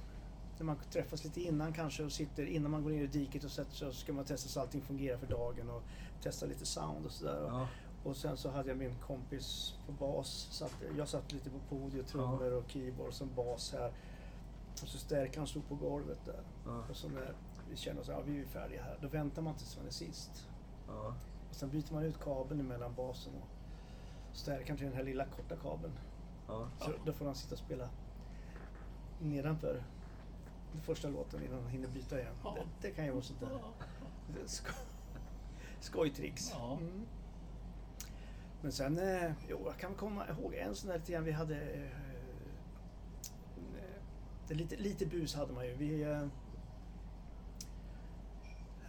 när 0.58 0.64
man 0.64 0.76
träffas 0.90 1.24
lite 1.24 1.40
innan 1.40 1.72
kanske 1.72 2.04
och 2.04 2.12
sitter 2.12 2.46
innan 2.46 2.70
man 2.70 2.82
går 2.82 2.90
ner 2.90 3.02
i 3.02 3.06
diket 3.06 3.44
och 3.44 3.50
sätter 3.50 3.74
sig 3.74 3.92
så 3.92 3.98
ska 3.98 4.12
man 4.12 4.24
testa 4.24 4.48
så 4.48 4.60
allting 4.60 4.82
fungerar 4.82 5.18
för 5.18 5.26
dagen 5.26 5.70
och 5.70 5.82
testa 6.22 6.46
lite 6.46 6.66
sound 6.66 7.06
och 7.06 7.12
sådär. 7.12 7.44
Ja. 7.46 7.68
Och 8.04 8.16
sen 8.16 8.36
så 8.36 8.50
hade 8.50 8.68
jag 8.68 8.78
min 8.78 8.94
kompis 9.06 9.74
på 9.86 9.92
bas. 9.92 10.48
Satt, 10.50 10.74
jag 10.96 11.08
satt 11.08 11.32
lite 11.32 11.50
på 11.50 11.58
podiet, 11.68 12.06
trummor 12.06 12.52
och 12.52 12.64
keyboard 12.68 13.12
som 13.12 13.34
bas 13.34 13.72
här. 13.72 13.92
Och 14.82 14.88
så 14.88 14.98
stärkaren 14.98 15.46
stod 15.46 15.68
på 15.68 15.74
golvet 15.74 16.18
där. 16.24 16.40
Ja. 16.66 16.84
Och 16.90 16.96
så 16.96 17.08
när 17.08 17.34
vi 17.70 17.76
kände 17.76 18.02
att 18.02 18.08
ja, 18.08 18.20
vi 18.26 18.40
är 18.40 18.44
färdiga 18.44 18.82
här, 18.82 18.98
då 19.00 19.08
väntar 19.08 19.42
man 19.42 19.54
tills 19.54 19.76
man 19.76 19.86
är 19.86 19.90
sist. 19.90 20.46
Ja. 20.88 21.14
Och 21.50 21.56
sen 21.56 21.70
byter 21.70 21.92
man 21.92 22.02
ut 22.02 22.20
kabeln 22.20 22.68
mellan 22.68 22.94
basen 22.94 23.32
och 23.34 23.48
stärkaren 24.36 24.76
till 24.76 24.86
den 24.86 24.96
här 24.96 25.04
lilla 25.04 25.24
korta 25.24 25.56
kabeln. 25.56 25.92
Ja. 26.48 26.68
Så 26.78 26.92
då 27.04 27.12
får 27.12 27.24
han 27.24 27.34
sitta 27.34 27.54
och 27.54 27.58
spela 27.58 27.88
nedanför 29.20 29.82
den 30.72 30.82
första 30.82 31.08
låten 31.08 31.44
innan 31.44 31.62
han 31.62 31.70
hinner 31.70 31.88
byta 31.88 32.20
igen. 32.20 32.34
Ja. 32.44 32.54
Det, 32.54 32.88
det 32.88 32.94
kan 32.94 33.04
ju 33.04 33.10
vara 33.10 33.22
sånt 33.22 33.40
där 33.40 33.60
sko 34.46 34.72
skojtricks. 35.80 36.50
Ja. 36.52 36.78
Mm. 36.80 37.06
Men 38.62 38.72
sen, 38.72 38.98
eh, 38.98 39.32
jo, 39.48 39.62
jag 39.64 39.78
kan 39.78 39.94
komma 39.94 40.28
ihåg 40.28 40.54
en 40.54 40.74
sån 40.74 40.90
där 40.90 40.98
lite 40.98 41.12
grann 41.12 41.24
vi 41.24 41.32
hade... 41.32 41.60
Eh, 41.60 41.90
det 44.48 44.54
lite, 44.54 44.76
lite 44.76 45.06
bus 45.06 45.34
hade 45.34 45.52
man 45.52 45.66
ju. 45.66 45.74
Vi, 45.74 46.02
eh, 46.02 46.22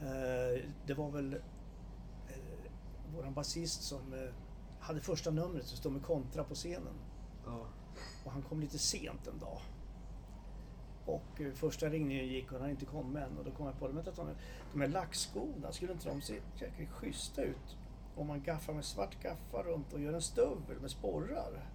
eh, 0.02 0.64
det 0.86 0.94
var 0.94 1.12
väl 1.12 1.34
eh, 1.34 3.14
våran 3.16 3.34
basist 3.34 3.82
som 3.82 4.14
eh, 4.14 4.34
hade 4.80 5.00
första 5.00 5.32
numret 5.32 5.66
som 5.66 5.78
stod 5.78 5.92
med 5.92 6.04
kontra 6.04 6.44
på 6.44 6.56
scenen. 6.56 6.94
Ja. 7.50 7.66
Och 8.26 8.32
han 8.32 8.42
kom 8.42 8.60
lite 8.62 8.78
sent 8.80 9.28
en 9.28 9.40
dag. 9.40 9.60
Och 11.06 11.42
eh, 11.42 11.52
första 11.54 11.90
ringningen 11.90 12.28
gick 12.28 12.46
och 12.46 12.52
han 12.52 12.62
hade 12.62 12.72
inte 12.72 12.86
kommit 12.86 13.24
än. 13.24 13.38
Och 13.38 13.46
då 13.46 13.52
kom 13.52 13.66
jag 13.66 13.80
på 13.80 13.88
det. 13.88 14.02
De, 14.02 14.28
de 14.74 14.82
här 14.82 14.88
lackskorna, 14.88 15.72
skulle 15.72 15.92
inte 15.94 16.10
de 16.10 16.22
se 16.22 16.40
jäkligt 16.60 16.90
schyssta 16.90 17.42
ut? 17.44 17.78
Om 18.16 18.28
man 18.28 18.44
gaffar 18.44 18.74
med 18.74 18.86
svart 18.86 19.24
gaffa 19.24 19.64
runt 19.64 19.94
och 19.94 20.00
gör 20.00 20.14
en 20.14 20.22
stövel 20.22 20.80
med 20.82 20.92
sporrar. 20.92 21.70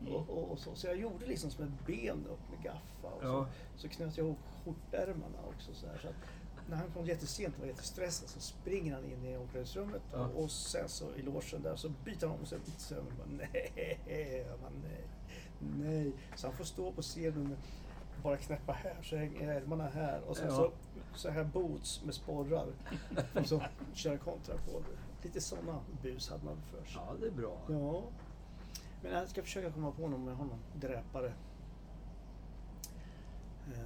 Mm. 0.00 0.14
Och, 0.14 0.30
och, 0.30 0.50
och 0.50 0.58
så. 0.58 0.74
så 0.74 0.86
jag 0.86 0.96
gjorde 0.96 1.26
liksom 1.26 1.50
som 1.50 1.64
ett 1.64 1.86
ben 1.86 2.26
upp 2.26 2.50
med 2.50 2.62
gaffa. 2.62 3.08
Och 3.16 3.24
Ja. 3.24 3.46
så, 3.76 3.80
så 3.80 3.88
knöt 3.88 4.16
jag 4.16 4.26
ihop 4.26 4.38
skjortärmarna 4.64 5.38
också. 5.48 5.74
Så, 5.74 5.86
här, 5.86 5.98
så 5.98 6.08
att 6.08 6.14
när 6.68 6.76
han 6.76 6.90
kom 6.90 7.06
jättesent 7.06 7.54
och 7.54 7.60
var 7.60 7.66
jättestressad 7.66 8.28
så 8.28 8.40
springer 8.40 8.94
han 8.94 9.04
in 9.04 9.24
i 9.24 9.36
omklädningsrummet 9.36 10.02
Ja. 10.12 10.26
och 10.26 10.50
sen 10.50 10.88
så 10.88 11.14
i 11.14 11.22
logen 11.22 11.62
där 11.62 11.76
så 11.76 11.88
byter 12.04 12.26
han 12.28 12.38
om 12.40 12.46
sig 12.46 12.58
lite 12.58 12.80
sömn. 12.80 13.06
och 13.22 13.28
Nej, 13.30 14.46
bara, 14.62 14.70
nej, 14.82 15.04
nej. 15.78 16.12
Så 16.36 16.46
han 16.46 16.56
får 16.56 16.64
stå 16.64 16.92
på 16.92 17.02
scenen 17.02 17.48
med 17.48 17.56
bara 18.22 18.36
knäppa 18.36 18.72
här 18.72 18.96
så 19.02 19.16
hänger 19.16 19.48
ärmarna 19.48 19.88
här 19.88 20.20
och 20.28 20.36
sen 20.36 20.46
Ja. 20.48 20.56
så, 20.56 20.72
så 21.14 21.28
här 21.30 21.44
boots 21.44 22.04
med 22.04 22.14
sporrar 22.14 22.66
och 23.40 23.46
så 23.46 23.62
köra 23.94 24.18
kontra 24.18 24.54
på 24.56 24.80
det. 24.80 25.24
Lite 25.28 25.40
sådana 25.40 25.80
bus 26.02 26.30
hade 26.30 26.44
man 26.44 26.56
för 26.70 26.84
sig. 26.84 27.02
Ja, 27.06 27.14
det 27.20 27.26
är 27.26 27.30
bra. 27.30 27.58
Ja. 27.68 28.02
Men 29.02 29.12
jag 29.12 29.28
ska 29.28 29.42
försöka 29.42 29.72
komma 29.72 29.90
på 29.90 30.08
någon 30.08 30.24
med 30.24 30.36
honom, 30.36 30.58
dräpare. 30.74 31.32
Eh, 33.66 33.80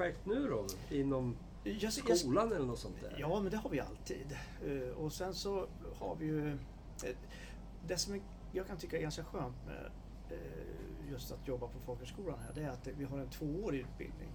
projekt 0.00 0.26
nu 0.26 0.48
då? 0.48 0.66
Inom 0.96 1.36
Jag, 1.64 1.74
jag, 2.08 2.18
skolan 2.18 2.52
eller 2.52 2.66
något 2.66 2.78
sånt 2.78 3.00
där? 3.00 3.16
Ja, 3.18 3.40
men 3.40 3.50
det 3.50 3.56
har 3.56 3.70
vi 3.70 3.80
alltid. 3.80 4.36
Eh, 4.66 4.96
Och 4.96 5.12
sen 5.12 5.34
så 5.34 5.66
har 5.98 6.16
vi 6.16 6.26
ju... 6.26 6.58
Det 7.86 7.96
som 7.96 8.20
jag 8.52 8.66
kan 8.66 8.76
tycka 8.76 8.96
är 8.98 9.02
ganska 9.02 9.24
skönt 9.24 9.56
med 9.66 9.90
eh, 10.30 11.10
just 11.10 11.32
att 11.32 11.48
jobba 11.48 11.66
på 11.66 11.78
folkhögskolan 11.78 12.38
här, 12.38 12.52
det 12.54 12.62
är 12.62 12.68
att 12.70 12.86
vi 12.86 13.04
har 13.04 13.18
en 13.18 13.28
tvåårig 13.30 13.80
utbildning. 13.80 14.28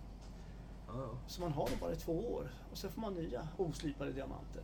Ja. 0.88 1.09
Så 1.28 1.41
man 1.41 1.51
har 1.51 1.70
det 1.70 1.80
bara 1.82 1.91
i 1.91 1.95
två 1.95 2.34
år 2.34 2.51
och 2.72 2.78
sen 2.78 2.91
får 2.91 3.01
man 3.01 3.13
nya 3.13 3.47
oslipade 3.57 4.11
diamanter. 4.11 4.63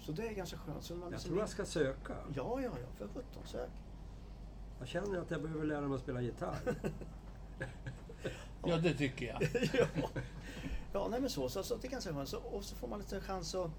Så 0.00 0.12
det 0.12 0.28
är 0.28 0.32
ganska 0.32 0.56
skönt. 0.58 0.84
Så 0.84 0.94
man 0.94 1.02
Jag 1.02 1.10
liksom- 1.10 1.28
tror 1.28 1.40
jag 1.40 1.48
ska 1.48 1.64
söka. 1.64 2.16
Ja, 2.34 2.60
ja, 2.60 2.70
ja, 2.80 2.86
för 2.96 3.08
sjutton 3.08 3.42
sök. 3.44 3.70
Jag 4.78 4.88
känner 4.88 5.18
att 5.20 5.30
jag 5.30 5.42
behöver 5.42 5.64
lära 5.64 5.80
mig 5.88 5.94
att 5.96 6.02
spela 6.02 6.20
gitarr. 6.22 6.58
Ja, 8.66 8.76
det 8.76 8.94
tycker 8.94 9.26
jag. 9.26 9.42
ja. 10.02 10.08
ja, 10.92 11.08
nej 11.10 11.20
men 11.20 11.30
så. 11.30 11.48
Så, 11.48 11.62
så 11.62 11.76
det 11.76 11.86
är 11.86 11.90
ganska 11.90 12.14
skönt. 12.14 12.28
Så, 12.28 12.38
och 12.38 12.64
så 12.64 12.76
får 12.76 12.88
man 12.88 12.98
lite 12.98 13.20
chans 13.20 13.54
att 13.54 13.70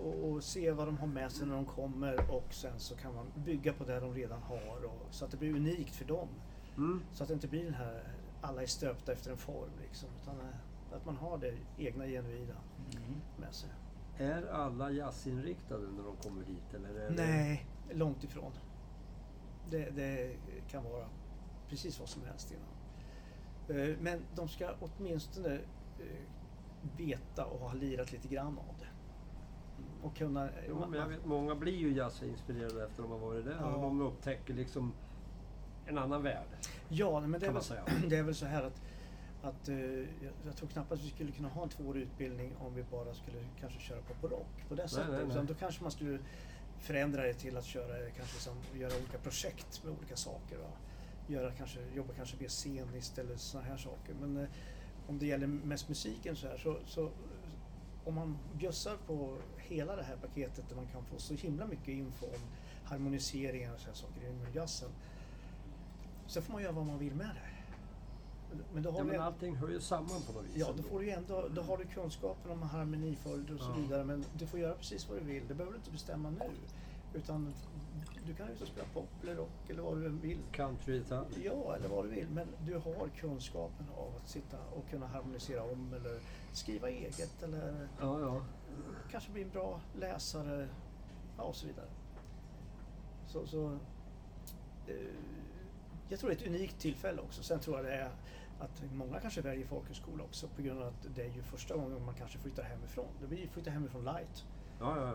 och, 0.00 0.30
och 0.30 0.44
se 0.44 0.70
vad 0.70 0.88
de 0.88 0.98
har 0.98 1.06
med 1.06 1.32
sig 1.32 1.46
när 1.46 1.54
de 1.54 1.66
kommer 1.66 2.30
och 2.30 2.54
sen 2.54 2.78
så 2.80 2.96
kan 2.96 3.14
man 3.14 3.26
bygga 3.44 3.72
på 3.72 3.84
det 3.84 4.00
de 4.00 4.14
redan 4.14 4.42
har 4.42 4.84
och, 4.84 5.06
så 5.10 5.24
att 5.24 5.30
det 5.30 5.36
blir 5.36 5.54
unikt 5.54 5.96
för 5.96 6.04
dem. 6.04 6.28
Mm. 6.76 7.02
Så 7.12 7.22
att 7.22 7.28
det 7.28 7.34
inte 7.34 7.48
blir 7.48 7.64
den 7.64 7.74
här 7.74 8.02
alla 8.40 8.62
är 8.62 8.66
stöpta 8.66 9.12
efter 9.12 9.30
en 9.30 9.36
form 9.36 9.70
liksom. 9.80 10.08
Utan 10.22 10.40
eh, 10.40 10.96
att 10.96 11.06
man 11.06 11.16
har 11.16 11.38
det 11.38 11.54
egna 11.78 12.06
genuina 12.06 12.54
Mm. 12.96 13.20
med 13.36 13.54
sig. 13.54 13.70
Är 14.18 14.46
alla 14.46 14.90
jazzinriktade 14.90 15.86
när 15.90 16.02
de 16.04 16.16
kommer 16.16 16.44
dit? 16.44 16.74
Eller 16.74 16.88
är 16.88 17.10
det... 17.10 17.22
Nej, 17.22 17.66
långt 17.90 18.24
ifrån. 18.24 18.52
Det, 19.70 19.90
det 19.90 20.36
kan 20.70 20.84
vara 20.84 21.08
precis 21.68 22.00
vad 22.00 22.08
som 22.08 22.22
helst 22.22 22.50
innan. 22.50 22.77
Eh, 23.68 23.96
Men 24.00 24.24
de 24.34 24.48
ska 24.48 24.74
åtminstone 24.80 25.54
eh, 25.98 26.06
veta 26.96 27.44
och 27.44 27.60
ha 27.60 27.72
lirat 27.72 28.12
lite 28.12 28.28
grann 28.28 28.58
av 28.58 28.74
det. 28.78 28.86
Och 30.02 30.16
kunna... 30.16 30.48
Jo, 30.68 30.78
man- 30.78 31.08
vet, 31.10 31.24
många 31.26 31.54
blir 31.54 31.76
ju 31.76 31.92
jazzinspirerade 31.92 32.84
efter 32.84 33.02
de 33.02 33.12
har 33.12 33.18
varit 33.18 33.44
där. 33.44 33.56
Ja. 33.60 33.74
Och 33.74 33.82
de 33.82 34.00
upptäcker 34.00 34.54
liksom 34.54 34.92
en 35.86 35.98
annan 35.98 36.22
värld. 36.22 36.46
Ja, 36.88 37.20
men 37.20 37.40
det 37.40 37.46
är, 37.46 37.52
väl, 37.52 37.62
det 38.08 38.16
är 38.16 38.22
väl 38.22 38.34
så 38.34 38.46
här 38.46 38.62
att, 38.62 38.82
att 39.42 39.68
eh, 39.68 39.76
jag, 40.44 40.56
tror 40.56 40.68
knappast 40.68 41.02
vi 41.02 41.08
skulle 41.10 41.32
kunna 41.32 41.48
ha 41.48 41.62
en 41.62 41.68
tvåårig 41.68 42.02
utbildning 42.02 42.56
om 42.60 42.74
vi 42.74 42.82
bara 42.82 43.14
skulle 43.14 43.38
kanske 43.60 43.80
köra 43.80 44.00
på 44.02 44.28
barock 44.28 44.68
på 44.68 44.74
det 44.74 44.88
sättet. 44.88 45.08
nej, 45.10 45.18
nej. 45.18 45.30
Utan 45.30 45.46
då 45.46 45.54
kanske 45.54 45.82
man 45.82 45.90
skulle 45.90 46.18
förändra 46.78 47.22
det 47.22 47.34
till 47.34 47.56
att 47.56 47.64
köra, 47.64 48.10
kanske 48.16 48.40
som, 48.40 48.56
göra 48.74 48.92
olika 48.96 49.18
projekt 49.18 49.84
med 49.84 49.92
olika 49.98 50.16
saker. 50.16 50.58
Va? 50.58 50.70
Göra, 51.28 51.52
kanske, 51.52 51.80
jobba 51.94 52.12
kanske 52.14 52.36
mer 52.40 52.48
sceniskt 52.48 53.18
eller 53.18 53.36
sådana 53.36 53.68
här 53.68 53.76
saker. 53.76 54.14
Men 54.14 54.36
eh, 54.36 54.48
om 55.06 55.18
det 55.18 55.26
gäller 55.26 55.46
mest 55.46 55.88
musiken 55.88 56.36
så 56.36 56.46
här 56.48 56.58
så, 56.58 56.78
så 56.86 57.10
om 58.04 58.14
man 58.14 58.38
bjussar 58.52 58.96
på 59.06 59.36
hela 59.58 59.96
det 59.96 60.02
här 60.02 60.16
paketet 60.16 60.68
där 60.68 60.76
man 60.76 60.86
kan 60.86 61.04
få 61.04 61.18
så 61.18 61.34
himla 61.34 61.66
mycket 61.66 61.88
info 61.88 62.26
om 62.26 62.40
harmoniseringar 62.84 63.74
och 63.74 63.80
sådana 63.80 63.94
saker 63.94 64.26
inom 64.28 64.52
jazzen. 64.54 64.90
Så 66.26 66.42
får 66.42 66.52
man 66.52 66.62
göra 66.62 66.72
vad 66.72 66.86
man 66.86 66.98
vill 66.98 67.14
med 67.14 67.26
det. 67.34 67.48
Men 68.72 68.82
då 68.82 68.90
har 68.90 68.98
Ja, 68.98 69.04
men 69.04 69.14
en- 69.14 69.20
allting 69.22 69.56
hör 69.56 69.68
ju 69.68 69.80
samman 69.80 70.22
på 70.26 70.32
något 70.32 70.44
vis. 70.44 70.56
Ja, 70.56 70.72
då 70.76 70.82
får 70.82 71.00
du 71.00 71.10
ändå, 71.10 71.48
då 71.48 71.62
har 71.62 71.76
du 71.76 71.84
kunskapen 71.84 72.50
om 72.52 72.62
harmoniföljder 72.62 73.54
och 73.54 73.60
så 73.60 73.70
Ja. 73.76 73.82
vidare. 73.82 74.04
Men 74.04 74.24
du 74.32 74.46
får 74.46 74.60
göra 74.60 74.74
precis 74.74 75.08
vad 75.08 75.18
du 75.18 75.24
vill. 75.24 75.48
Det 75.48 75.54
behöver 75.54 75.72
du 75.72 75.76
inte 75.78 75.90
bestämma 75.90 76.30
nu. 76.30 76.38
Utan 77.14 77.54
du 78.26 78.34
kan 78.34 78.48
ju 78.48 78.66
spela 78.66 78.86
pop 78.94 79.08
eller 79.22 79.34
rock 79.34 79.70
eller 79.70 79.82
vad 79.82 79.96
du 79.96 80.08
vill. 80.08 80.38
Countrygitarr. 80.52 81.26
Ja, 81.44 81.76
eller 81.76 81.88
vad 81.88 82.04
du 82.04 82.08
vill. 82.08 82.28
Men 82.30 82.48
du 82.66 82.74
har 82.74 83.08
kunskapen 83.16 83.86
av 83.96 84.16
att 84.16 84.28
sitta 84.28 84.56
och 84.76 84.90
kunna 84.90 85.06
harmonisera 85.06 85.62
om 85.62 85.94
eller 85.94 86.20
skriva 86.52 86.90
eget 86.90 87.42
eller 87.42 87.88
Ja, 88.00 88.20
ja. 88.20 88.42
kanske 89.10 89.30
bli 89.30 89.42
en 89.42 89.50
bra 89.50 89.80
läsare 89.96 90.68
ja, 91.36 91.42
och 91.42 91.56
så 91.56 91.66
vidare. 91.66 91.88
Så, 93.26 93.46
så 93.46 93.78
eh, 94.86 94.94
jag 96.08 96.20
tror 96.20 96.30
det 96.30 96.36
är 96.36 96.40
ett 96.40 96.46
unikt 96.46 96.78
tillfälle 96.78 97.20
också. 97.20 97.42
Sen 97.42 97.60
tror 97.60 97.76
jag 97.76 97.84
det 97.86 97.94
är 97.94 98.10
att 98.58 98.82
många 98.92 99.20
kanske 99.20 99.40
väljer 99.40 99.66
folkhögskola 99.66 100.24
också 100.24 100.48
på 100.48 100.62
grund 100.62 100.82
av 100.82 100.88
att 100.88 101.06
det 101.14 101.22
är 101.22 101.34
ju 101.34 101.42
första 101.42 101.76
gången 101.76 102.04
man 102.04 102.14
kanske 102.14 102.38
flyttar 102.38 102.62
hemifrån. 102.62 103.08
Det 103.20 103.26
blir 103.26 103.38
ju 103.38 103.48
flytta 103.48 103.70
hemifrån 103.70 104.04
light. 104.04 104.44
Ja, 104.80 104.96
ja, 104.96 105.06
Ja, 105.06 105.14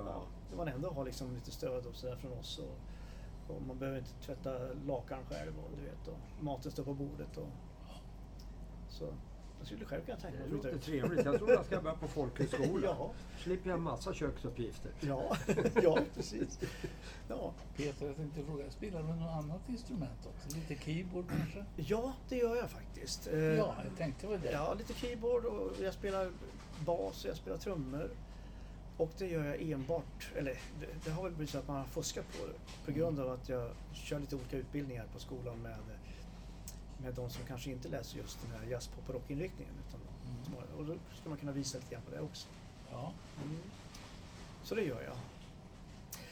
ja. 0.52 0.56
man 0.58 0.68
ändå 0.68 0.90
har 0.92 1.06
liksom 1.06 1.34
lite 1.36 1.52
stöd 1.52 1.86
och 1.86 1.96
sådär 1.96 2.16
från 2.16 2.32
oss. 2.32 2.60
Och, 2.60 3.56
och 3.56 3.62
man 3.62 3.78
behöver 3.80 3.98
inte 4.00 4.14
tvätta 4.26 4.58
lakan 4.86 5.20
själv 5.30 5.54
och 5.60 5.70
du 5.78 5.84
vet. 5.86 6.08
Och 6.08 6.44
maten 6.44 6.72
står 6.72 6.84
på 6.84 6.94
bordet. 6.94 7.38
Och, 7.38 7.48
så 8.90 9.14
jag 9.60 9.68
skulle 9.68 9.86
själv 9.86 10.06
kunna 10.06 10.18
tänka 10.18 10.40
mig 10.40 10.48
Det 10.50 10.56
att 10.56 10.62
flytta 10.62 10.76
ut. 10.78 10.82
trevligt. 10.84 11.26
Jag 11.26 11.38
tror 11.38 11.52
jag 11.52 11.66
ska 11.66 11.82
börja 11.82 11.96
på 11.96 12.08
folkhögskola. 12.08 12.88
Ja, 13.00 13.12
Slipper 13.40 13.70
jag 13.70 13.78
en 13.78 13.84
massa 13.84 14.14
köksuppgifter. 14.14 14.92
ja, 15.00 15.38
ja, 15.84 16.00
precis. 16.16 16.60
Ja. 17.28 17.54
Peter, 17.78 18.06
jag 18.08 18.16
tänkte 18.16 18.44
fråga, 18.44 18.72
spelar 18.72 19.04
du 19.04 19.08
något 19.08 19.32
annat 19.44 19.70
instrument 19.70 20.26
också? 20.36 20.58
Lite 20.58 20.84
keyboard 20.84 21.26
kanske? 21.30 21.66
ja, 21.76 22.14
det 22.30 22.36
gör 22.38 22.56
jag 22.56 22.70
faktiskt. 22.70 23.28
Eh, 23.28 23.40
Ja, 23.40 23.76
jag 23.90 23.98
tänkte 23.98 24.28
väl 24.28 24.42
det. 24.42 24.52
Ja, 24.52 24.74
lite 24.74 24.94
keyboard 24.94 25.46
och 25.46 25.72
jag 25.82 25.94
spelar 25.94 26.32
bas 26.86 27.24
och 27.24 27.30
jag 27.30 27.38
spelar 27.38 27.58
trummor. 27.58 28.10
Och 28.98 29.12
det 29.18 29.28
gör 29.28 29.46
jag 29.46 29.62
enbart, 29.62 30.32
eller 30.36 30.60
det, 30.80 30.88
det 31.06 31.12
har 31.12 31.24
väl 31.24 31.32
blivit 31.32 31.50
så 31.50 31.58
att 31.58 31.68
man 31.68 31.78
har 31.78 31.86
fuskat 31.86 32.26
på 32.32 32.48
det 32.48 32.86
på 32.86 32.92
grund 32.92 33.20
av 33.20 33.32
att 33.32 33.50
jag 33.50 33.72
kör 33.94 34.20
lite 34.20 34.36
olika 34.36 34.58
utbildningar 34.58 35.06
på 35.14 35.20
skolan 35.20 35.62
med, 35.62 35.78
med 36.98 37.14
de 37.14 37.30
som 37.30 37.46
kanske 37.46 37.72
inte 37.72 37.90
läser 37.90 38.18
just 38.18 38.40
den 38.42 38.60
här 38.60 38.68
jazz, 38.68 38.88
pop 38.88 39.10
och 39.10 39.16
rockinriktningen. 39.16 39.74
Utan 39.88 40.00
Mm. 40.48 40.78
Och 40.78 40.86
då 40.86 40.94
ska 41.20 41.30
man 41.30 41.38
kunna 41.38 41.52
visa 41.52 41.78
lite 41.78 41.92
grann 41.92 42.02
på 42.02 42.12
det 42.12 42.22
också. 42.22 42.48
Ja. 42.92 43.14
Så 44.64 44.76
det 44.76 44.82
gör 44.82 45.02
jag. 45.02 45.18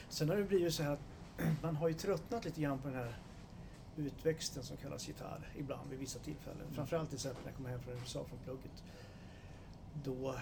Sen 0.09 0.29
har 0.29 0.35
det 0.35 0.43
blivit 0.43 0.73
så 0.73 0.83
här 0.83 0.91
att 0.91 0.99
man 1.61 1.75
har 1.75 1.87
ju 1.87 1.93
tröttnat 1.93 2.45
lite 2.45 2.61
grann 2.61 2.79
på 2.79 2.87
den 2.87 2.97
här 2.97 3.17
utväxten 3.97 4.63
som 4.63 4.77
kallas 4.77 5.07
gitarr 5.07 5.49
ibland 5.57 5.89
vid 5.89 5.99
vissa 5.99 6.19
tillfällen. 6.19 6.67
Framförallt 6.73 7.09
till 7.09 7.15
exempel 7.15 7.43
när 7.43 7.51
jag 7.51 7.57
kom 7.57 7.65
hem 7.65 7.79
från 7.79 7.93
USA 7.93 8.23
från 8.23 8.39
plugget. 8.39 8.83
Då, 10.03 10.29
eh, 10.29 10.37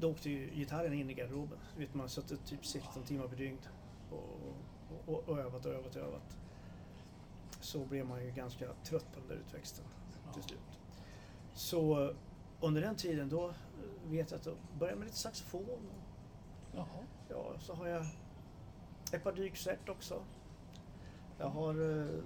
då 0.00 0.10
åkte 0.10 0.30
ju 0.30 0.50
gitarren 0.50 0.92
in 0.92 1.10
i 1.10 1.14
garderoben. 1.14 1.58
Vet, 1.76 1.94
man 1.94 2.08
suttit 2.08 2.46
typ 2.46 2.66
16 2.66 3.02
timmar 3.02 3.28
per 3.28 3.36
dygn 3.36 3.58
och, 4.10 4.54
och, 5.06 5.28
och 5.28 5.38
övat 5.38 5.66
och 5.66 5.72
övat 5.72 5.96
och 5.96 6.02
övat. 6.02 6.38
Så 7.60 7.84
blev 7.84 8.06
man 8.06 8.24
ju 8.24 8.30
ganska 8.30 8.66
trött 8.84 9.12
på 9.12 9.20
den 9.20 9.28
där 9.28 9.36
utväxten 9.36 9.84
till 10.34 10.42
slut. 10.42 10.78
Så 11.54 12.12
under 12.60 12.80
den 12.80 12.96
tiden 12.96 13.28
då 13.28 13.48
eh, 13.48 13.54
vet 14.10 14.30
jag 14.30 14.38
att 14.38 14.44
då 14.44 14.54
började 14.78 14.92
jag 14.92 14.98
med 14.98 15.06
lite 15.06 15.18
saxofon. 15.18 15.90
Jaha. 16.74 16.86
Ja, 17.28 17.54
så 17.58 17.74
har 17.74 17.88
jag 17.88 18.06
ett 19.12 19.22
par 19.22 19.32
dykcert 19.32 19.88
också. 19.88 20.24
Jag 21.38 21.48
har 21.48 22.00
eh, 22.00 22.22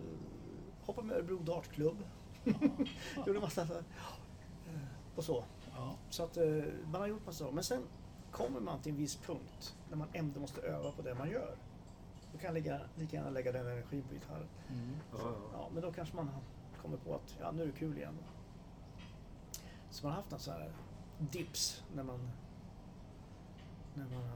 hoppat 0.82 1.04
med 1.04 1.16
Örebro 1.16 1.38
Dartklubb. 1.38 2.04
Gjorde 3.26 3.40
massa 3.40 3.66
så 3.66 3.72
här. 3.72 3.84
Eh, 4.66 5.16
och 5.16 5.24
så. 5.24 5.44
Ja. 5.74 5.96
Så 6.10 6.22
att 6.24 6.36
eh, 6.36 6.64
man 6.92 7.00
har 7.00 7.08
gjort 7.08 7.26
massa 7.26 7.38
saker. 7.38 7.54
Men 7.54 7.64
sen 7.64 7.82
kommer 8.30 8.60
man 8.60 8.80
till 8.82 8.92
en 8.92 8.98
viss 8.98 9.16
punkt 9.16 9.76
när 9.90 9.96
man 9.96 10.08
ändå 10.12 10.40
måste 10.40 10.60
öva 10.60 10.92
på 10.92 11.02
det 11.02 11.14
man 11.14 11.30
gör. 11.30 11.56
Då 12.32 12.38
kan 12.38 12.46
jag 12.46 12.54
lika 12.96 13.16
gärna 13.16 13.30
lägga 13.30 13.52
den 13.52 13.66
energin 13.66 14.02
på 14.02 14.14
gitarren. 14.14 14.48
Mm. 14.68 14.96
Ja, 15.12 15.18
ja. 15.22 15.34
Ja, 15.52 15.70
men 15.72 15.82
då 15.82 15.92
kanske 15.92 16.16
man 16.16 16.30
kommer 16.82 16.96
på 16.96 17.14
att 17.14 17.36
ja, 17.40 17.50
nu 17.50 17.62
är 17.62 17.66
det 17.66 17.72
kul 17.72 17.98
igen. 17.98 18.18
Så 19.90 20.06
man 20.06 20.12
har 20.12 20.16
haft 20.16 20.30
någon 20.30 20.40
sån 20.40 20.54
här 20.54 20.72
dips 21.18 21.82
när 21.94 22.02
man 22.02 22.30
när 23.94 24.04
man, 24.04 24.28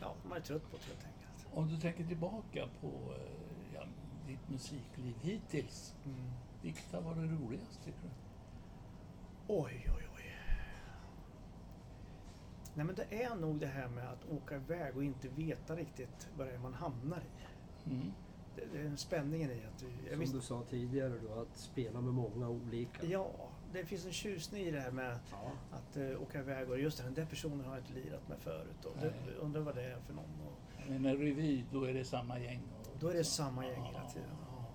ja, 0.00 0.14
man 0.28 0.38
är 0.38 0.42
trött 0.42 0.70
på 0.70 0.76
det 0.76 0.84
helt 0.84 1.04
enkelt. 1.04 1.46
Om 1.54 1.68
du 1.68 1.76
tänker 1.76 2.06
tillbaka 2.06 2.68
på 2.80 2.86
eh, 2.86 3.74
ja, 3.74 3.82
ditt 4.26 4.48
musikliv 4.48 5.14
hittills. 5.20 5.94
Mm. 6.04 6.30
Vilket 6.62 6.92
har 6.92 7.00
varit 7.00 7.40
roligast 7.40 7.84
tycker 7.84 8.00
du? 8.02 8.10
Oj, 9.54 9.90
oj, 9.96 10.08
oj. 10.16 10.24
Nej 12.74 12.86
men 12.86 12.94
det 12.94 13.22
är 13.22 13.34
nog 13.34 13.60
det 13.60 13.66
här 13.66 13.88
med 13.88 14.08
att 14.08 14.24
åka 14.30 14.56
iväg 14.56 14.96
och 14.96 15.04
inte 15.04 15.28
veta 15.28 15.76
riktigt 15.76 16.28
vad 16.36 16.46
det 16.46 16.52
är 16.54 16.58
man 16.58 16.74
hamnar 16.74 17.20
i. 17.20 17.90
Mm. 17.90 18.12
Det, 18.56 18.64
det 18.72 18.78
är 18.80 18.84
en 18.84 18.96
spänningen 18.96 19.50
i 19.50 19.64
att 19.64 19.78
du... 19.78 20.10
Som 20.10 20.18
visst, 20.20 20.32
du 20.34 20.40
sa 20.40 20.62
tidigare 20.70 21.18
då, 21.18 21.40
att 21.40 21.56
spela 21.56 22.00
med 22.00 22.14
många 22.14 22.48
olika. 22.48 23.06
ja, 23.06 23.30
det 23.72 23.84
finns 23.84 24.06
en 24.06 24.12
tjusning 24.12 24.62
i 24.62 24.70
det 24.70 24.80
här 24.80 24.90
med 24.90 25.18
Ja. 25.30 25.52
att 25.70 25.96
uh, 25.96 26.22
åka 26.22 26.38
iväg 26.38 26.70
och 26.70 26.78
just 26.78 26.98
den 27.04 27.14
där 27.14 27.24
personen 27.26 27.64
har 27.64 27.76
jag 27.76 27.80
inte 27.84 27.92
lirat 27.92 28.28
med 28.28 28.38
förut. 28.38 28.84
Och 28.84 28.96
det, 29.00 29.12
undrar 29.40 29.60
vad 29.60 29.74
det 29.74 29.82
är 29.82 30.00
för 30.00 30.14
någon. 30.14 30.40
Och 30.46 30.88
Men 30.88 31.02
med 31.02 31.18
revy, 31.18 31.64
då 31.72 31.84
är 31.84 31.94
det 31.94 32.04
samma 32.04 32.38
gäng? 32.38 32.62
Och, 32.80 32.96
då 33.00 33.08
är 33.08 33.14
det 33.14 33.24
samma 33.24 33.66
gäng 33.66 33.82
hela 33.82 34.02
Ja, 34.04 34.10
tiden. 34.10 34.28
ja. 34.46 34.66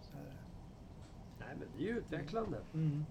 Så 0.00 0.18
är 0.18 0.22
det. 0.24 0.32
Nej, 1.38 1.45
men 1.58 1.68
det 1.76 1.82
är 1.84 1.86
ju 1.92 1.98
utvecklande 1.98 2.58
Mm. 2.74 3.04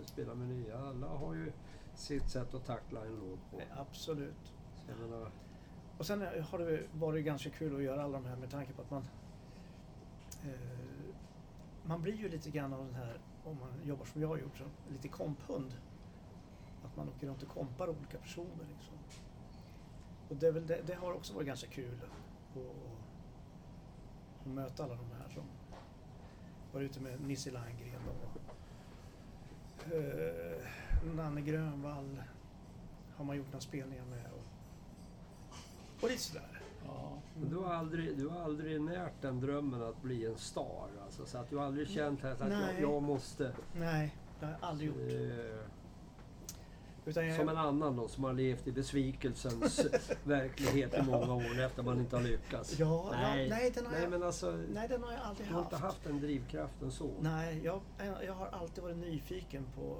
att 0.00 0.08
spela 0.08 0.34
med 0.34 0.48
nya. 0.48 0.78
Alla 0.78 1.06
har 1.06 1.34
ju 1.34 1.52
sitt 1.94 2.30
sätt 2.30 2.54
att 2.54 2.64
tackla 2.66 3.00
en 3.04 3.16
låt 3.16 3.50
på. 3.50 3.60
Absolut. 3.80 4.52
Menar, 4.86 5.30
Och 5.98 6.06
sen 6.06 6.20
har 6.50 6.58
det 6.58 6.82
varit 6.92 7.24
ganska 7.24 7.50
kul 7.50 7.76
att 7.76 7.82
göra 7.82 8.02
alla 8.04 8.12
de 8.12 8.26
här 8.26 8.36
med 8.36 8.50
tanke 8.50 8.72
på 8.72 8.82
att 8.82 8.90
man... 8.90 9.02
Eh, 10.44 11.14
man 11.86 12.02
blir 12.02 12.14
ju 12.14 12.28
lite 12.28 12.50
grann 12.50 12.72
av 12.72 12.84
den 12.84 12.94
här, 12.94 13.18
om 13.44 13.56
man 13.60 13.88
jobbar 13.88 14.04
som 14.04 14.22
jag 14.22 14.28
har 14.28 14.38
gjort, 14.38 14.58
så 14.58 14.64
lite 14.92 15.08
komphund. 15.08 15.74
Att 16.84 16.96
man 16.96 17.08
åker 17.08 17.26
runt 17.26 17.42
och 17.42 17.48
kompar 17.48 17.88
olika 17.88 18.18
personer. 18.18 18.66
Liksom. 18.76 18.94
Och 20.28 20.36
det, 20.36 20.52
det, 20.52 20.80
det 20.86 20.94
har 20.94 21.12
också 21.12 21.34
varit 21.34 21.46
ganska 21.46 21.66
kul 21.66 21.98
att, 22.02 22.62
att 24.40 24.46
möta 24.46 24.84
alla 24.84 24.94
de 24.94 25.06
här 25.18 25.28
som 25.34 25.42
var 26.74 26.80
ute 26.80 27.00
med 27.00 27.20
Nisse 27.20 27.50
Landgren 27.50 28.00
och 28.08 28.40
eh, 29.94 31.14
Nanne 31.14 31.40
Grönvall 31.40 32.22
har 33.16 33.24
man 33.24 33.36
gjort 33.36 33.46
några 33.46 33.60
spelningar 33.60 34.04
med. 34.04 34.26
Och, 34.32 34.44
och 36.02 36.10
lite 36.10 36.22
sådär. 36.22 36.62
Ja. 36.86 37.18
Du 37.50 37.56
har, 37.56 37.74
aldrig, 37.74 38.18
du 38.18 38.28
har 38.28 38.40
aldrig 38.40 38.80
närt 38.80 39.22
den 39.22 39.40
drömmen 39.40 39.82
att 39.82 40.02
bli 40.02 40.26
en 40.26 40.38
star? 40.38 40.88
Alltså, 41.04 41.26
så 41.26 41.38
att 41.38 41.50
du 41.50 41.56
har 41.56 41.64
aldrig 41.64 41.88
känt 41.88 42.24
att 42.24 42.40
jag, 42.40 42.80
jag 42.80 43.02
måste... 43.02 43.52
Nej, 43.78 44.16
det 44.40 44.46
har 44.46 44.52
jag 44.52 44.68
aldrig 44.68 44.88
gjort. 44.88 44.98
Eh, 44.98 45.73
jag, 47.04 47.36
som 47.36 47.48
en 47.48 47.56
annan 47.56 47.96
då 47.96 48.08
som 48.08 48.24
har 48.24 48.32
levt 48.32 48.66
i 48.66 48.72
besvikelsens 48.72 49.80
verklighet 50.24 50.94
i 50.94 51.02
många 51.02 51.34
år 51.34 51.60
efter 51.60 51.82
man 51.82 51.98
inte 52.00 52.16
har 52.16 52.22
lyckats. 52.22 52.78
Ja, 52.78 53.08
nej. 53.12 53.48
ja, 53.48 53.56
nej, 53.56 53.70
den 53.74 53.84
har 53.86 53.92
nej 53.92 54.02
jag- 54.02 54.10
men 54.10 54.22
alltså, 54.22 54.50
nej, 54.72 54.88
den 54.88 55.02
har 55.02 55.12
jag 55.12 55.20
aldrig 55.20 55.48
du 55.48 55.54
har 55.54 55.62
haft. 55.62 55.72
inte 55.72 55.86
haft 55.86 56.04
den 56.04 56.20
drivkraften 56.20 56.90
så. 56.92 57.10
Nej, 57.20 57.60
jag, 57.64 57.80
jag 58.26 58.34
har 58.34 58.46
alltid 58.46 58.84
varit 58.84 58.96
nyfiken 58.96 59.64
på, 59.76 59.96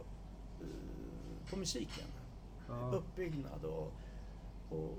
eh, 0.61 1.50
på 1.50 1.57
musiken. 1.57 2.07
Ja. 2.68 2.90
Uppbyggnad 2.92 3.64
och, 3.64 3.92
och 4.70 4.98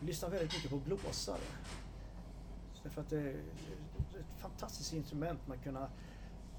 lyssnar 0.00 0.30
väldigt 0.30 0.52
mycket 0.52 0.70
på 0.70 0.76
blåsare. 0.76 1.38
Därför 2.82 3.00
att 3.00 3.10
det 3.10 3.20
är 3.20 3.28
ett 3.30 4.40
fantastiskt 4.40 4.92
instrument. 4.92 5.40
Man 5.46 5.58
kan 5.58 5.78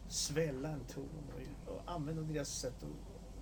svälla 0.07 0.69
en 0.69 0.79
ton 0.79 1.09
och, 1.67 1.73
och 1.73 1.81
använda 1.85 2.21
deras 2.21 2.49
sätt 2.49 2.83
att 2.83 2.89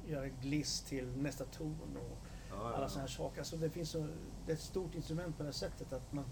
göra 0.10 0.28
gliss 0.28 0.82
till 0.82 1.08
nästa 1.18 1.46
ton 1.46 1.98
och 1.98 2.18
Ja, 2.52 2.56
alla 2.74 2.82
ja. 2.82 2.90
sådana 2.90 3.02
här 3.08 3.16
saker. 3.16 3.40
Alltså 3.40 3.58
det, 3.58 3.70
finns 3.70 3.90
så, 3.90 4.08
det 4.46 4.52
är 4.52 4.56
ett 4.56 4.62
stort 4.62 4.96
instrument 4.96 5.38
på 5.38 5.44
det 5.44 5.48
här 5.48 5.54
sättet 5.54 5.94
att 5.94 6.14
man 6.14 6.26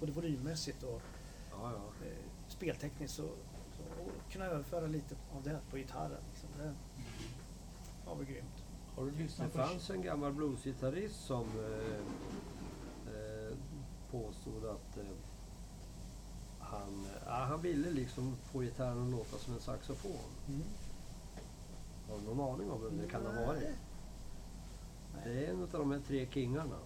både 0.00 0.12
volymmässigt 0.12 0.82
och 0.82 1.02
Ja, 1.50 1.72
ja. 1.72 2.06
eh, 2.06 2.12
speltekniskt 2.48 3.16
så, 3.16 3.22
så 3.76 4.02
och 4.02 4.32
kunna 4.32 4.44
överföra 4.44 4.86
lite 4.86 5.14
av 5.36 5.42
det 5.42 5.58
på 5.70 5.76
gitarren. 5.76 6.20
Liksom. 6.30 6.48
Det 6.58 6.74
var 8.06 8.14
väl 8.16 8.26
grymt. 8.26 8.64
Har 8.96 9.04
du 9.04 9.10
Det 9.10 9.18
lyssnat 9.22 9.52
på... 9.52 9.58
fanns 9.58 9.90
en 9.90 10.02
gammal 10.02 10.32
bluesgitarrist 10.32 11.24
som 11.24 11.44
eh, 11.58 11.96
eh, 13.14 13.56
påstod 14.10 14.64
att 14.64 14.96
eh, 14.96 15.04
han, 16.60 17.06
ja, 17.26 17.32
han 17.32 17.62
ville 17.62 17.90
liksom 17.90 18.36
få 18.52 18.60
gitarren 18.60 19.04
att 19.04 19.10
låta 19.10 19.38
som 19.38 19.54
en 19.54 19.60
saxofon. 19.60 20.30
Mm. 20.48 20.62
Har 22.12 22.18
du 22.18 22.24
någon 22.24 22.54
aning 22.54 22.70
om 22.70 22.82
vem 22.82 22.98
det 22.98 23.06
kan 23.08 23.26
ha 23.26 23.46
varit? 23.46 23.68
Det 25.24 25.44
är 25.46 25.50
en 25.50 25.62
av 25.62 25.68
de 25.70 25.90
här 25.92 26.00
tre 26.00 26.26
kingarna. 26.26 26.76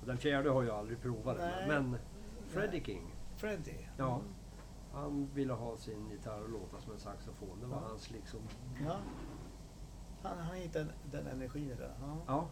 Och 0.00 0.06
Den 0.06 0.18
fjärde 0.18 0.50
har 0.50 0.62
jag 0.62 0.76
aldrig 0.76 1.00
provat 1.02 1.36
Nej. 1.38 1.68
men 1.68 1.96
Freddie 2.48 2.70
Nej. 2.70 2.84
King. 2.84 3.14
Freddie. 3.36 3.88
Ja. 3.96 4.14
Mm. 4.14 4.26
Han 4.92 5.26
ville 5.34 5.52
ha 5.52 5.76
sin 5.76 6.10
gitarr 6.10 6.44
att 6.44 6.50
låta 6.50 6.80
som 6.80 6.92
en 6.92 6.98
saxofon. 6.98 7.60
Det 7.60 7.66
var 7.66 7.76
Ja. 7.76 7.88
hans 7.88 8.10
liksom... 8.10 8.40
Ja. 8.84 8.96
Han, 10.22 10.38
han 10.38 10.56
hittade 10.56 10.86
den 11.12 11.26
energin 11.26 11.68
det. 11.78 11.90
Ja. 12.00 12.16
Ja. 12.26 12.48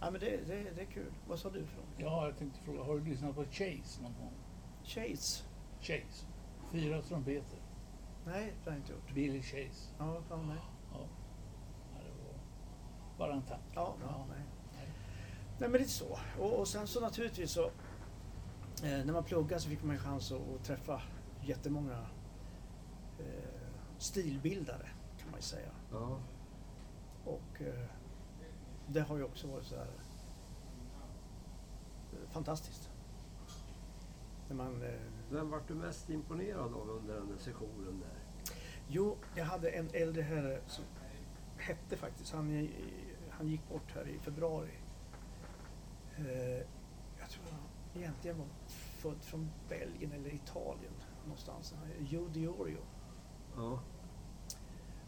Ja, 0.00 0.10
men 0.10 0.20
det, 0.20 0.36
det, 0.46 0.70
det 0.76 0.80
är 0.80 0.86
kul. 0.86 1.12
Vad 1.28 1.38
sa 1.38 1.50
du 1.50 1.60
något? 1.60 1.70
Ja, 1.96 2.26
jag 2.26 2.38
tänkte 2.38 2.60
fråga, 2.60 2.82
har 2.82 2.94
du 2.98 3.04
lyssnat 3.04 3.34
på 3.34 3.44
Chase 3.44 4.02
någon 4.02 4.14
gång? 4.20 4.32
Chase? 4.84 5.44
Chase. 5.80 6.26
Fyra 6.72 7.02
trumpeter. 7.02 7.57
Nej, 8.28 8.54
det 8.64 8.70
har 8.70 8.76
jag 8.76 8.80
inte 8.80 8.92
gjort. 8.92 9.14
Billy 9.14 9.42
Chase. 9.42 9.94
Ja, 9.98 10.22
fan 10.28 10.48
nej. 10.48 10.58
Ja. 10.92 11.00
ja 11.94 12.00
det 12.02 12.10
var 12.10 12.38
bara 13.18 13.34
en 13.36 13.42
tanke. 13.42 13.64
Ja, 13.74 13.94
ja, 14.00 14.26
nej. 14.28 14.42
nej. 14.74 14.88
Nej 15.58 15.68
men 15.68 15.80
lite 15.80 15.92
så. 15.92 16.18
Och, 16.38 16.58
och 16.58 16.68
sen 16.68 16.86
så 16.86 17.00
naturligtvis 17.00 17.50
så 17.50 17.64
eh, 18.84 19.04
när 19.04 19.12
man 19.12 19.24
pluggar 19.24 19.58
så 19.58 19.68
fick 19.68 19.82
man 19.82 19.94
ju 19.94 20.00
chans 20.00 20.32
att, 20.32 20.40
att 20.54 20.64
träffa 20.64 21.02
jättemånga 21.42 22.06
eh, 23.18 23.68
stilbildare 23.98 24.88
kan 25.18 25.30
man 25.30 25.38
ju 25.38 25.42
säga. 25.42 25.70
ja. 25.92 26.20
Och 27.24 27.62
eh, 27.62 27.88
det 28.86 29.00
har 29.00 29.16
ju 29.16 29.24
också 29.24 29.46
varit 29.46 29.66
så 29.66 29.76
här 29.76 29.90
eh, 32.12 32.28
fantastiskt. 32.30 32.90
När 34.48 34.56
man, 34.56 34.82
eh, 34.82 35.00
Vem 35.30 35.50
vart 35.50 35.68
du 35.68 35.74
mest 35.74 36.10
imponerad 36.10 36.74
av 36.74 36.90
under 36.90 37.14
den 37.14 37.38
sessionen 37.38 38.00
där? 38.00 38.17
Jo, 38.88 39.16
jag 39.34 39.44
hade 39.44 39.70
en 39.70 39.90
äldre 39.92 40.22
herre 40.22 40.60
som 40.66 40.84
hette 41.56 41.96
faktiskt, 41.96 42.32
han, 42.32 42.68
han 43.30 43.48
gick 43.48 43.68
bort 43.68 43.94
här 43.94 44.08
i 44.08 44.18
februari. 44.18 44.70
Eh, 46.16 46.64
jag 47.18 47.30
tror 47.30 47.44
han 47.50 48.02
egentligen 48.02 48.38
var 48.38 48.46
född 48.70 49.22
från 49.22 49.50
Belgien 49.68 50.12
eller 50.12 50.34
Italien 50.34 50.92
någonstans. 51.24 51.74
Joe 51.98 52.28
Diorio. 52.28 52.80
Ja. 53.56 53.80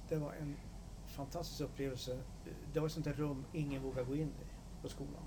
Det 0.09 0.17
var 0.17 0.33
en 0.33 0.57
fantastisk 1.07 1.61
upplevelse. 1.61 2.19
Det 2.73 2.81
var 2.81 2.87
ett 2.87 2.93
sånt 2.93 3.05
där 3.05 3.13
rum 3.13 3.45
ingen 3.53 3.83
vågar 3.83 4.05
gå 4.05 4.17
in 4.17 4.29
i 4.29 4.83
på 4.83 4.89
skolan. 4.89 5.25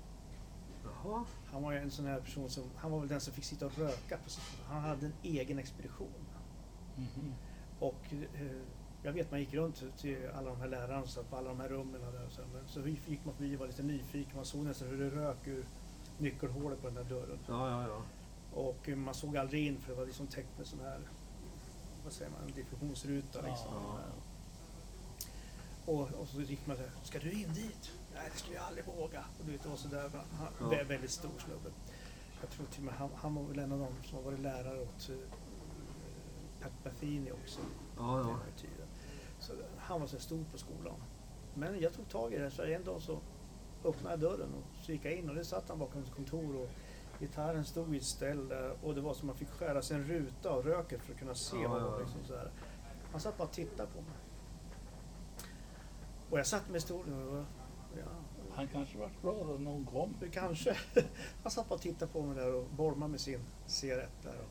Jaha. 0.84 1.24
Han 1.46 1.62
var 1.62 1.72
ju 1.72 1.78
en 1.78 1.90
sån 1.90 2.06
här 2.06 2.20
person 2.20 2.50
som, 2.50 2.64
han 2.76 2.90
var 2.90 2.98
väl 3.00 3.08
den 3.08 3.20
som 3.20 3.34
fick 3.34 3.44
sitta 3.44 3.66
och 3.66 3.78
röka 3.78 4.18
på 4.24 4.30
sitt 4.30 4.44
Han 4.66 4.80
hade 4.80 5.06
en 5.06 5.14
egen 5.22 5.58
expedition. 5.58 6.26
Mhm. 6.96 7.34
Och 7.78 8.00
eh, 8.12 8.46
jag 9.02 9.12
vet 9.12 9.30
man 9.30 9.40
gick 9.40 9.54
runt 9.54 9.82
till 9.98 10.28
alla 10.34 10.50
de 10.50 10.60
här 10.60 10.68
lärarna 10.68 11.06
så 11.06 11.22
på 11.22 11.36
alla 11.36 11.48
de 11.48 11.60
här 11.60 11.68
rummen 11.68 12.00
där. 12.00 12.28
Så, 12.30 12.40
men, 12.54 12.68
så 12.68 12.88
gick 13.10 13.24
man 13.24 13.34
förbi 13.34 13.56
och 13.56 13.60
var 13.60 13.66
lite 13.66 13.82
nyfiken. 13.82 14.36
Man 14.36 14.44
såg 14.44 14.64
nästan 14.64 14.88
hur 14.88 14.98
det 14.98 15.10
rök 15.10 15.46
ur 15.46 15.64
nyckelhålet 16.18 16.80
på 16.80 16.86
den 16.86 16.94
där 16.94 17.04
dörren. 17.04 17.38
Ja, 17.48 17.70
ja, 17.70 17.88
ja. 17.88 18.02
Och 18.60 18.88
eh, 18.88 18.96
man 18.96 19.14
såg 19.14 19.36
aldrig 19.36 19.66
in 19.66 19.80
för 19.80 19.92
det 19.92 19.98
var 19.98 20.06
liksom 20.06 20.26
täckt 20.26 20.58
med 20.58 20.66
sån 20.66 20.80
här, 20.80 21.00
vad 22.04 22.12
säger 22.12 22.30
man, 22.30 22.52
diffusionsruta 22.54 23.40
liksom. 23.40 23.72
Ja. 23.72 23.98
Och, 25.86 26.00
och 26.12 26.28
så 26.28 26.40
gick 26.40 26.66
man 26.66 26.76
så 26.76 26.82
här, 26.82 26.90
ska 27.02 27.18
du 27.18 27.30
in 27.32 27.52
dit? 27.54 27.90
Nej, 28.14 28.28
det 28.32 28.38
skulle 28.38 28.56
jag 28.56 28.64
aldrig 28.64 28.84
våga. 28.86 29.24
Och 29.38 29.44
du 29.46 29.52
vet, 29.52 29.62
det 29.62 29.68
var 29.68 29.76
sådär, 29.76 30.10
han, 30.38 30.48
Ja. 30.60 30.66
vä- 30.76 30.84
väldigt 30.84 31.10
stor 31.10 31.30
snubbe. 31.44 31.70
Jag 32.40 32.50
tror 32.50 32.66
till 32.66 32.78
och 32.80 32.84
med 32.84 32.94
han, 32.94 33.10
han 33.16 33.34
var 33.34 33.42
väl 33.42 33.58
en 33.58 33.72
av 33.72 33.78
dem 33.78 33.92
som 34.04 34.16
har 34.16 34.22
varit 34.24 34.40
lärare 34.40 34.80
åt 34.80 35.10
uh, 35.10 35.16
Pat 36.64 36.84
Metheny 36.84 37.30
också. 37.32 37.60
Ja, 37.96 38.02
den 38.16 38.28
ja. 38.28 38.34
här 38.44 38.52
tiden. 38.56 38.86
Så 39.38 39.52
han 39.78 40.00
var 40.00 40.06
så 40.06 40.18
stor 40.18 40.44
på 40.52 40.58
skolan. 40.58 40.94
Men 41.54 41.80
jag 41.80 41.92
tog 41.92 42.08
tag 42.08 42.32
i 42.34 42.38
det, 42.38 42.50
så 42.50 42.62
en 42.62 42.84
dag 42.84 43.02
så 43.02 43.18
öppnade 43.84 44.10
jag 44.12 44.20
dörren 44.20 44.48
och 44.54 44.84
så 44.84 44.92
gick 44.92 45.04
jag 45.04 45.12
in 45.12 45.28
och 45.28 45.34
det 45.34 45.44
satt 45.44 45.68
han 45.68 45.78
bakom 45.78 46.02
ett 46.02 46.10
kontor 46.14 46.56
och 46.56 46.68
gitarren 47.20 47.64
stod 47.64 47.94
i 47.94 47.98
ett 47.98 48.04
ställ 48.04 48.48
där 48.48 48.76
och 48.82 48.94
det 48.94 49.00
var 49.00 49.14
som 49.14 49.26
man 49.26 49.36
fick 49.36 49.48
skära 49.50 49.82
sig 49.82 49.96
en 49.96 50.04
ruta 50.04 50.50
av 50.50 50.62
röket 50.62 51.02
för 51.02 51.12
att 51.12 51.18
kunna 51.18 51.34
se 51.34 51.56
Ja, 51.62 51.68
honom. 51.68 51.92
ja. 51.92 51.98
Liksom 51.98 52.24
så 52.24 52.36
här. 52.36 52.50
Han 53.12 53.20
satt 53.20 53.38
bara 53.38 53.44
och 53.44 53.52
tittade 53.52 53.88
på 53.90 54.00
mig. 54.00 54.16
Och 56.30 56.38
jag 56.38 56.46
satt 56.46 56.68
med 56.70 56.82
stolen 56.82 57.28
och 57.28 57.44
ja, 57.96 58.10
Han 58.54 58.68
kanske 58.68 58.98
var 58.98 59.10
glad 59.22 59.50
att 59.50 59.60
någon 59.60 59.84
kom. 59.86 60.14
det 60.20 60.28
kanske. 60.28 60.76
Han 61.42 61.50
satt 61.50 61.68
bara 61.68 61.74
och 61.74 61.80
tittade 61.80 62.12
på 62.12 62.22
mig 62.22 62.36
där 62.36 62.54
och 62.54 62.64
bolmade 62.76 63.10
med 63.10 63.20
sin 63.20 63.40
cigarett 63.66 64.22
där. 64.22 64.38
Och 64.40 64.48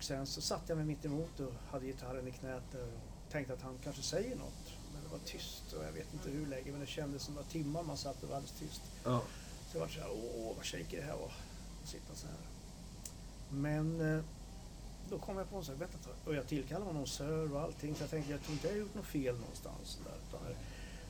sen 0.00 0.26
så 0.26 0.40
satt 0.40 0.68
jag 0.68 0.76
mig 0.78 0.86
mitt 0.86 1.04
emot 1.04 1.40
och 1.40 1.52
hade 1.70 1.86
gitarren 1.86 2.28
i 2.28 2.30
knät 2.30 2.74
och 2.74 3.32
tänkte 3.32 3.52
att 3.52 3.62
han 3.62 3.78
kanske 3.84 4.02
säger 4.02 4.36
något. 4.36 4.72
Men 4.92 5.02
det 5.02 5.08
var 5.08 5.18
tyst 5.24 5.72
och 5.72 5.84
jag 5.84 5.92
vet 5.92 6.14
inte 6.14 6.30
hur 6.30 6.46
länge 6.46 6.70
men 6.70 6.80
det 6.80 6.86
kändes 6.86 7.22
som 7.22 7.34
några 7.34 7.48
timmar 7.48 7.82
man 7.82 7.96
satt 7.96 8.22
och 8.22 8.28
var 8.28 8.36
alldeles 8.36 8.58
tyst. 8.58 8.82
ja. 9.04 9.22
Så 9.70 9.78
jag 9.78 9.80
var 9.80 9.88
så 9.88 10.00
här, 10.00 10.10
åh 10.10 10.56
vad 10.56 10.64
shaky 10.66 10.96
det 10.96 11.02
här 11.02 11.16
var. 11.16 11.32
Att 11.82 11.88
sitta 11.88 12.14
så 12.14 12.26
här. 12.26 12.36
Men 13.50 14.16
eh, 14.16 14.24
då 15.10 15.18
kom 15.18 15.36
jag 15.36 15.50
på 15.50 15.56
en 15.56 15.64
sak, 15.64 15.74
vänta. 15.78 15.98
Och 16.24 16.34
jag 16.34 16.46
tillkallade 16.46 16.86
honom 16.86 17.06
sir 17.06 17.54
och 17.54 17.60
allting. 17.60 17.94
Så 17.94 18.02
jag 18.02 18.10
tänkte, 18.10 18.32
jag 18.32 18.42
tror 18.42 18.52
inte 18.52 18.66
jag 18.66 18.74
har 18.74 18.80
gjort 18.80 18.94
något 18.94 19.06
fel 19.06 19.34
någonstans. 19.34 19.98
Där, 20.04 20.14
utan, 20.28 20.56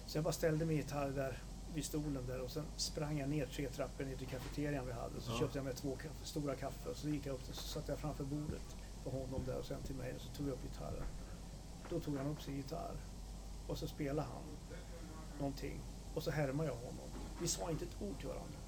så 0.07 0.17
jag 0.17 0.25
bara 0.25 0.33
ställde 0.33 0.65
min 0.65 0.77
gitarr 0.77 1.11
där 1.11 1.39
vid 1.75 1.85
stolen 1.85 2.27
där 2.27 2.41
och 2.41 2.51
sen 2.51 2.65
sprang 2.77 3.19
jag 3.19 3.29
ner 3.29 3.47
tre 3.47 3.69
trappor 3.69 4.05
ner 4.05 4.17
till 4.17 4.27
kafeterian 4.27 4.87
vi 4.87 4.93
hade. 4.93 5.21
Så 5.21 5.33
Ja. 5.33 5.39
köpte 5.39 5.59
jag 5.59 5.65
mig 5.65 5.75
två 5.75 5.97
kaffe, 5.97 6.25
stora 6.25 6.55
kaffe 6.55 6.89
och 6.89 6.97
så 6.97 7.09
gick 7.09 7.27
jag 7.27 7.35
upp 7.35 7.49
och 7.49 7.55
så 7.55 7.63
satte 7.69 7.93
jag 7.93 7.99
framför 7.99 8.25
bordet 8.25 8.77
på 9.05 9.11
honom 9.11 9.45
där 9.47 9.59
och 9.59 9.65
sen 9.65 9.83
till 9.83 9.95
mig 9.95 10.15
och 10.15 10.21
så 10.21 10.29
tog 10.29 10.47
jag 10.47 10.53
upp 10.53 10.63
gitarren. 10.63 11.05
Då 11.91 12.01
tog 12.01 12.17
han 12.17 12.27
upp 12.27 12.43
sin 12.43 12.57
gitarr 12.57 12.95
och 13.67 13.79
så 13.79 13.87
spelade 13.89 14.29
han 14.29 14.43
någonting 15.39 15.81
och 16.15 16.23
så 16.23 16.31
härmade 16.31 16.69
jag 16.69 16.77
honom. 16.77 17.09
Vi 17.41 17.49
sa 17.49 17.71
inte 17.71 17.85
ett 17.85 18.03
ord 18.03 18.19
till 18.19 18.29
varandra. 18.29 18.59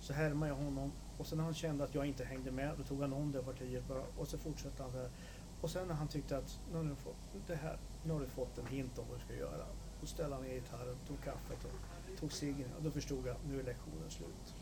Så 0.00 0.12
härmade 0.12 0.52
jag 0.52 0.56
honom 0.56 0.92
och 1.18 1.26
sen 1.26 1.38
när 1.38 1.44
han 1.44 1.54
kände 1.54 1.84
att 1.84 1.94
jag 1.94 2.06
inte 2.06 2.24
hängde 2.24 2.50
med 2.50 2.74
då 2.78 2.84
tog 2.84 3.00
han 3.00 3.12
om 3.12 3.32
det 3.32 3.42
partiet 3.42 3.88
bara 3.88 4.02
och 4.18 4.28
så 4.28 4.38
fortsatte 4.38 4.82
han 4.82 4.92
här. 4.92 5.10
Och 5.60 5.70
sen 5.70 5.88
när 5.88 5.94
han 5.94 6.08
tyckte 6.08 6.36
att 6.38 6.58
nu 6.72 6.76
har 6.76 6.84
du 6.84 6.94
fått, 6.94 7.16
det 7.46 7.54
här, 7.56 7.78
nu 8.04 8.12
har 8.12 8.20
du 8.20 8.26
fått 8.26 8.58
en 8.58 8.66
hint 8.66 8.98
om 8.98 9.04
vad 9.10 9.18
du 9.18 9.24
ska 9.24 9.34
göra. 9.34 9.66
Då 10.00 10.06
ställde 10.06 10.34
han 10.36 10.44
ner 10.44 10.54
gitarren, 10.54 10.96
tog 11.08 11.22
kaffet 11.24 11.64
och 11.64 11.70
tog 12.20 12.32
ciggen 12.32 12.68
och 12.76 12.82
då 12.82 12.90
förstod 12.90 13.26
jag 13.26 13.36
nu 13.48 13.60
är 13.60 13.64
lektionen 13.64 14.10
slut. 14.10 14.54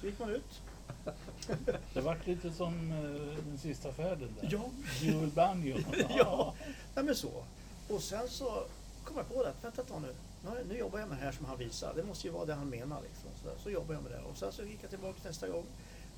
Så 0.00 0.06
gick 0.06 0.18
man 0.18 0.30
ut. 0.30 0.62
Det 1.94 2.00
vart 2.00 2.26
lite 2.26 2.52
som 2.52 2.92
eh, 2.92 3.44
den 3.46 3.58
sista 3.58 3.92
färden 3.92 4.28
där. 4.40 4.48
Ja, 4.52 4.70
Jewel 5.00 5.30
Banjo. 5.30 5.76
Ja. 6.08 6.54
Nej 6.94 7.04
men 7.04 7.14
så. 7.14 7.44
Och 7.88 8.02
sen 8.02 8.28
så 8.28 8.64
kom 9.04 9.16
jag 9.16 9.28
på 9.28 9.42
det 9.42 9.50
att 9.50 9.64
vänta 9.64 9.82
ett 9.82 9.88
tag 9.88 10.02
nu. 10.02 10.14
Nu, 10.44 10.64
nu 10.68 10.78
jobbar 10.78 10.98
jag 10.98 11.08
med 11.08 11.18
det 11.18 11.24
här 11.24 11.32
som 11.32 11.46
han 11.46 11.58
visar. 11.58 11.94
Det 11.96 12.02
måste 12.02 12.26
ju 12.26 12.32
vara 12.32 12.44
det 12.44 12.54
han 12.54 12.70
menar. 12.70 13.02
Liksom. 13.02 13.30
Så, 13.42 13.62
så 13.62 13.70
jobbar 13.70 13.94
jag 13.94 14.02
med 14.02 14.12
det. 14.12 14.18
Och 14.18 14.36
sen 14.36 14.52
så 14.52 14.62
gick 14.62 14.78
jag 14.82 14.90
tillbaka 14.90 15.18
nästa 15.24 15.48
gång. 15.48 15.64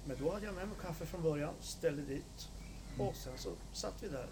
Men 0.04 0.16
då 0.20 0.32
hade 0.32 0.46
jag 0.46 0.54
med 0.54 0.68
mig 0.68 0.76
kaffe 0.82 1.06
från 1.06 1.22
början, 1.22 1.54
ställde 1.60 2.02
dit. 2.02 2.48
Och 2.98 3.16
sen 3.16 3.38
så 3.38 3.50
satt 3.72 4.02
vi 4.02 4.08
där. 4.08 4.26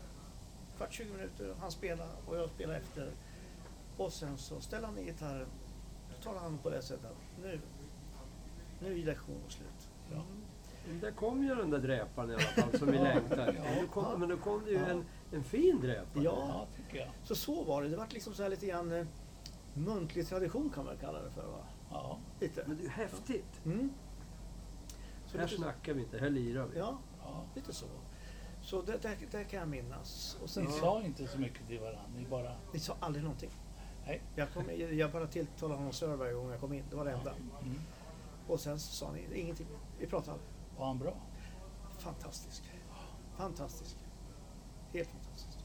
Kvart, 0.76 0.92
20 0.92 1.12
minuter. 1.12 1.54
Han 1.60 1.70
spelade 1.70 2.10
och 2.26 2.36
jag 2.36 2.50
spelade 2.50 2.78
efter. 2.78 3.10
Och 3.96 4.12
sen 4.12 4.38
så 4.38 4.60
ställde 4.60 4.86
han 4.86 4.94
ner 4.94 5.02
gitarren. 5.02 5.46
Då 6.20 6.24
talade 6.24 6.40
han 6.44 6.58
på 6.58 6.70
det 6.70 6.82
sättet 6.82 7.04
att 7.04 7.42
nu, 7.42 7.60
nu 8.80 9.00
är 9.00 9.04
lektionen 9.04 9.40
slut. 9.50 9.90
Ja. 10.12 10.22
Men 10.88 11.00
Där 11.00 11.10
kom 11.10 11.42
ju 11.44 11.54
den 11.54 11.70
där 11.70 11.78
dräparen 11.78 12.30
i 12.30 12.34
alla 12.34 12.42
fall 12.42 12.78
som 12.78 12.88
vi 12.90 12.96
Ja. 12.96 13.02
längtar. 13.02 13.46
Ja. 13.56 13.62
Men, 13.64 13.74
nu 13.80 13.86
kom, 13.86 14.20
men 14.20 14.28
nu 14.28 14.36
kom 14.36 14.64
det 14.64 14.70
ju 14.70 14.76
Ja. 14.78 14.86
en, 14.86 15.04
en 15.32 15.44
fin 15.44 15.80
dräpare. 15.80 16.24
Ja. 16.24 16.44
Ja, 16.48 16.66
tycker 16.76 16.98
jag. 16.98 17.08
Så 17.24 17.34
så 17.34 17.64
var 17.64 17.82
det. 17.82 17.88
Det 17.88 17.96
var 17.96 18.06
liksom 18.10 18.34
så 18.34 18.42
här 18.42 18.50
lite 18.50 18.66
grann 18.66 18.92
eh, 18.92 19.06
muntlig 19.74 20.26
tradition 20.28 20.70
kan 20.74 20.84
man 20.84 20.96
kalla 20.96 21.22
det 21.22 21.30
för. 21.30 21.46
Va? 21.46 21.66
Ja. 21.90 22.18
Lite. 22.40 22.64
Men 22.66 22.76
det 22.76 22.82
är 22.82 22.84
ju 22.84 22.90
häftigt. 22.90 23.60
Mm. 23.64 23.90
Så 25.26 25.38
Här 25.38 25.46
snackar 25.46 25.92
vi 25.94 26.00
inte, 26.02 26.18
här 26.18 26.30
lirar 26.30 26.66
vi. 26.66 26.78
ja, 26.78 26.98
ja. 27.22 27.44
lite 27.54 27.72
så. 27.72 27.86
Så 28.62 28.82
det, 28.82 29.02
det, 29.02 29.16
det 29.30 29.44
kan 29.44 29.60
jag 29.60 29.68
minnas. 29.68 30.36
Och 30.42 30.50
sen, 30.50 30.64
Ni 30.64 30.70
sa 30.72 31.02
inte 31.02 31.26
så 31.26 31.38
mycket 31.38 31.66
till 31.68 31.80
varandra, 31.80 32.00
ni 32.16 32.24
bara... 32.24 32.52
ni 32.72 32.78
sa 32.78 32.96
aldrig 33.00 33.24
någonting. 33.24 33.50
Nej. 34.10 34.22
Jag, 34.34 34.52
kom, 34.52 34.64
jag 34.92 35.12
bara 35.12 35.26
tilltalade 35.26 35.78
honom 35.78 35.92
Sir 35.92 36.06
varje 36.16 36.32
gång 36.32 36.50
jag 36.50 36.60
kom 36.60 36.72
in. 36.72 36.84
Det 36.90 36.96
var 36.96 37.04
det 37.04 37.10
enda. 37.12 37.32
Mm. 37.62 37.80
Och 38.48 38.60
sen 38.60 38.80
så 38.80 38.92
sa 38.92 39.12
ni 39.12 39.40
ingenting. 39.40 39.66
Vi 39.98 40.06
pratade 40.06 40.32
aldrig. 40.32 40.50
Var 40.78 40.86
han 40.86 40.98
bra? 40.98 41.14
Fantastisk. 41.98 42.62
Fantastisk. 43.36 43.96
Helt 44.92 45.08
fantastisk. 45.08 45.58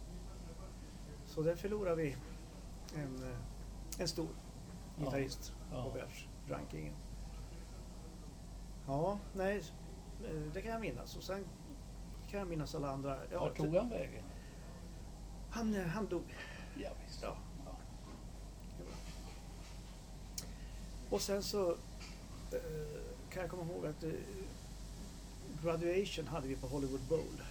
Så 1.26 1.42
där 1.42 1.56
förlorar 1.56 1.96
vi 1.96 2.16
en, 2.96 3.24
eh, 3.24 4.02
en 4.02 4.08
stor 4.08 4.28
gitarrist 4.98 5.54
Ja. 5.72 5.84
på 5.84 5.90
världsrankingen. 5.90 6.94
Ja, 8.88 9.20
nej, 9.34 9.64
eh, 10.26 10.36
det 10.54 10.62
kan 10.62 10.72
jag 10.72 10.82
minnas. 10.82 11.18
Och 11.18 11.24
sen 11.24 11.46
kan 12.30 12.40
jag 12.40 12.48
minnas 12.50 12.76
alla 12.76 12.90
andra. 12.90 13.18
Ja, 13.32 13.40
Var 13.40 13.50
tog 13.50 13.76
han 13.76 13.90
vägen? 13.90 14.24
han, 15.50 15.76
eh, 15.76 15.86
han 15.88 16.06
dog. 16.08 16.36
Ja, 16.78 16.90
visst. 17.06 17.24
Ja. 17.24 17.36
Ja. 17.66 17.72
Och 21.16 21.22
sen 21.22 21.44
så 21.44 21.70
eh, 22.52 23.02
kan 23.30 23.42
jag 23.42 23.50
komma 23.52 23.64
ihåg 23.64 23.86
att 23.86 24.04
eh, 24.04 24.10
graduation 25.64 26.28
hade 26.28 26.48
vi 26.48 26.56
på 26.56 26.68
Hollywood 26.68 27.02
Bowl. 27.10 27.42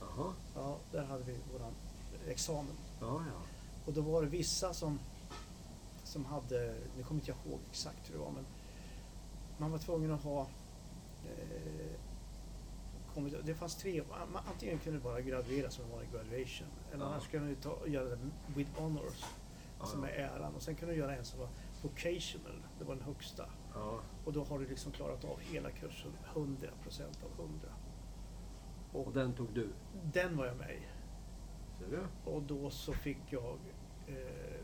Jaha. 0.00 0.32
Ja, 0.54 0.76
där 0.92 1.04
hade 1.04 1.24
vi 1.24 1.36
våran 1.52 1.72
examen. 2.28 2.76
Ja, 3.00 3.06
ja. 3.34 3.40
Och 3.86 3.92
då 3.92 4.00
var 4.00 4.22
det 4.22 4.28
vissa 4.28 4.74
som, 4.74 4.98
som 6.04 6.24
hade, 6.24 6.74
nu 6.96 7.02
kommer 7.02 7.20
inte 7.20 7.30
jag 7.30 7.52
ihåg 7.52 7.60
exakt 7.70 8.08
hur 8.08 8.14
det 8.14 8.20
var, 8.20 8.30
men 8.30 8.44
man 9.58 9.70
var 9.70 9.78
tvungen 9.78 10.12
att 10.12 10.22
ha 10.22 10.40
eh, 11.28 11.90
kommit, 13.14 13.34
det 13.44 13.54
fanns 13.54 13.74
tre, 13.76 14.02
man, 14.32 14.42
antingen 14.52 14.78
kunde 14.78 14.98
du 14.98 15.02
bara 15.04 15.20
graduera 15.20 15.70
som 15.70 15.84
en 15.84 15.90
vanlig 15.90 16.08
graduation, 16.12 16.66
eller 16.92 17.04
Ja. 17.04 17.10
annars 17.10 17.28
kunde 17.28 17.48
du 17.48 17.54
ta, 17.54 17.78
göra 17.86 18.04
det 18.08 18.18
with 18.56 18.70
honors, 18.80 19.24
Ja, 19.80 19.86
som 19.86 20.04
är 20.04 20.08
äran, 20.08 20.54
och 20.54 20.62
sen 20.62 20.74
kunde 20.74 20.94
du 20.94 21.00
göra 21.00 21.16
en 21.16 21.24
som 21.24 21.38
var 21.40 21.48
vocational, 21.82 22.62
det 22.78 22.84
var 22.84 22.94
den 22.94 23.04
högsta. 23.04 23.46
ja. 23.74 24.00
Och 24.24 24.32
då 24.32 24.44
har 24.44 24.58
du 24.58 24.66
liksom 24.66 24.92
klarat 24.92 25.24
av 25.24 25.40
hela 25.40 25.70
kursen 25.70 26.12
100% 26.34 27.02
av 27.24 27.30
100. 27.44 27.68
Och, 28.92 29.06
Och 29.06 29.12
den 29.12 29.32
tog 29.32 29.48
du? 29.54 29.68
den 30.12 30.36
var 30.36 30.46
jag 30.46 30.56
med 30.56 30.70
i. 30.70 30.80
Och 32.24 32.42
då 32.42 32.70
så 32.70 32.92
fick 32.92 33.18
jag, 33.30 33.58
eh, 34.08 34.60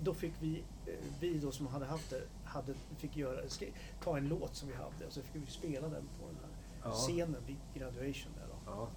då 0.00 0.14
fick 0.14 0.32
vi, 0.40 0.64
eh, 0.86 0.94
vi 1.20 1.38
då 1.38 1.50
som 1.52 1.66
hade 1.66 1.86
haft 1.86 2.10
det, 2.10 2.22
hade, 2.44 2.74
fick 2.96 3.16
göra, 3.16 3.40
ta 4.02 4.16
en 4.18 4.28
låt 4.28 4.54
som 4.54 4.68
vi 4.68 4.74
hade 4.74 5.06
och 5.06 5.12
så 5.12 5.22
fick 5.22 5.42
vi 5.42 5.46
spela 5.50 5.88
den 5.88 6.08
på 6.20 6.26
den 6.26 6.36
här 6.42 6.50
Ja. 6.84 6.90
scenen 6.92 7.36
vid 7.46 7.56
graduation 7.74 8.32
där 8.38 8.46
då. 8.48 8.56
Ja. 8.66 8.88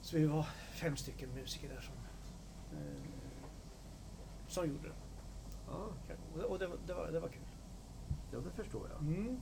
Så 0.00 0.16
vi 0.16 0.26
var 0.26 0.42
fem 0.72 0.96
stycken 0.96 1.28
musiker 1.34 1.68
där 1.68 1.80
som, 1.80 1.94
eh, 2.78 3.02
som 4.48 4.68
gjorde 4.68 4.88
det. 4.88 4.94
Ja. 5.68 6.44
Och 6.44 6.58
det, 6.58 6.70
det, 6.86 6.94
var, 6.94 7.10
det, 7.12 7.20
var, 7.20 7.28
det 7.28 7.34
kul. 7.34 7.42
Ja, 8.32 8.38
det 8.38 8.50
förstår 8.50 8.88
jag. 8.88 8.98
Mm. 9.00 9.40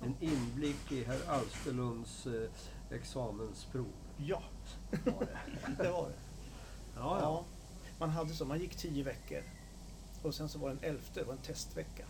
En 0.00 0.14
inblick 0.20 0.92
i 0.92 1.04
herr 1.04 1.28
Alsterlunds 1.28 2.26
eh, 2.26 2.50
examensprov. 2.90 3.92
Ja, 4.16 4.42
var 4.90 5.20
det. 5.76 5.82
det 5.82 5.90
var 5.90 6.08
det. 6.08 6.14
Ja, 6.96 7.18
ja. 7.20 7.44
Man 7.98 8.10
hade 8.10 8.34
så, 8.34 8.44
man 8.44 8.58
gick 8.58 8.76
tio 8.76 9.04
veckor 9.04 9.42
och 10.22 10.34
sen 10.34 10.48
så 10.48 10.58
var 10.58 10.68
det 10.68 10.74
en 10.74 10.94
elfte, 10.94 11.20
det 11.20 11.26
var 11.26 11.32
en 11.32 11.42
testvecka. 11.42 12.04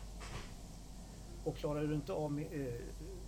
Och 1.45 1.57
klarade 1.57 1.87
du 1.87 1.95
inte 1.95 2.13
av, 2.13 2.33
med, 2.33 2.47
eh, 2.53 2.81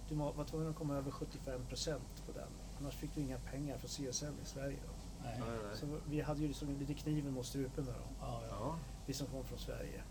du 0.08 0.14
var 0.14 0.44
tvungen 0.44 0.70
att 0.70 0.76
komma 0.76 0.96
över 0.96 1.10
75 1.10 1.66
procent 1.68 2.26
på 2.26 2.32
den. 2.32 2.48
Annars 2.80 2.94
fick 2.94 3.14
du 3.14 3.20
inga 3.20 3.38
pengar 3.38 3.78
för 3.78 3.88
CSN 3.88 4.34
i 4.42 4.46
Sverige. 4.46 4.78
Då. 4.86 5.03
Nej. 5.24 5.36
Nej, 5.40 5.58
nej. 5.66 5.76
Så 5.76 5.86
vi 6.06 6.20
hade 6.20 6.40
ju 6.40 6.48
liksom 6.48 6.68
lite 6.78 6.94
kniven 6.94 7.32
mot 7.34 7.46
strupen 7.46 7.84
där 7.84 7.92
då, 7.92 8.04
Ja, 8.20 8.42
ja. 8.50 8.76
Vi 9.06 9.12
som 9.12 9.26
kom 9.26 9.44
från 9.44 9.58
Sverige. 9.58 10.02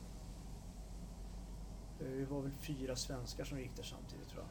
Eh, 2.00 2.06
Vi 2.08 2.26
var 2.26 2.42
väl 2.42 2.52
fyra 2.52 2.96
svenskar 2.96 3.44
som 3.44 3.60
gick 3.60 3.76
där 3.76 3.84
samtidigt 3.84 4.30
tror 4.30 4.44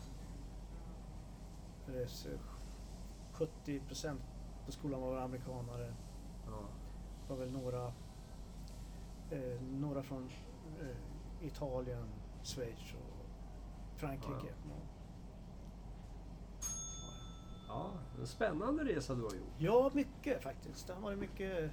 jag. 1.86 2.00
Eh, 2.02 2.06
så 2.06 2.28
70 3.32 3.80
procent 3.80 4.20
på 4.66 4.72
skolan 4.72 5.00
var 5.00 5.16
amerikanare. 5.18 5.94
ja. 6.46 6.60
Det 7.28 7.34
var 7.34 7.36
väl 7.36 7.52
några, 7.52 7.86
eh, 9.30 9.60
några 9.62 10.02
från 10.02 10.30
eh, 10.80 11.46
Italien, 11.46 12.06
Schweiz 12.42 12.78
och 12.94 13.26
Frankrike. 14.00 14.32
Ja, 14.46 14.68
ja. 14.68 14.74
En 18.20 18.26
spännande 18.26 18.84
resa 18.84 19.14
du 19.14 19.22
har 19.22 19.30
gjort. 19.34 19.54
Ja, 19.58 19.90
mycket 19.94 20.42
faktiskt. 20.42 20.86
Det 20.86 20.92
har 20.92 21.00
varit 21.00 21.18
mycket, 21.18 21.70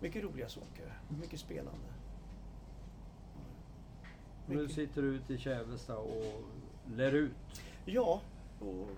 mycket 0.00 0.24
roliga 0.24 0.48
saker. 0.48 0.98
Mycket 1.20 1.40
spelande. 1.40 1.80
Nu 4.48 4.56
Mycket. 4.56 4.74
sitter 4.74 5.02
du 5.02 5.08
ute 5.08 5.34
i 5.34 5.38
Kävesta 5.38 5.96
och 5.98 6.42
lär 6.86 7.12
ut. 7.12 7.32
Ja, 7.84 8.20
och 8.60 8.88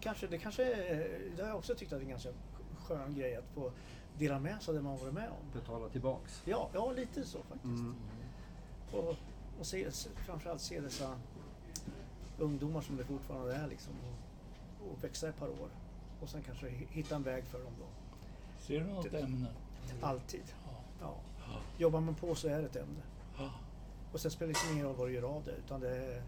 kanske, 0.00 0.26
det 0.26 0.38
kanske 0.38 0.74
är- 0.74 1.30
det 1.36 1.42
har 1.42 1.48
jag 1.48 1.58
också 1.58 1.74
tyckt 1.74 1.92
att 1.92 1.98
det 1.98 2.02
är 2.02 2.04
en 2.04 2.10
ganska 2.10 2.30
skön 2.78 3.14
grej 3.14 3.36
att 3.36 3.48
få 3.54 3.72
dela 4.18 4.38
med 4.38 4.62
sig 4.62 4.72
av 4.72 4.76
det 4.76 4.82
man 4.82 4.98
varit 4.98 5.14
med 5.14 5.28
om. 5.28 5.60
Betala 5.60 5.88
tillbaks. 5.88 6.42
Ja, 6.44 6.70
ja 6.72 6.92
lite 6.92 7.24
så 7.24 7.38
faktiskt. 7.42 7.64
Mm. 7.64 7.94
Och, 8.92 9.14
och 9.60 9.66
se, 9.66 9.92
se- 9.92 10.10
framförallt 10.26 10.60
se 10.60 10.80
dessa 10.80 11.18
ungdomar 12.38 12.80
som 12.80 12.96
det 12.96 13.04
fortfarande 13.04 13.54
är 13.54 13.66
liksom 13.68 13.92
och, 13.92 14.27
och 14.92 15.04
växa 15.04 15.28
ett 15.28 15.36
par 15.38 15.48
år. 15.48 15.68
Och 16.20 16.28
sen 16.28 16.42
kanske 16.42 16.66
hi- 16.68 16.86
hitta 16.90 17.16
en 17.16 17.22
väg 17.22 17.44
för 17.44 17.58
dem 17.58 17.72
då. 17.78 17.86
Ser 18.58 18.80
du 18.80 18.86
något 18.86 19.14
ämne? 19.14 19.46
Alltid. 20.02 20.42
Ja. 21.00 21.14
Jobbar 21.78 22.00
man 22.00 22.14
på 22.14 22.34
så 22.34 22.48
är 22.48 22.58
det 22.58 22.66
ett 22.66 22.76
ämne. 22.76 23.00
Ja. 23.38 23.50
Och 24.12 24.20
sen 24.20 24.30
spelar 24.30 24.46
det 24.46 24.52
liksom 24.52 24.72
ingen 24.72 24.86
roll 24.86 24.96
vad 24.96 25.08
du 25.08 25.12
gör 25.14 25.22
av 25.22 25.44
det. 25.44 25.52
Utan 25.52 25.80
det 25.80 25.96
är, 25.96 26.22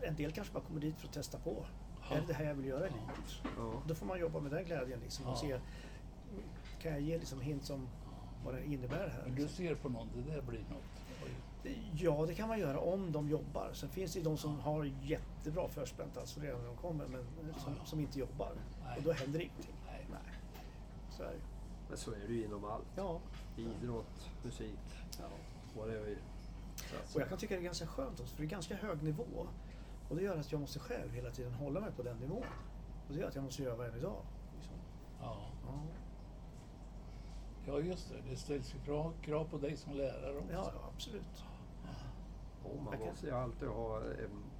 en 0.00 0.16
del 0.16 0.32
kanske 0.32 0.52
bara 0.54 0.62
kommer 0.64 0.80
dit 0.80 0.96
för 0.98 1.08
att 1.08 1.14
testa 1.14 1.38
på. 1.38 1.64
Ja. 2.10 2.16
Är 2.16 2.20
det 2.20 2.26
det 2.26 2.34
här 2.34 2.44
jag 2.44 2.54
vill 2.54 2.66
göra 2.66 2.86
i 2.86 2.90
Ja. 2.90 2.96
livet? 2.96 3.54
Ja. 3.58 3.82
Då 3.88 3.94
får 3.94 4.06
man 4.06 4.20
jobba 4.20 4.40
med 4.40 4.52
den 4.52 4.64
glädjen 4.64 5.00
liksom 5.00 5.24
och 5.26 5.32
Ja. 5.32 5.36
se, 5.36 5.60
kan 6.82 6.92
jag 6.92 7.00
ge 7.00 7.18
liksom 7.18 7.40
hint 7.40 7.70
om 7.70 7.88
vad 8.44 8.54
det 8.54 8.64
innebär 8.66 9.08
här? 9.08 9.22
Men 9.24 9.34
du 9.34 9.42
liksom? 9.42 9.56
ser 9.64 9.74
på 9.74 9.88
någon, 9.88 10.08
det 10.14 10.34
där 10.34 10.42
blir 10.42 10.60
något. 10.60 11.04
Ja, 11.94 12.24
det 12.26 12.34
kan 12.34 12.48
man 12.48 12.58
göra 12.58 12.80
om 12.80 13.12
de 13.12 13.28
jobbar. 13.28 13.70
Sen 13.72 13.88
finns 13.88 14.12
det 14.12 14.18
ju 14.18 14.24
de 14.24 14.36
som 14.36 14.60
har 14.60 14.84
jättebra 15.02 15.68
förspänt 15.68 16.16
alltså 16.16 16.40
redan 16.40 16.60
när 16.60 16.66
de 16.66 16.76
kommer, 16.76 17.06
men 17.06 17.24
som, 17.58 17.74
som 17.84 18.00
inte 18.00 18.18
jobbar. 18.18 18.52
Nej. 18.84 18.96
Och 18.96 19.02
då 19.02 19.12
händer 19.12 19.40
ingenting. 19.40 19.74
Nej. 19.86 20.06
Nej. 20.10 20.64
Så 21.10 21.22
är 21.22 21.30
det. 21.30 21.40
Men 21.88 21.98
så 21.98 22.12
är 22.12 22.26
det 22.28 22.32
ju 22.32 22.44
inom 22.44 22.64
allt. 22.64 22.86
Ja. 22.96 23.20
Idrott, 23.56 24.30
musik, 24.44 24.78
ja. 25.18 25.24
whatever. 25.80 26.16
Och 27.14 27.20
jag 27.20 27.28
kan 27.28 27.38
tycka 27.38 27.54
det 27.54 27.60
är 27.60 27.64
ganska 27.64 27.86
skönt 27.86 28.20
också, 28.20 28.34
för 28.34 28.42
det 28.42 28.46
är 28.46 28.50
ganska 28.50 28.76
hög 28.76 29.02
nivå. 29.02 29.46
Och 30.08 30.16
det 30.16 30.22
gör 30.22 30.36
att 30.36 30.52
jag 30.52 30.60
måste 30.60 30.78
själv 30.78 31.12
hela 31.12 31.30
tiden 31.30 31.52
hålla 31.52 31.80
mig 31.80 31.92
på 31.92 32.02
den 32.02 32.16
nivån. 32.16 32.44
Och 33.08 33.14
det 33.14 33.20
gör 33.20 33.28
att 33.28 33.34
jag 33.34 33.44
måste 33.44 33.64
öva 33.64 33.86
än 33.86 33.96
idag. 33.96 34.22
Liksom. 34.56 34.74
Ja. 35.20 35.50
Ja. 35.66 35.82
ja, 37.66 37.80
just 37.80 38.08
det. 38.08 38.30
Det 38.30 38.36
ställs 38.36 38.74
ju 38.74 38.78
krav, 38.78 39.14
krav 39.22 39.44
på 39.44 39.58
dig 39.58 39.76
som 39.76 39.92
lärare 39.92 40.38
också. 40.38 40.52
Ja, 40.52 40.72
ja, 40.74 40.90
absolut. 40.94 41.44
Man 42.84 42.92
Jag 42.92 43.00
kan- 43.00 43.28
ju 43.28 43.30
alltid 43.36 43.68
ha 43.68 44.00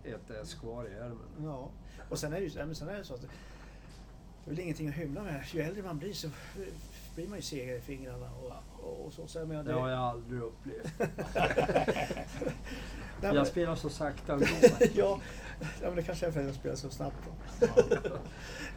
ett 0.04 0.30
S 0.42 0.54
kvar 0.54 0.84
i 0.88 0.94
ärmen. 0.94 1.18
Ja. 1.44 1.68
Och 2.10 2.18
sen 2.18 2.32
är 2.32 2.36
det 2.40 2.46
ju 2.46 2.58
ja, 2.58 2.66
men 2.66 2.74
sen 2.74 2.88
är 2.88 2.98
det 2.98 3.04
så 3.04 3.14
att 3.14 3.20
det 3.20 3.26
är 4.46 4.50
väl 4.50 4.60
ingenting 4.60 4.88
att 4.88 4.94
hymla 4.94 5.22
med. 5.22 5.44
Ju 5.52 5.60
äldre 5.60 5.82
man 5.82 5.98
blir 5.98 6.12
så 6.12 6.28
blir 7.14 7.28
man 7.28 7.38
ju 7.38 7.42
segare 7.42 7.76
i 7.76 7.80
fingrarna 7.80 8.30
och, 8.82 9.06
och, 9.06 9.12
så. 9.12 9.26
så 9.26 9.38
jag 9.38 9.48
menar, 9.48 9.64
Det 9.64 9.72
har 9.72 9.88
jag 9.88 9.98
aldrig 9.98 10.40
upplevt. 10.42 10.92
Nej, 10.98 12.26
men- 13.20 13.34
Jag 13.36 13.46
spelar 13.46 13.74
så 13.74 13.88
sakta 13.88 14.32
ändå. 14.32 14.46
ja, 14.94 15.20
ja, 15.60 15.86
men 15.86 15.96
det 15.96 16.02
kanske 16.02 16.26
är 16.26 16.30
för 16.30 16.40
att 16.40 16.46
jag 16.46 16.54
spelar 16.54 16.76
så 16.76 16.90
snabbt. 16.90 17.16
Då. 17.60 17.66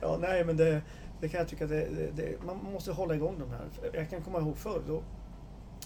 Ja, 0.02 0.18
nej, 0.22 0.46
men 0.46 0.58
det, 0.58 0.82
det 1.22 1.30
kan 1.30 1.38
jag 1.40 1.48
tycka, 1.48 1.68
det, 1.68 1.90
det, 1.96 2.12
det, 2.12 2.44
man 2.46 2.58
måste 2.58 2.92
hålla 2.92 3.16
igång 3.16 3.40
de 3.40 3.50
här. 3.50 3.66
Jag 3.94 4.10
kan 4.10 4.22
komma 4.22 4.40
ihåg 4.40 4.58
förr, 4.58 4.82
då, 4.88 5.04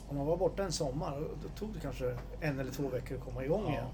om 0.09 0.17
man 0.17 0.25
var 0.25 0.37
borta 0.37 0.63
en 0.63 0.71
sommar, 0.71 1.19
då 1.43 1.49
tog 1.49 1.73
det 1.73 1.79
kanske 1.79 2.17
en 2.39 2.59
eller 2.59 2.71
två 2.71 2.87
veckor 2.87 3.17
att 3.17 3.23
komma 3.23 3.43
igång 3.43 3.63
Ja. 3.65 3.69
igen. 3.71 3.85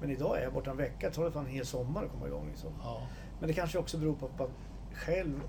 Men 0.00 0.10
idag 0.10 0.38
är 0.38 0.42
jag 0.42 0.52
borta 0.52 0.70
en 0.70 0.76
vecka, 0.76 1.10
tar 1.10 1.24
det 1.24 1.30
fan 1.30 1.44
en 1.44 1.50
hel 1.50 1.66
sommar 1.66 2.04
att 2.04 2.10
komma 2.12 2.26
igång. 2.26 2.46
Liksom. 2.48 2.70
Ja. 2.82 3.00
Men 3.40 3.48
det 3.48 3.54
kanske 3.54 3.78
också 3.78 3.98
beror 3.98 4.14
på 4.14 4.26
att 4.26 4.38
man 4.38 4.48
själv 4.94 5.40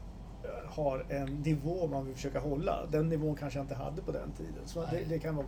eh, 0.44 0.70
har 0.76 1.06
en 1.10 1.36
nivå 1.42 1.88
man 1.88 2.06
vill 2.06 2.16
försöka 2.16 2.40
hålla. 2.40 2.86
Den 2.92 3.10
nivån 3.10 3.36
kanske 3.36 3.60
jag 3.60 3.64
inte 3.64 3.76
hade 3.76 4.02
på 4.02 4.12
den 4.12 4.32
tiden. 4.32 4.62
Så 4.66 4.82
det, 4.92 5.04
det 5.10 5.20
kan 5.20 5.36
vara, 5.36 5.46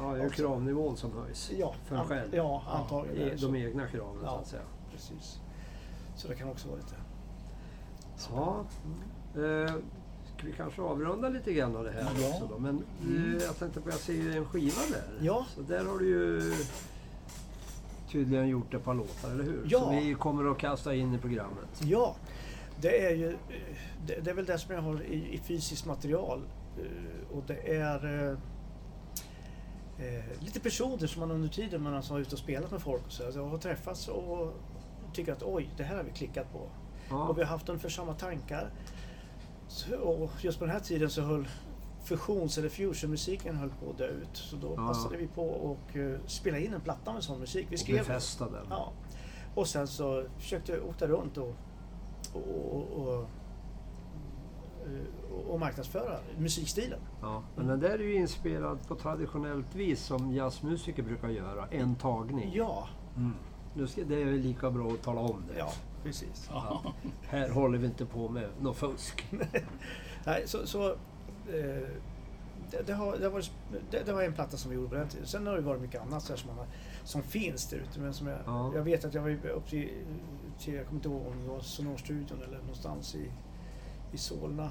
Ja, 0.00 0.12
det 0.12 0.20
är 0.22 0.26
också. 0.26 0.42
kravnivån 0.42 0.96
som 0.96 1.12
höjs. 1.12 1.50
Ja, 1.58 1.74
För 1.84 1.96
en 1.96 2.04
själv. 2.04 2.34
Ja, 2.34 2.62
antagligen. 2.66 3.38
så. 3.38 3.46
de 3.46 3.56
egna 3.56 3.86
kraven 3.88 4.20
så 4.20 4.26
Ja. 4.26 4.38
att 4.38 4.46
säga. 4.46 4.62
Precis. 4.92 5.40
Så 6.16 6.28
det 6.28 6.34
kan 6.34 6.48
också 6.48 6.68
vara 6.68 6.76
lite... 6.78 6.94
Ja. 8.34 8.64
Ska 9.34 9.84
vi 10.44 10.52
kanske 10.52 10.82
avrunda 10.82 11.28
lite 11.28 11.52
grann 11.52 11.76
av 11.76 11.84
det 11.84 11.90
här 11.90 12.06
Ja. 12.20 12.28
också 12.28 12.46
då. 12.46 12.58
Men 12.58 12.84
eh, 13.02 13.42
jag 13.44 13.58
tänkte 13.58 13.80
på, 13.80 13.90
jag 13.90 13.98
ser 13.98 14.12
ju 14.12 14.32
en 14.36 14.44
skiva 14.44 14.80
där. 14.90 15.18
Ja. 15.26 15.46
Så 15.54 15.60
där 15.62 15.84
har 15.84 15.98
du 15.98 16.06
ju 16.08 16.52
tydligen 18.10 18.48
gjort 18.48 18.74
ett 18.74 18.84
par 18.84 18.94
låtar, 18.94 19.30
eller 19.30 19.44
hur? 19.44 19.62
Ja. 19.68 19.78
Som 19.80 19.96
vi 19.96 20.14
kommer 20.14 20.50
att 20.50 20.58
kasta 20.58 20.94
in 20.94 21.14
i 21.14 21.18
programmet. 21.18 21.80
Ja, 21.82 22.16
det 22.80 23.06
är 23.06 23.14
ju... 23.14 23.36
Det, 24.06 24.20
det 24.24 24.30
är 24.30 24.34
väl 24.34 24.44
det 24.44 24.58
som 24.58 24.74
jag 24.74 24.82
har 24.82 25.02
i, 25.02 25.34
i 25.34 25.38
fysiskt 25.38 25.86
material. 25.86 26.42
Eh, 26.78 27.36
Och 27.36 27.42
det 27.46 27.76
är... 27.76 28.28
eh, 28.30 28.38
Eh, 29.98 30.24
lite 30.44 30.60
personer 30.60 31.06
som 31.06 31.20
man 31.20 31.30
under 31.30 31.48
tiden 31.48 31.82
man 31.82 31.94
alltså 31.94 32.12
har 32.12 32.20
ute 32.20 32.32
och 32.34 32.38
spelat 32.38 32.70
med 32.70 32.80
folk 32.82 33.06
och 33.06 33.12
så, 33.12 33.24
alltså, 33.24 33.44
har 33.44 33.58
träffats 33.58 34.08
och 34.08 34.54
tycker 35.12 35.32
att 35.32 35.42
oj, 35.42 35.70
det 35.76 35.82
här 35.82 35.96
har 35.96 36.02
vi 36.04 36.10
klickat 36.10 36.52
på. 36.52 36.60
Ja. 37.10 37.28
Och 37.28 37.38
vi 37.38 37.42
har 37.42 37.48
haft 37.48 37.68
ungefär 37.68 37.88
samma 37.88 38.14
tankar. 38.14 38.70
Och 40.02 40.30
just 40.40 40.58
på 40.58 40.64
den 40.64 40.74
här 40.74 40.80
tiden 40.80 41.10
så 41.10 41.22
höll 41.22 41.48
fusions 42.04 42.58
eller 42.58 42.68
fusionmusiken 42.68 43.56
höll 43.56 43.70
på 43.70 43.90
att 43.90 43.98
dö 43.98 44.06
ut. 44.08 44.28
Så 44.36 44.56
då 44.56 44.74
Ja. 44.76 44.86
passade 44.86 45.16
vi 45.16 45.26
på 45.26 45.76
att 45.90 45.96
uh, 45.96 46.16
spela 46.26 46.58
in 46.58 46.74
en 46.74 46.80
platta 46.80 47.12
med 47.12 47.22
sån 47.22 47.40
musik. 47.40 47.66
Vi 47.70 47.76
och 47.76 47.80
skrev 47.80 47.98
befästa 47.98 48.44
den. 48.50 48.66
Ja. 48.70 48.92
Och 49.54 49.66
sen 49.66 49.86
så 49.86 50.24
försökte 50.38 50.72
jag 50.72 50.86
åka 50.86 51.06
runt 51.06 51.36
och, 51.36 51.54
och, 52.34 52.72
och, 52.72 53.08
och, 53.08 53.26
och, 55.32 55.50
och 55.50 55.60
marknadsföra 55.60 56.16
musikstilen. 56.38 57.00
Ja. 57.22 57.42
Men 57.56 57.66
den 57.66 57.80
där 57.80 57.90
är 57.90 57.98
ju 57.98 58.14
inspelad 58.14 58.88
på 58.88 58.94
traditionellt 58.94 59.74
vis 59.74 60.00
som 60.04 60.32
jazzmusiker 60.32 61.02
brukar 61.02 61.28
göra. 61.28 61.66
En 61.70 61.94
tagning. 61.94 62.52
Ja, 62.54 62.88
Mm. 63.16 63.32
Nu 63.74 63.86
ska, 63.86 64.04
det 64.04 64.22
är 64.22 64.24
väl 64.24 64.34
lika 64.34 64.70
bra 64.70 64.88
att 64.92 65.02
tala 65.02 65.20
om 65.20 65.44
det. 65.52 65.58
ja 65.58 65.72
precis. 66.02 66.48
Ja. 66.52 66.82
Här 67.22 67.50
håller 67.50 67.78
vi 67.78 67.86
inte 67.86 68.06
på 68.06 68.28
med 68.28 68.48
något 68.60 68.76
fusk. 68.76 69.26
Nej, 70.24 70.42
så, 70.46 70.66
så, 70.66 70.88
eh, 70.90 71.88
det, 72.70 72.82
det, 72.86 72.92
har, 72.92 73.16
det, 73.16 73.24
har 73.24 73.30
varit, 73.30 73.52
det, 73.90 74.02
det 74.06 74.12
var 74.12 74.22
en 74.22 74.32
platta 74.32 74.56
som 74.56 74.70
vi 74.70 74.76
gjorde 74.76 74.88
på 74.88 74.94
den 74.94 75.08
tiden. 75.08 75.26
Sen 75.26 75.46
har 75.46 75.54
det 75.54 75.60
varit 75.60 75.80
mycket 75.80 76.02
annat 76.02 76.22
så 76.22 76.36
som, 76.36 76.48
man 76.48 76.58
har, 76.58 76.66
som 77.04 77.22
finns 77.22 77.66
där 77.70 77.76
ute. 77.76 78.00
Men 78.00 78.14
som 78.14 78.26
jag, 78.26 78.38
Ja. 78.46 78.72
jag 78.74 78.82
vet 78.82 79.04
att 79.04 79.14
jag 79.14 79.22
var 79.22 79.28
ju 79.28 79.48
upp 79.48 79.66
till, 79.66 79.90
till, 80.58 80.74
jag 80.74 80.86
kommer 80.86 80.98
inte 80.98 81.08
ihåg 81.08 81.26
om 81.26 81.42
det 81.42 81.48
var 81.48 81.60
Sonorstudion 81.60 82.42
eller 82.42 82.58
någonstans 82.58 83.14
i, 83.14 83.30
i 84.12 84.18
Solna 84.18 84.70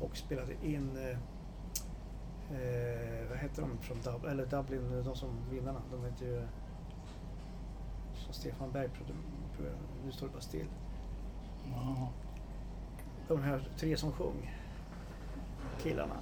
och 0.00 0.16
spelade 0.16 0.52
in 0.62 0.96
eh, 0.96 1.18
eh, 2.50 3.28
vad 3.28 3.38
heter 3.38 3.62
de 3.62 3.78
från 3.78 3.96
Dublin, 4.00 4.32
eller 4.32 4.46
Dublin, 4.46 5.02
de 5.04 5.16
som 5.16 5.28
vinnarna. 5.50 5.82
De 5.90 6.04
heter 6.04 6.26
ju 6.26 6.42
som 8.28 8.34
Stefan 8.34 8.70
Berg 8.72 8.88
produ- 8.88 9.72
nu 10.04 10.12
står 10.12 10.26
det 10.26 10.32
bara 10.32 10.40
still. 10.42 10.66
Ja. 11.74 12.08
De 13.28 13.42
här 13.42 13.68
tre 13.78 13.96
som 13.96 14.12
sjöng. 14.12 14.54
Killarna. 15.82 16.14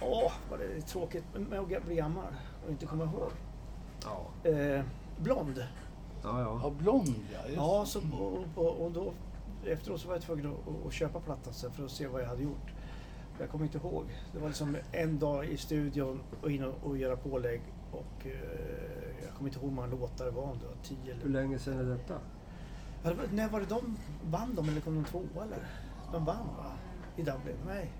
Åh, 0.00 0.32
vad 0.50 0.58
det 0.58 0.64
är 0.76 0.80
tråkigt 0.80 1.24
med 1.50 1.58
att 1.58 1.84
bli 1.86 1.94
gammal 1.94 2.32
och 2.64 2.70
inte 2.70 2.86
komma 2.86 3.04
ihåg. 3.04 3.30
Ja, 4.04 4.50
Eh, 4.50 4.84
blond. 5.20 5.58
ja. 6.22 6.40
Ja, 6.40 6.60
ja. 6.62 6.70
blond 6.70 7.08
ja. 7.32 7.38
Just. 7.46 7.56
Ja, 7.56 7.84
så, 7.86 8.00
och, 8.20 8.64
och, 8.64 8.84
och 8.84 8.92
då 8.92 9.12
efteråt 9.66 10.00
så 10.00 10.08
var 10.08 10.14
jag 10.14 10.22
tvungen 10.22 10.46
att, 10.46 10.86
att 10.86 10.92
köpa 10.92 11.20
plattan 11.20 11.52
sen 11.54 11.70
för 11.72 11.84
att 11.84 11.90
se 11.90 12.06
vad 12.06 12.22
jag 12.22 12.28
hade 12.28 12.42
gjort. 12.42 12.72
Jag 13.40 13.50
kommer 13.50 13.64
inte 13.64 13.78
ihåg. 13.78 14.04
Det 14.32 14.38
var 14.38 14.48
liksom 14.48 14.76
en 14.92 15.18
dag 15.18 15.46
i 15.46 15.56
studion 15.56 16.20
och 16.42 16.50
in 16.50 16.64
och, 16.64 16.74
och 16.84 16.98
göra 16.98 17.16
pålägg 17.16 17.60
och 17.92 18.26
eh, 18.26 19.24
jag 19.24 19.34
kommer 19.34 19.48
inte 19.50 19.58
ihåg 19.60 19.68
hur 19.68 19.74
många 19.76 19.86
låtar 19.88 20.24
det 20.24 20.30
var. 20.30 20.42
Om 20.42 20.58
det 20.58 20.66
var 20.66 20.74
tio 20.82 21.14
Hur 21.14 21.22
eller... 21.24 21.40
länge 21.40 21.58
sedan 21.58 21.78
är 21.78 21.84
detta? 21.84 22.14
Ja, 23.02 23.10
det 23.10 23.16
var, 23.16 23.24
när 23.32 23.48
var 23.48 23.60
det 23.60 23.66
de 23.66 23.96
vann 24.30 24.54
de 24.54 24.68
eller 24.68 24.80
kom 24.80 24.94
de 24.94 25.04
tvåa 25.04 25.44
eller? 25.44 25.66
De 26.12 26.24
vann 26.24 26.46
va? 26.56 26.72
I 27.16 27.22
Dublin? 27.22 27.56
Nej. 27.66 27.90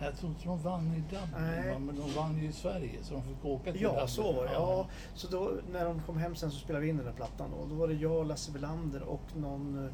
Jag 0.00 0.16
tror 0.16 0.30
inte 0.30 0.44
de 0.44 0.58
vann 0.62 0.94
i 0.94 1.00
Dublin, 1.00 1.86
men 1.86 1.96
de 1.96 2.10
vann 2.16 2.38
ju 2.38 2.48
i 2.48 2.52
Sverige 2.52 2.98
så 3.02 3.14
de 3.14 3.22
fick 3.22 3.44
åka 3.44 3.72
till 3.72 3.80
Ja, 3.82 3.88
Dublin. 3.90 4.08
så 4.08 4.32
var 4.32 4.44
det. 4.44 4.52
Ja, 4.52 4.86
så 5.14 5.28
då, 5.28 5.50
när 5.72 5.84
de 5.84 6.02
kom 6.02 6.16
hem 6.18 6.34
sen 6.34 6.50
så 6.50 6.58
spelade 6.58 6.84
vi 6.84 6.90
in 6.90 6.96
den 6.96 7.06
här 7.06 7.12
plattan. 7.12 7.52
Och 7.52 7.68
då 7.68 7.74
var 7.74 7.88
det 7.88 7.94
jag, 7.94 8.26
Lasse 8.26 8.52
Welander 8.52 9.02
och 9.02 9.36
någon 9.36 9.84
eh, 9.86 9.92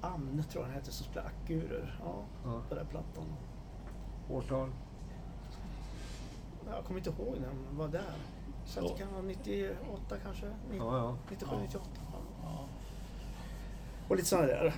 Anne 0.00 0.42
tror 0.42 0.62
jag 0.62 0.68
han 0.68 0.74
hette 0.74 0.92
som 0.92 1.04
spelade 1.06 1.28
akurer. 1.28 2.00
Ja, 2.04 2.22
Ja. 2.44 2.62
på 2.68 2.74
den 2.74 2.84
här 2.84 2.90
plattan. 2.90 3.24
Årtal? 4.30 4.70
Jag 6.74 6.84
kommer 6.84 6.98
inte 7.00 7.10
ihåg 7.10 7.36
när 7.40 7.48
de 7.48 7.76
var 7.78 7.88
där. 7.88 8.02
Så 8.64 8.80
att 8.80 8.88
det 8.96 9.02
kan 9.02 9.12
vara 9.12 9.22
98 9.22 10.16
kanske? 10.24 10.46
Ni- 10.70 10.76
Ja, 10.76 10.96
ja. 10.98 11.16
97, 11.30 11.50
Ja. 11.56 11.62
98. 11.62 11.84
Ja. 12.12 12.18
Ja. 12.42 12.66
Och 14.08 14.16
lite 14.16 14.28
sådana 14.28 14.46
där. 14.46 14.74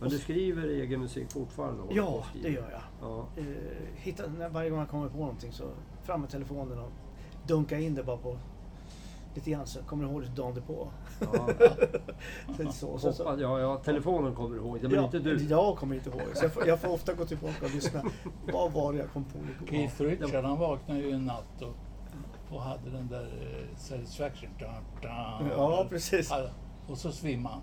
Men 0.00 0.08
du 0.10 0.18
skriver 0.18 0.62
egen 0.68 1.00
musik 1.00 1.32
fortfarande? 1.32 1.82
Ja, 1.94 2.24
det 2.42 2.48
gör 2.50 2.70
jag. 2.70 2.82
Ja. 3.10 3.26
Eh, 3.36 3.44
hitta, 3.96 4.26
när, 4.26 4.48
varje 4.48 4.70
gång 4.70 4.78
jag 4.78 4.88
kommer 4.88 5.08
på 5.08 5.16
någonting 5.18 5.52
så 5.52 5.64
fram 6.02 6.20
med 6.20 6.30
telefonen 6.30 6.78
och 6.78 6.90
dunka 7.46 7.78
in 7.78 7.94
det 7.94 8.02
bara 8.04 8.16
på 8.16 8.38
lite 9.34 9.50
grann 9.50 9.66
så 9.66 9.82
kommer 9.82 10.04
du 10.04 10.10
ihåg 10.10 10.22
det 10.22 10.28
dagen 10.28 10.62
på. 10.66 10.88
Ja. 11.20 11.48
Så, 12.72 12.98
så, 12.98 13.12
så, 13.12 13.36
ja, 13.38 13.60
ja, 13.60 13.76
telefonen 13.76 14.34
kommer 14.34 14.56
ihåg, 14.56 14.78
det 14.82 14.88
men 14.88 15.04
inte 15.04 15.18
du. 15.18 15.36
Jag 15.44 15.76
kommer 15.76 15.94
inte 15.94 16.10
ihåg. 16.10 16.20
Så 16.34 16.44
jag, 16.44 16.52
får, 16.52 16.66
jag 16.66 16.80
får 16.80 16.88
ofta 16.88 17.14
gå 17.14 17.24
tillbaka 17.24 17.66
och 17.66 17.74
lyssna. 17.74 18.02
Vad 18.52 18.72
var 18.72 18.92
det 18.92 18.98
jag 18.98 19.10
kom 19.10 19.24
på 19.24 19.38
igår? 19.38 19.66
Keith 19.70 20.02
Richard 20.02 20.44
han 20.44 20.58
vaknade 20.58 21.00
ju 21.00 21.10
en 21.10 21.24
natt 21.24 21.62
och, 21.62 22.54
och 22.54 22.62
hade 22.62 22.90
den 22.90 23.08
där 23.08 23.24
eh, 23.24 23.76
Satisfaction. 23.76 24.50
Dun, 24.58 24.68
dun, 25.02 25.50
Ja, 25.50 25.86
precis. 25.90 26.30
Ja, 26.30 26.46
Och 26.88 26.98
så 26.98 27.12
svimmade 27.12 27.54
han. 27.54 27.62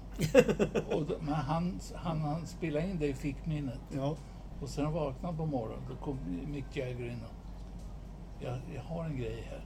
och 1.00 1.06
då, 1.06 1.16
men 1.22 1.34
han, 1.34 1.80
han, 1.96 2.22
han 2.22 2.48
spelade 2.48 2.86
in 2.86 3.00
det 3.00 3.08
i 3.08 3.14
fickminnet. 3.14 3.80
Ja. 3.96 4.16
Och 4.62 4.70
sen 4.70 4.92
vaknade 4.92 5.38
på 5.38 5.46
morgonen. 5.46 5.84
Då 5.90 5.96
kom 5.96 6.18
Mick 6.48 6.78
Jagger 6.78 7.06
in 7.06 7.22
och 7.24 7.36
jag, 8.40 8.58
jag 8.76 8.82
har 8.82 9.04
en 9.06 9.18
grej 9.18 9.48
här. 9.50 9.62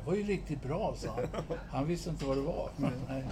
Det 0.00 0.06
var 0.06 0.14
ju 0.14 0.22
riktigt 0.22 0.62
bra, 0.62 0.94
sa 0.96 1.08
han. 1.14 1.42
Han 1.70 1.86
visste 1.86 2.10
inte 2.10 2.24
vad 2.24 2.36
det 2.36 2.42
var. 2.42 2.70
Men, 2.76 2.92
nej. 3.08 3.24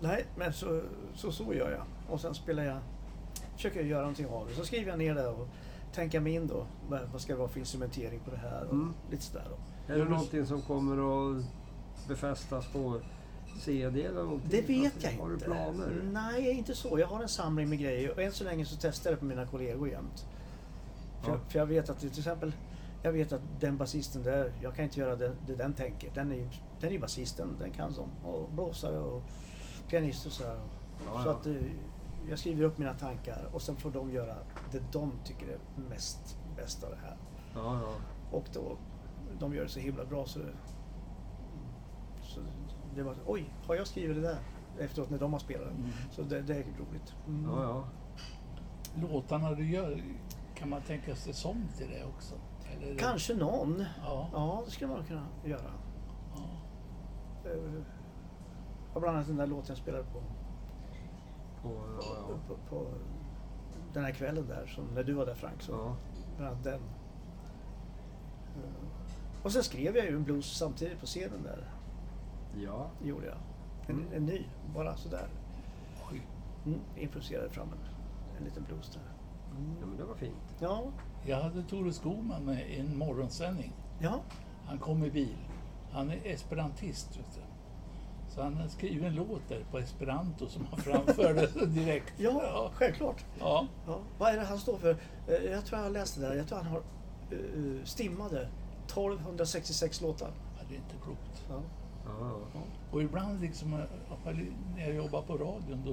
Nej, 0.00 0.24
men 0.36 0.52
så, 0.52 0.80
så, 1.14 1.32
så 1.32 1.54
gör 1.54 1.70
jag. 1.70 1.82
Och 2.14 2.20
sen 2.20 2.34
spelar 2.34 2.64
jag, 2.64 2.78
försöker 3.56 3.80
jag 3.80 3.88
göra 3.88 4.00
någonting 4.00 4.26
av 4.26 4.48
det. 4.48 4.54
Så 4.54 4.64
skriver 4.64 4.90
jag 4.90 4.98
ner 4.98 5.14
det 5.14 5.26
och 5.28 5.48
tänker 5.92 6.20
mig 6.20 6.34
in 6.34 6.46
då. 6.46 6.66
Vad, 6.88 7.20
ska 7.20 7.32
det 7.32 7.38
vara 7.38 7.48
för 7.48 7.60
instrumentering 7.60 8.20
på 8.24 8.30
det 8.30 8.36
här? 8.36 8.64
Och 8.64 8.72
Mm. 8.72 8.94
Lite 9.10 9.22
sådär. 9.22 9.44
Då. 9.86 9.92
Är 9.94 9.98
det 9.98 10.04
någonting 10.04 10.46
som 10.46 10.62
kommer 10.62 10.96
att 11.38 11.44
befästas 12.08 12.66
på 12.66 13.00
CD 13.60 14.02
eller 14.04 14.22
någonting? 14.22 14.48
Det 14.50 14.60
vet 14.68 14.92
jag 15.04 15.12
Har 15.12 15.28
du 15.28 15.34
inte. 15.34 15.44
planer? 15.46 16.02
Nej, 16.12 16.50
inte 16.50 16.74
så. 16.74 16.98
Jag 16.98 17.06
har 17.06 17.22
en 17.22 17.28
samling 17.28 17.68
med 17.68 17.78
grejer 17.78 18.10
och 18.10 18.22
än 18.22 18.32
så 18.32 18.44
länge 18.44 18.64
så 18.64 18.76
testar 18.80 19.10
jag 19.10 19.16
det 19.16 19.20
på 19.20 19.24
mina 19.26 19.46
kollegor 19.46 19.88
jämt. 19.88 20.26
För, 21.22 21.30
Ja. 21.30 21.38
jag, 21.42 21.50
för 21.52 21.58
jag 21.58 21.66
vet 21.66 21.90
att 21.90 21.98
till 22.00 22.08
exempel, 22.18 22.52
jag 23.04 23.12
vet 23.12 23.32
att 23.32 23.42
den 23.60 23.76
basisten 23.76 24.22
där, 24.22 24.52
jag 24.62 24.74
kan 24.74 24.84
inte 24.84 25.00
göra 25.00 25.16
det, 25.16 25.32
det 25.46 25.54
den 25.54 25.72
tänker. 25.72 26.10
Den 26.14 26.32
är 26.32 26.36
ju 26.36 26.48
den 26.80 26.92
är 26.92 26.98
basisten, 26.98 27.56
den 27.58 27.70
kan 27.70 27.94
som. 27.94 28.08
Och 28.24 28.50
blåsare 28.50 28.98
och 28.98 29.22
pianist 29.88 30.26
och 30.26 30.32
sådär. 30.32 30.60
Ja, 31.06 31.22
så 31.22 31.28
ja. 31.28 31.32
att 31.32 31.46
eh, 31.46 31.54
jag 32.28 32.38
skriver 32.38 32.64
upp 32.64 32.78
mina 32.78 32.94
tankar 32.94 33.48
och 33.52 33.62
sen 33.62 33.76
får 33.76 33.90
de 33.90 34.12
göra 34.12 34.34
det 34.72 34.82
de 34.92 35.12
tycker 35.24 35.46
är 35.46 35.58
mest 35.90 36.38
bäst 36.56 36.84
av 36.84 36.90
det 36.90 36.96
här. 36.96 37.16
Ja, 37.54 37.80
ja. 37.82 37.94
Och 38.30 38.44
då, 38.52 38.76
de 39.38 39.54
gör 39.54 39.62
det 39.62 39.68
så 39.68 39.80
himla 39.80 40.04
bra 40.04 40.26
så 40.26 40.38
det, 40.38 40.52
så 42.22 42.40
det 42.94 43.02
var, 43.02 43.16
oj, 43.26 43.54
har 43.66 43.74
jag 43.74 43.86
skrivit 43.86 44.16
det 44.16 44.22
där? 44.22 44.38
Efteråt 44.78 45.10
när 45.10 45.18
de 45.18 45.32
har 45.32 45.40
spelat 45.40 45.68
den. 45.68 45.76
Mm. 45.76 45.90
Så 46.10 46.22
det, 46.22 46.42
det 46.42 46.54
är 46.54 46.62
roligt. 46.62 47.14
Mm. 47.26 47.50
ja, 47.50 47.62
ja. 47.62 47.84
Låtarna 49.00 49.54
du 49.54 49.70
gör, 49.70 50.02
kan 50.54 50.68
man 50.68 50.82
tänka 50.82 51.16
sig 51.16 51.32
sång 51.32 51.68
till 51.76 51.90
det 51.90 52.04
också? 52.04 52.34
Eller 52.82 52.92
det- 52.94 52.98
Kanske 52.98 53.34
någon. 53.34 53.84
Ja. 54.02 54.28
Ja, 54.32 54.62
det 54.64 54.70
skulle 54.70 54.90
man 54.92 55.04
kunna 55.04 55.26
göra. 55.44 55.70
ja. 56.34 56.42
Eh, 57.50 57.82
och 58.94 59.00
bland 59.00 59.16
annat 59.16 59.26
den 59.28 59.36
där 59.36 59.46
låten 59.46 59.64
jag 59.68 59.78
spelade 59.78 60.04
på, 60.04 60.20
På, 61.62 61.80
ja, 62.02 62.36
på, 62.48 62.56
på 62.76 62.86
den 63.92 64.04
här 64.04 64.12
kvällen 64.12 64.46
där, 64.48 64.66
som, 64.66 64.84
när 64.94 65.04
du 65.04 65.12
var 65.12 65.26
där 65.26 65.34
Frank. 65.34 65.62
Så, 65.62 65.72
ja. 65.72 65.96
Bland 66.36 66.52
annat 66.52 66.64
den. 66.64 66.80
Eh, 68.56 69.42
Och 69.44 69.52
sen 69.52 69.62
skrev 69.62 69.96
jag 69.96 70.06
ju 70.06 70.16
en 70.16 70.24
blues 70.24 70.46
samtidigt 70.58 71.00
på 71.00 71.06
scenen 71.06 71.42
där. 71.42 71.64
ja. 72.64 72.86
Gjorde 73.02 73.26
jag. 73.26 73.36
En, 73.86 73.94
Mm. 74.00 74.12
en 74.12 74.24
ny, 74.26 74.46
bara 74.74 74.96
sådär. 74.96 75.28
Mm, 76.66 76.80
improviserade 76.96 77.48
fram 77.50 77.68
en, 77.68 77.78
en 78.38 78.44
liten 78.44 78.62
blues 78.64 78.90
där. 78.94 79.02
ja 79.80 79.86
men 79.86 79.96
det 79.96 80.04
var 80.04 80.14
fint. 80.14 80.54
Ja, 80.60 80.82
Jag 81.26 81.40
hade 81.40 81.62
Tore 81.62 81.92
Skogman 81.92 82.44
med 82.44 82.70
i 82.70 82.80
en 82.80 82.98
morgonsändning. 82.98 83.72
ja, 84.00 84.20
Han 84.66 84.78
kom 84.78 85.04
i 85.04 85.10
bil. 85.10 85.36
Han 85.92 86.10
är 86.10 86.20
esperantist. 86.26 87.16
Vet 87.16 87.34
du. 87.34 87.40
Så 88.34 88.42
han 88.42 88.54
har 88.56 88.68
skrivit 88.68 89.02
en 89.04 89.14
låt 89.14 89.48
där 89.48 89.64
på 89.70 89.78
esperanto 89.78 90.48
som 90.48 90.66
han 90.70 90.80
framförde 90.80 91.46
direkt. 91.66 92.12
ja, 92.16 92.70
självklart. 92.74 93.24
ja. 93.40 93.66
Ja. 93.86 93.98
Vad 94.18 94.32
är 94.32 94.36
det 94.36 94.44
han 94.44 94.58
står 94.58 94.78
för? 94.78 94.96
Eh, 95.28 95.34
Jag 95.52 95.64
tror 95.64 95.80
jag 95.82 95.92
läste 95.92 96.20
det 96.20 96.28
där. 96.28 96.34
Jag 96.34 96.46
tror 96.48 96.58
han 96.58 96.66
har 96.66 96.78
eh, 97.30 97.84
stimmade 97.84 98.48
12 98.86 99.20
166 99.20 100.00
låtar. 100.00 100.30
Ja, 100.58 100.62
det 100.68 100.74
är 100.74 100.78
inte 100.78 100.94
klokt. 101.04 101.44
Ja. 101.48 101.60
Ja. 102.06 102.36
Och 102.92 103.02
ibland 103.02 103.40
liksom, 103.40 103.70
när 104.76 104.86
jag 104.86 104.94
jobbar 104.94 105.22
på 105.22 105.32
radion, 105.36 105.82
då... 105.86 105.92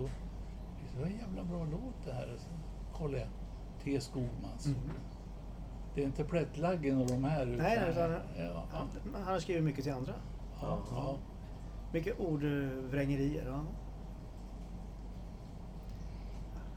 Det 0.94 1.00
var 1.00 1.06
en 1.08 1.18
jävla 1.18 1.44
bra 1.44 1.66
låt 1.72 2.06
det 2.06 2.14
här. 2.14 2.30
Så 2.38 2.48
kollar 2.98 3.20
jag. 3.20 3.28
T. 3.84 4.02
Skogmans. 4.02 4.68
Det 5.96 6.02
är 6.02 6.06
inte 6.06 6.24
Plättlaggen 6.24 7.02
och 7.02 7.08
de 7.08 7.24
här. 7.24 7.44
Mm. 7.44 7.56
Nej, 7.58 7.80
utan- 7.92 8.12
ja, 8.12 8.18
ja, 8.74 8.86
Han 9.14 9.24
har 9.24 9.40
skrivit 9.40 9.64
mycket 9.64 9.84
till 9.84 9.94
andra. 9.94 10.14
ja, 10.62 10.80
ja. 10.92 11.18
Mycket 11.94 12.20
ordvrängerier. 12.20 13.44
Ja. 13.48 13.64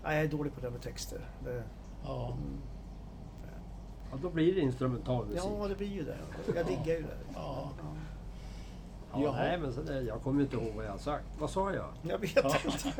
Nej, 0.05 0.17
jag 0.17 0.25
är 0.25 0.29
dålig 0.29 0.55
på 0.55 0.61
det 0.61 0.67
där 0.67 0.73
med 0.73 0.83
texter. 0.83 1.21
Det, 1.45 1.63
ja. 2.05 2.37
ja, 4.11 4.19
då 4.23 4.31
blir 4.31 4.55
det 4.55 4.61
instrumentalmusik. 4.61 5.43
ja, 5.61 5.69
det 5.69 5.75
blir 5.75 5.89
ju 5.93 6.05
det. 6.05 6.17
Jag 6.57 6.67
diggar 6.67 6.85
ju 6.97 7.03
det. 7.03 7.17
Ja. 7.35 7.71
Ja, 9.13 9.23
Jaha. 9.23 9.33
nej, 9.37 9.59
men 9.59 9.73
så 9.73 9.83
det, 9.83 10.01
jag 10.03 10.23
kommer 10.23 10.43
inte 10.43 10.57
ihåg 10.57 10.73
vad 10.77 10.85
jag 10.85 10.91
har 10.91 10.99
sagt. 10.99 11.25
Vad 11.39 11.51
sa 11.51 11.73
jag? 11.73 11.87
Jag 12.03 12.19
vet 12.19 12.37
Ja. 12.37 12.57
inte. 12.65 12.93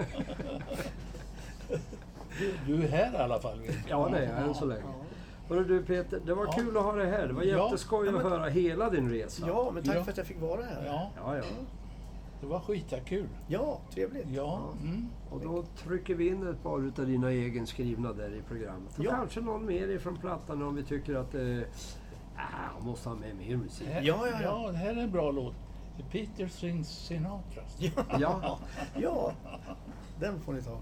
Du, 2.39 2.53
du 2.67 2.85
är 2.85 2.89
här 2.89 3.13
i 3.13 3.17
alla 3.17 3.39
fall. 3.41 3.59
Ja, 3.89 4.09
det 4.13 4.19
är 4.19 4.33
jag 4.39 4.49
än 4.49 4.55
så 4.55 4.65
länge. 4.65 4.83
Hörru 5.49 5.65
du 5.65 5.83
Peter, 5.83 6.21
det 6.27 6.35
var 6.35 6.45
Ja. 6.45 6.53
kul 6.53 6.77
att 6.77 6.83
ha 6.83 6.93
dig 6.93 7.11
här. 7.11 7.27
Det 7.27 7.33
var 7.33 7.43
jätteskoj 7.43 8.07
Ja, 8.07 8.17
att 8.17 8.23
men- 8.23 8.33
höra 8.33 8.49
hela 8.49 8.91
din 8.91 9.11
resa. 9.11 9.45
Ja, 9.49 9.71
men 9.75 9.83
tack 9.83 9.97
Ja. 9.97 10.05
för 10.05 10.11
att 10.11 10.17
jag 10.19 10.27
fick 10.27 10.41
vara 10.41 10.63
här. 10.63 10.83
Ja, 10.87 11.11
Ja, 11.17 11.37
ja. 11.37 11.43
det 12.41 12.47
var 12.47 12.61
skitkul. 12.61 13.29
Ja, 13.49 13.81
trevligt. 13.91 14.27
Ja, 14.29 14.69
mm. 14.83 15.07
Och 15.31 15.41
då 15.41 15.65
trycker 15.77 16.15
vi 16.15 16.29
in 16.29 16.47
ett 16.47 16.63
par 16.63 16.81
utav 16.87 17.07
dina 17.07 17.33
egenskrivna 17.33 18.13
där 18.13 18.35
i 18.35 18.43
programmet. 18.49 18.99
Och 18.99 19.05
Ja. 19.05 19.11
kanske 19.11 19.41
någon 19.41 19.67
mer 19.67 19.89
ifrån 19.89 20.17
plattan 20.17 20.63
om 20.63 20.75
vi 20.75 20.83
tycker 20.83 21.15
att 21.15 21.35
eh, 21.35 21.43
ah, 22.37 22.81
måste 22.85 23.09
ha 23.09 23.17
med 23.17 23.37
mer 23.37 23.57
musik. 23.57 23.89
Ja, 23.93 24.01
ja, 24.03 24.27
ja. 24.33 24.39
ja, 24.43 24.71
det 24.71 24.77
här 24.79 24.91
är 24.97 25.03
en 25.03 25.13
bra 25.13 25.31
låt. 25.31 25.55
Peter 26.11 26.49
sings 26.49 26.89
Sinatra. 26.89 27.63
Ja, 28.19 28.59
Ja, 28.97 29.33
den 30.21 30.41
får 30.41 30.53
ni 30.53 30.63
ta. 30.63 30.79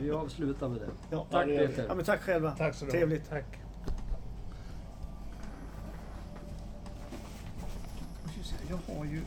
vi 0.00 0.10
avslutar 0.10 0.68
med 0.68 0.80
det. 0.80 0.88
Ja. 1.10 1.26
Tack 1.30 1.46
det. 1.46 1.66
Peter. 1.66 1.86
Ja, 1.88 1.94
men 1.94 2.04
tack 2.04 2.20
själva. 2.20 2.50
Tack 2.50 2.74
så. 2.74 2.86
Trevligt. 2.86 3.28
Tack. 3.30 3.44
Jag 8.68 8.94
har 8.94 9.04
ju... 9.04 9.20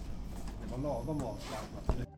Det 0.64 0.72
var 0.72 0.78
lagom 0.78 1.24
avslappnat. 1.24 2.09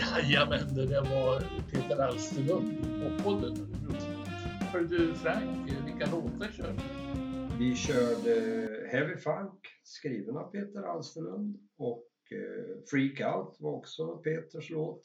Jajamän, 0.00 0.74
det 0.74 0.86
där 0.86 1.00
var 1.02 1.40
Peter 1.72 1.98
Alsterlund 2.02 2.80
på 2.82 3.22
podden. 3.24 3.56
Hör 4.72 4.80
du 4.80 5.14
Frank, 5.14 5.70
vilka 5.86 6.10
låtar 6.10 6.52
kör? 6.52 6.74
Vi 7.58 7.74
körde 7.76 8.68
Heavy 8.92 9.16
Funk, 9.16 9.60
skriven 9.84 10.36
av 10.36 10.50
Peter 10.50 10.82
Alsterlund 10.82 11.56
och 11.78 12.06
eh, 12.30 12.82
Freak 12.90 13.34
Out 13.36 13.56
var 13.60 13.72
också 13.72 14.16
Peters 14.16 14.70
låt. 14.70 15.02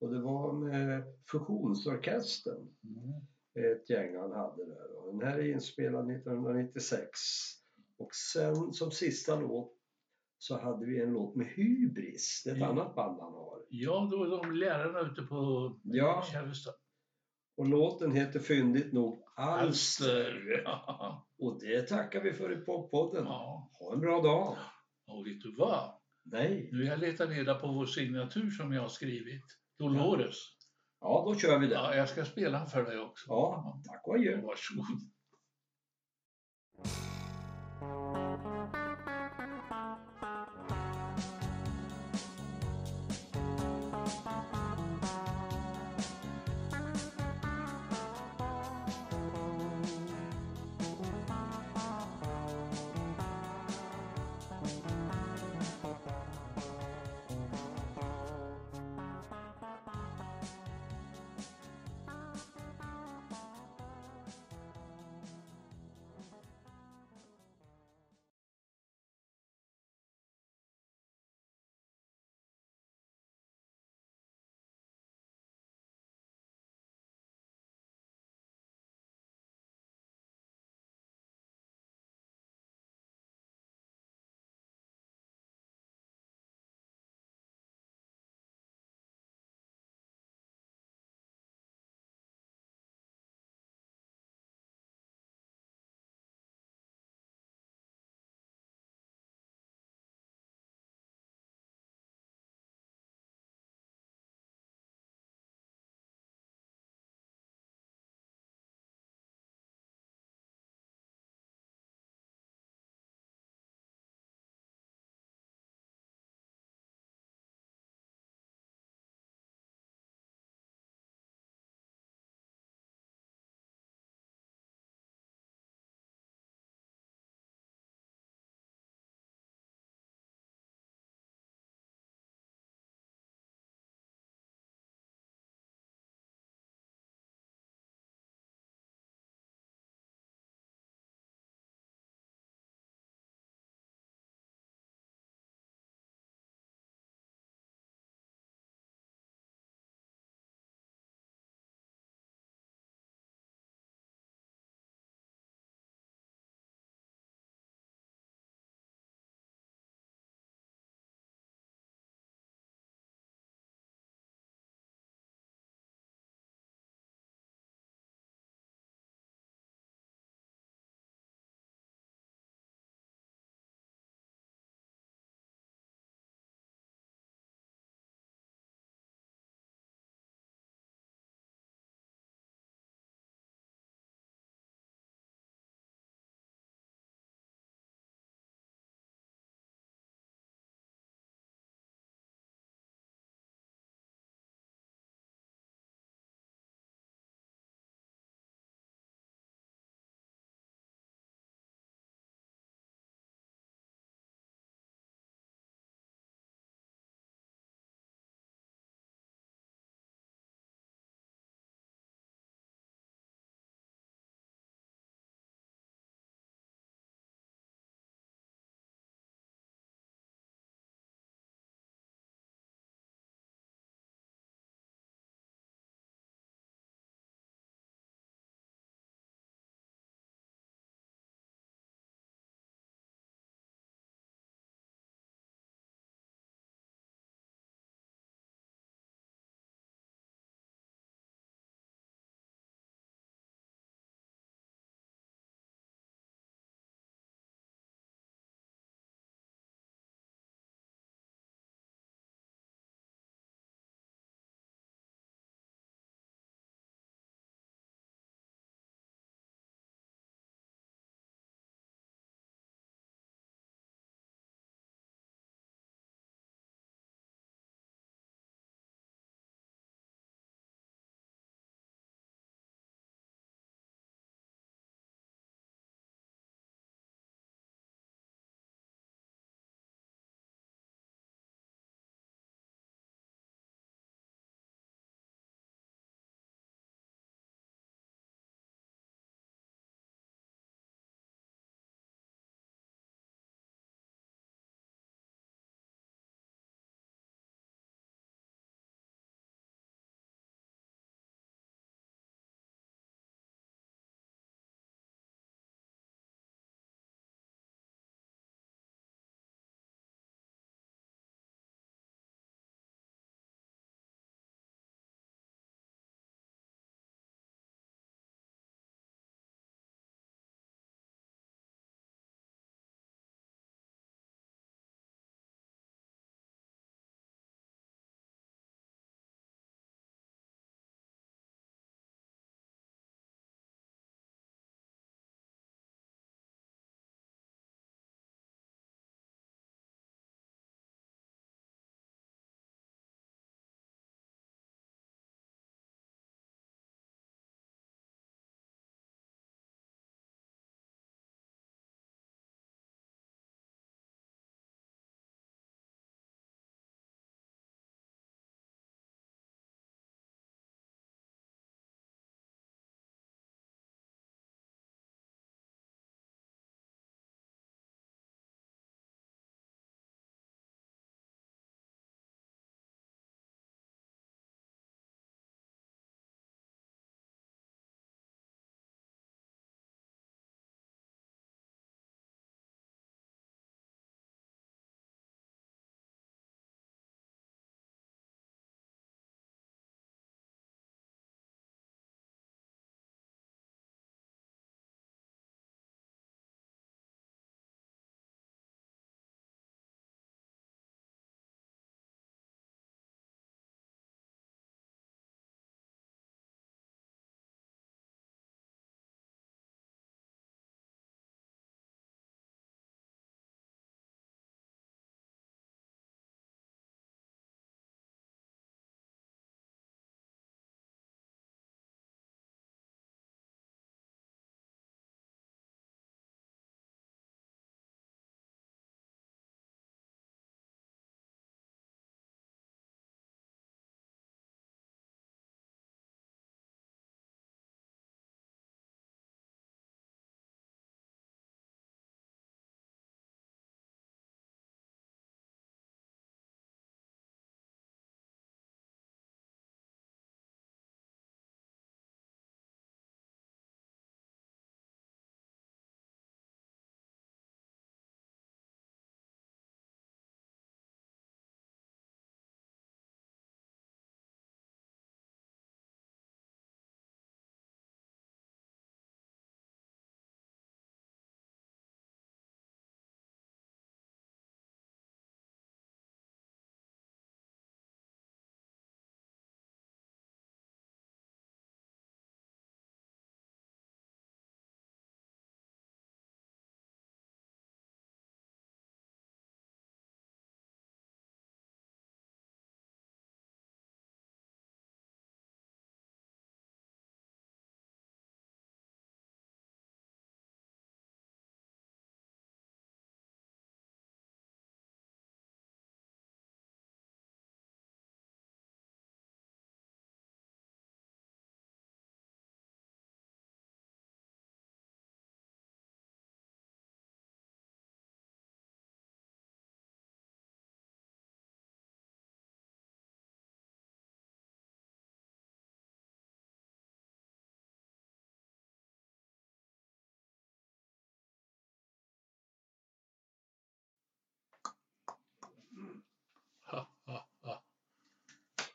Och 0.00 0.12
det 0.12 0.20
var 0.20 0.52
med 0.52 1.02
Fusionsorkestern, 1.30 2.68
Mm. 2.84 3.72
ett 3.74 3.90
gäng 3.90 4.16
han 4.16 4.32
hade 4.32 4.64
där. 4.66 4.96
Och 4.96 5.18
den 5.18 5.28
här 5.28 5.38
är 5.38 5.52
inspelad 5.52 6.10
1996. 6.10 7.08
Och 7.98 8.14
sen 8.14 8.72
som 8.72 8.90
sista 8.90 9.40
låt 9.40 9.72
så 10.38 10.60
hade 10.60 10.86
vi 10.86 11.02
en 11.02 11.12
låt 11.12 11.36
med 11.36 11.46
Hybris, 11.46 12.42
det 12.44 12.50
är 12.50 12.54
ett 12.54 12.60
Ja. 12.60 12.66
annat 12.68 12.94
band 12.94 13.20
han 13.20 13.32
har. 13.32 13.58
Ja, 13.68 14.08
då 14.10 14.24
är 14.24 14.30
de 14.30 14.52
lärarna 14.56 15.00
ute 15.00 15.22
på 15.22 15.72
Ja. 15.82 16.24
Kärrestad. 16.32 16.74
Och 17.56 17.68
låten 17.68 18.12
heter 18.12 18.40
fyndigt 18.40 18.92
nog 18.92 19.24
Alster. 19.36 20.62
Ja. 20.64 21.26
Och 21.38 21.60
det 21.60 21.82
tackar 21.82 22.20
vi 22.22 22.32
för 22.32 22.52
i 22.52 22.64
poppodden. 22.64 23.24
ja. 23.24 23.70
Ha 23.78 23.92
en 23.94 24.00
bra 24.00 24.20
dag! 24.22 24.56
Och 25.06 25.26
vet 25.26 25.40
du 25.40 25.54
vad? 25.58 25.90
Nej. 26.24 26.68
Nu 26.72 26.78
har 26.84 26.90
jag 26.90 27.00
letat 27.00 27.28
reda 27.28 27.54
på 27.54 27.66
vår 27.72 27.86
signatur 27.86 28.50
som 28.50 28.72
jag 28.72 28.82
har 28.82 28.88
skrivit. 28.88 29.44
Dolores. 29.78 30.36
Ja, 31.00 31.22
då 31.26 31.34
kör 31.34 31.58
vi 31.58 31.66
den. 31.66 31.74
Ja, 31.82 31.94
jag 31.94 32.08
ska 32.08 32.24
spela 32.24 32.58
den 32.58 32.66
för 32.66 32.82
dig 32.84 32.98
också. 32.98 33.24
Ja, 33.28 33.82
tack 33.86 34.06
och 34.08 34.14
adjö. 34.14 34.40
Varsågod. 34.42 35.10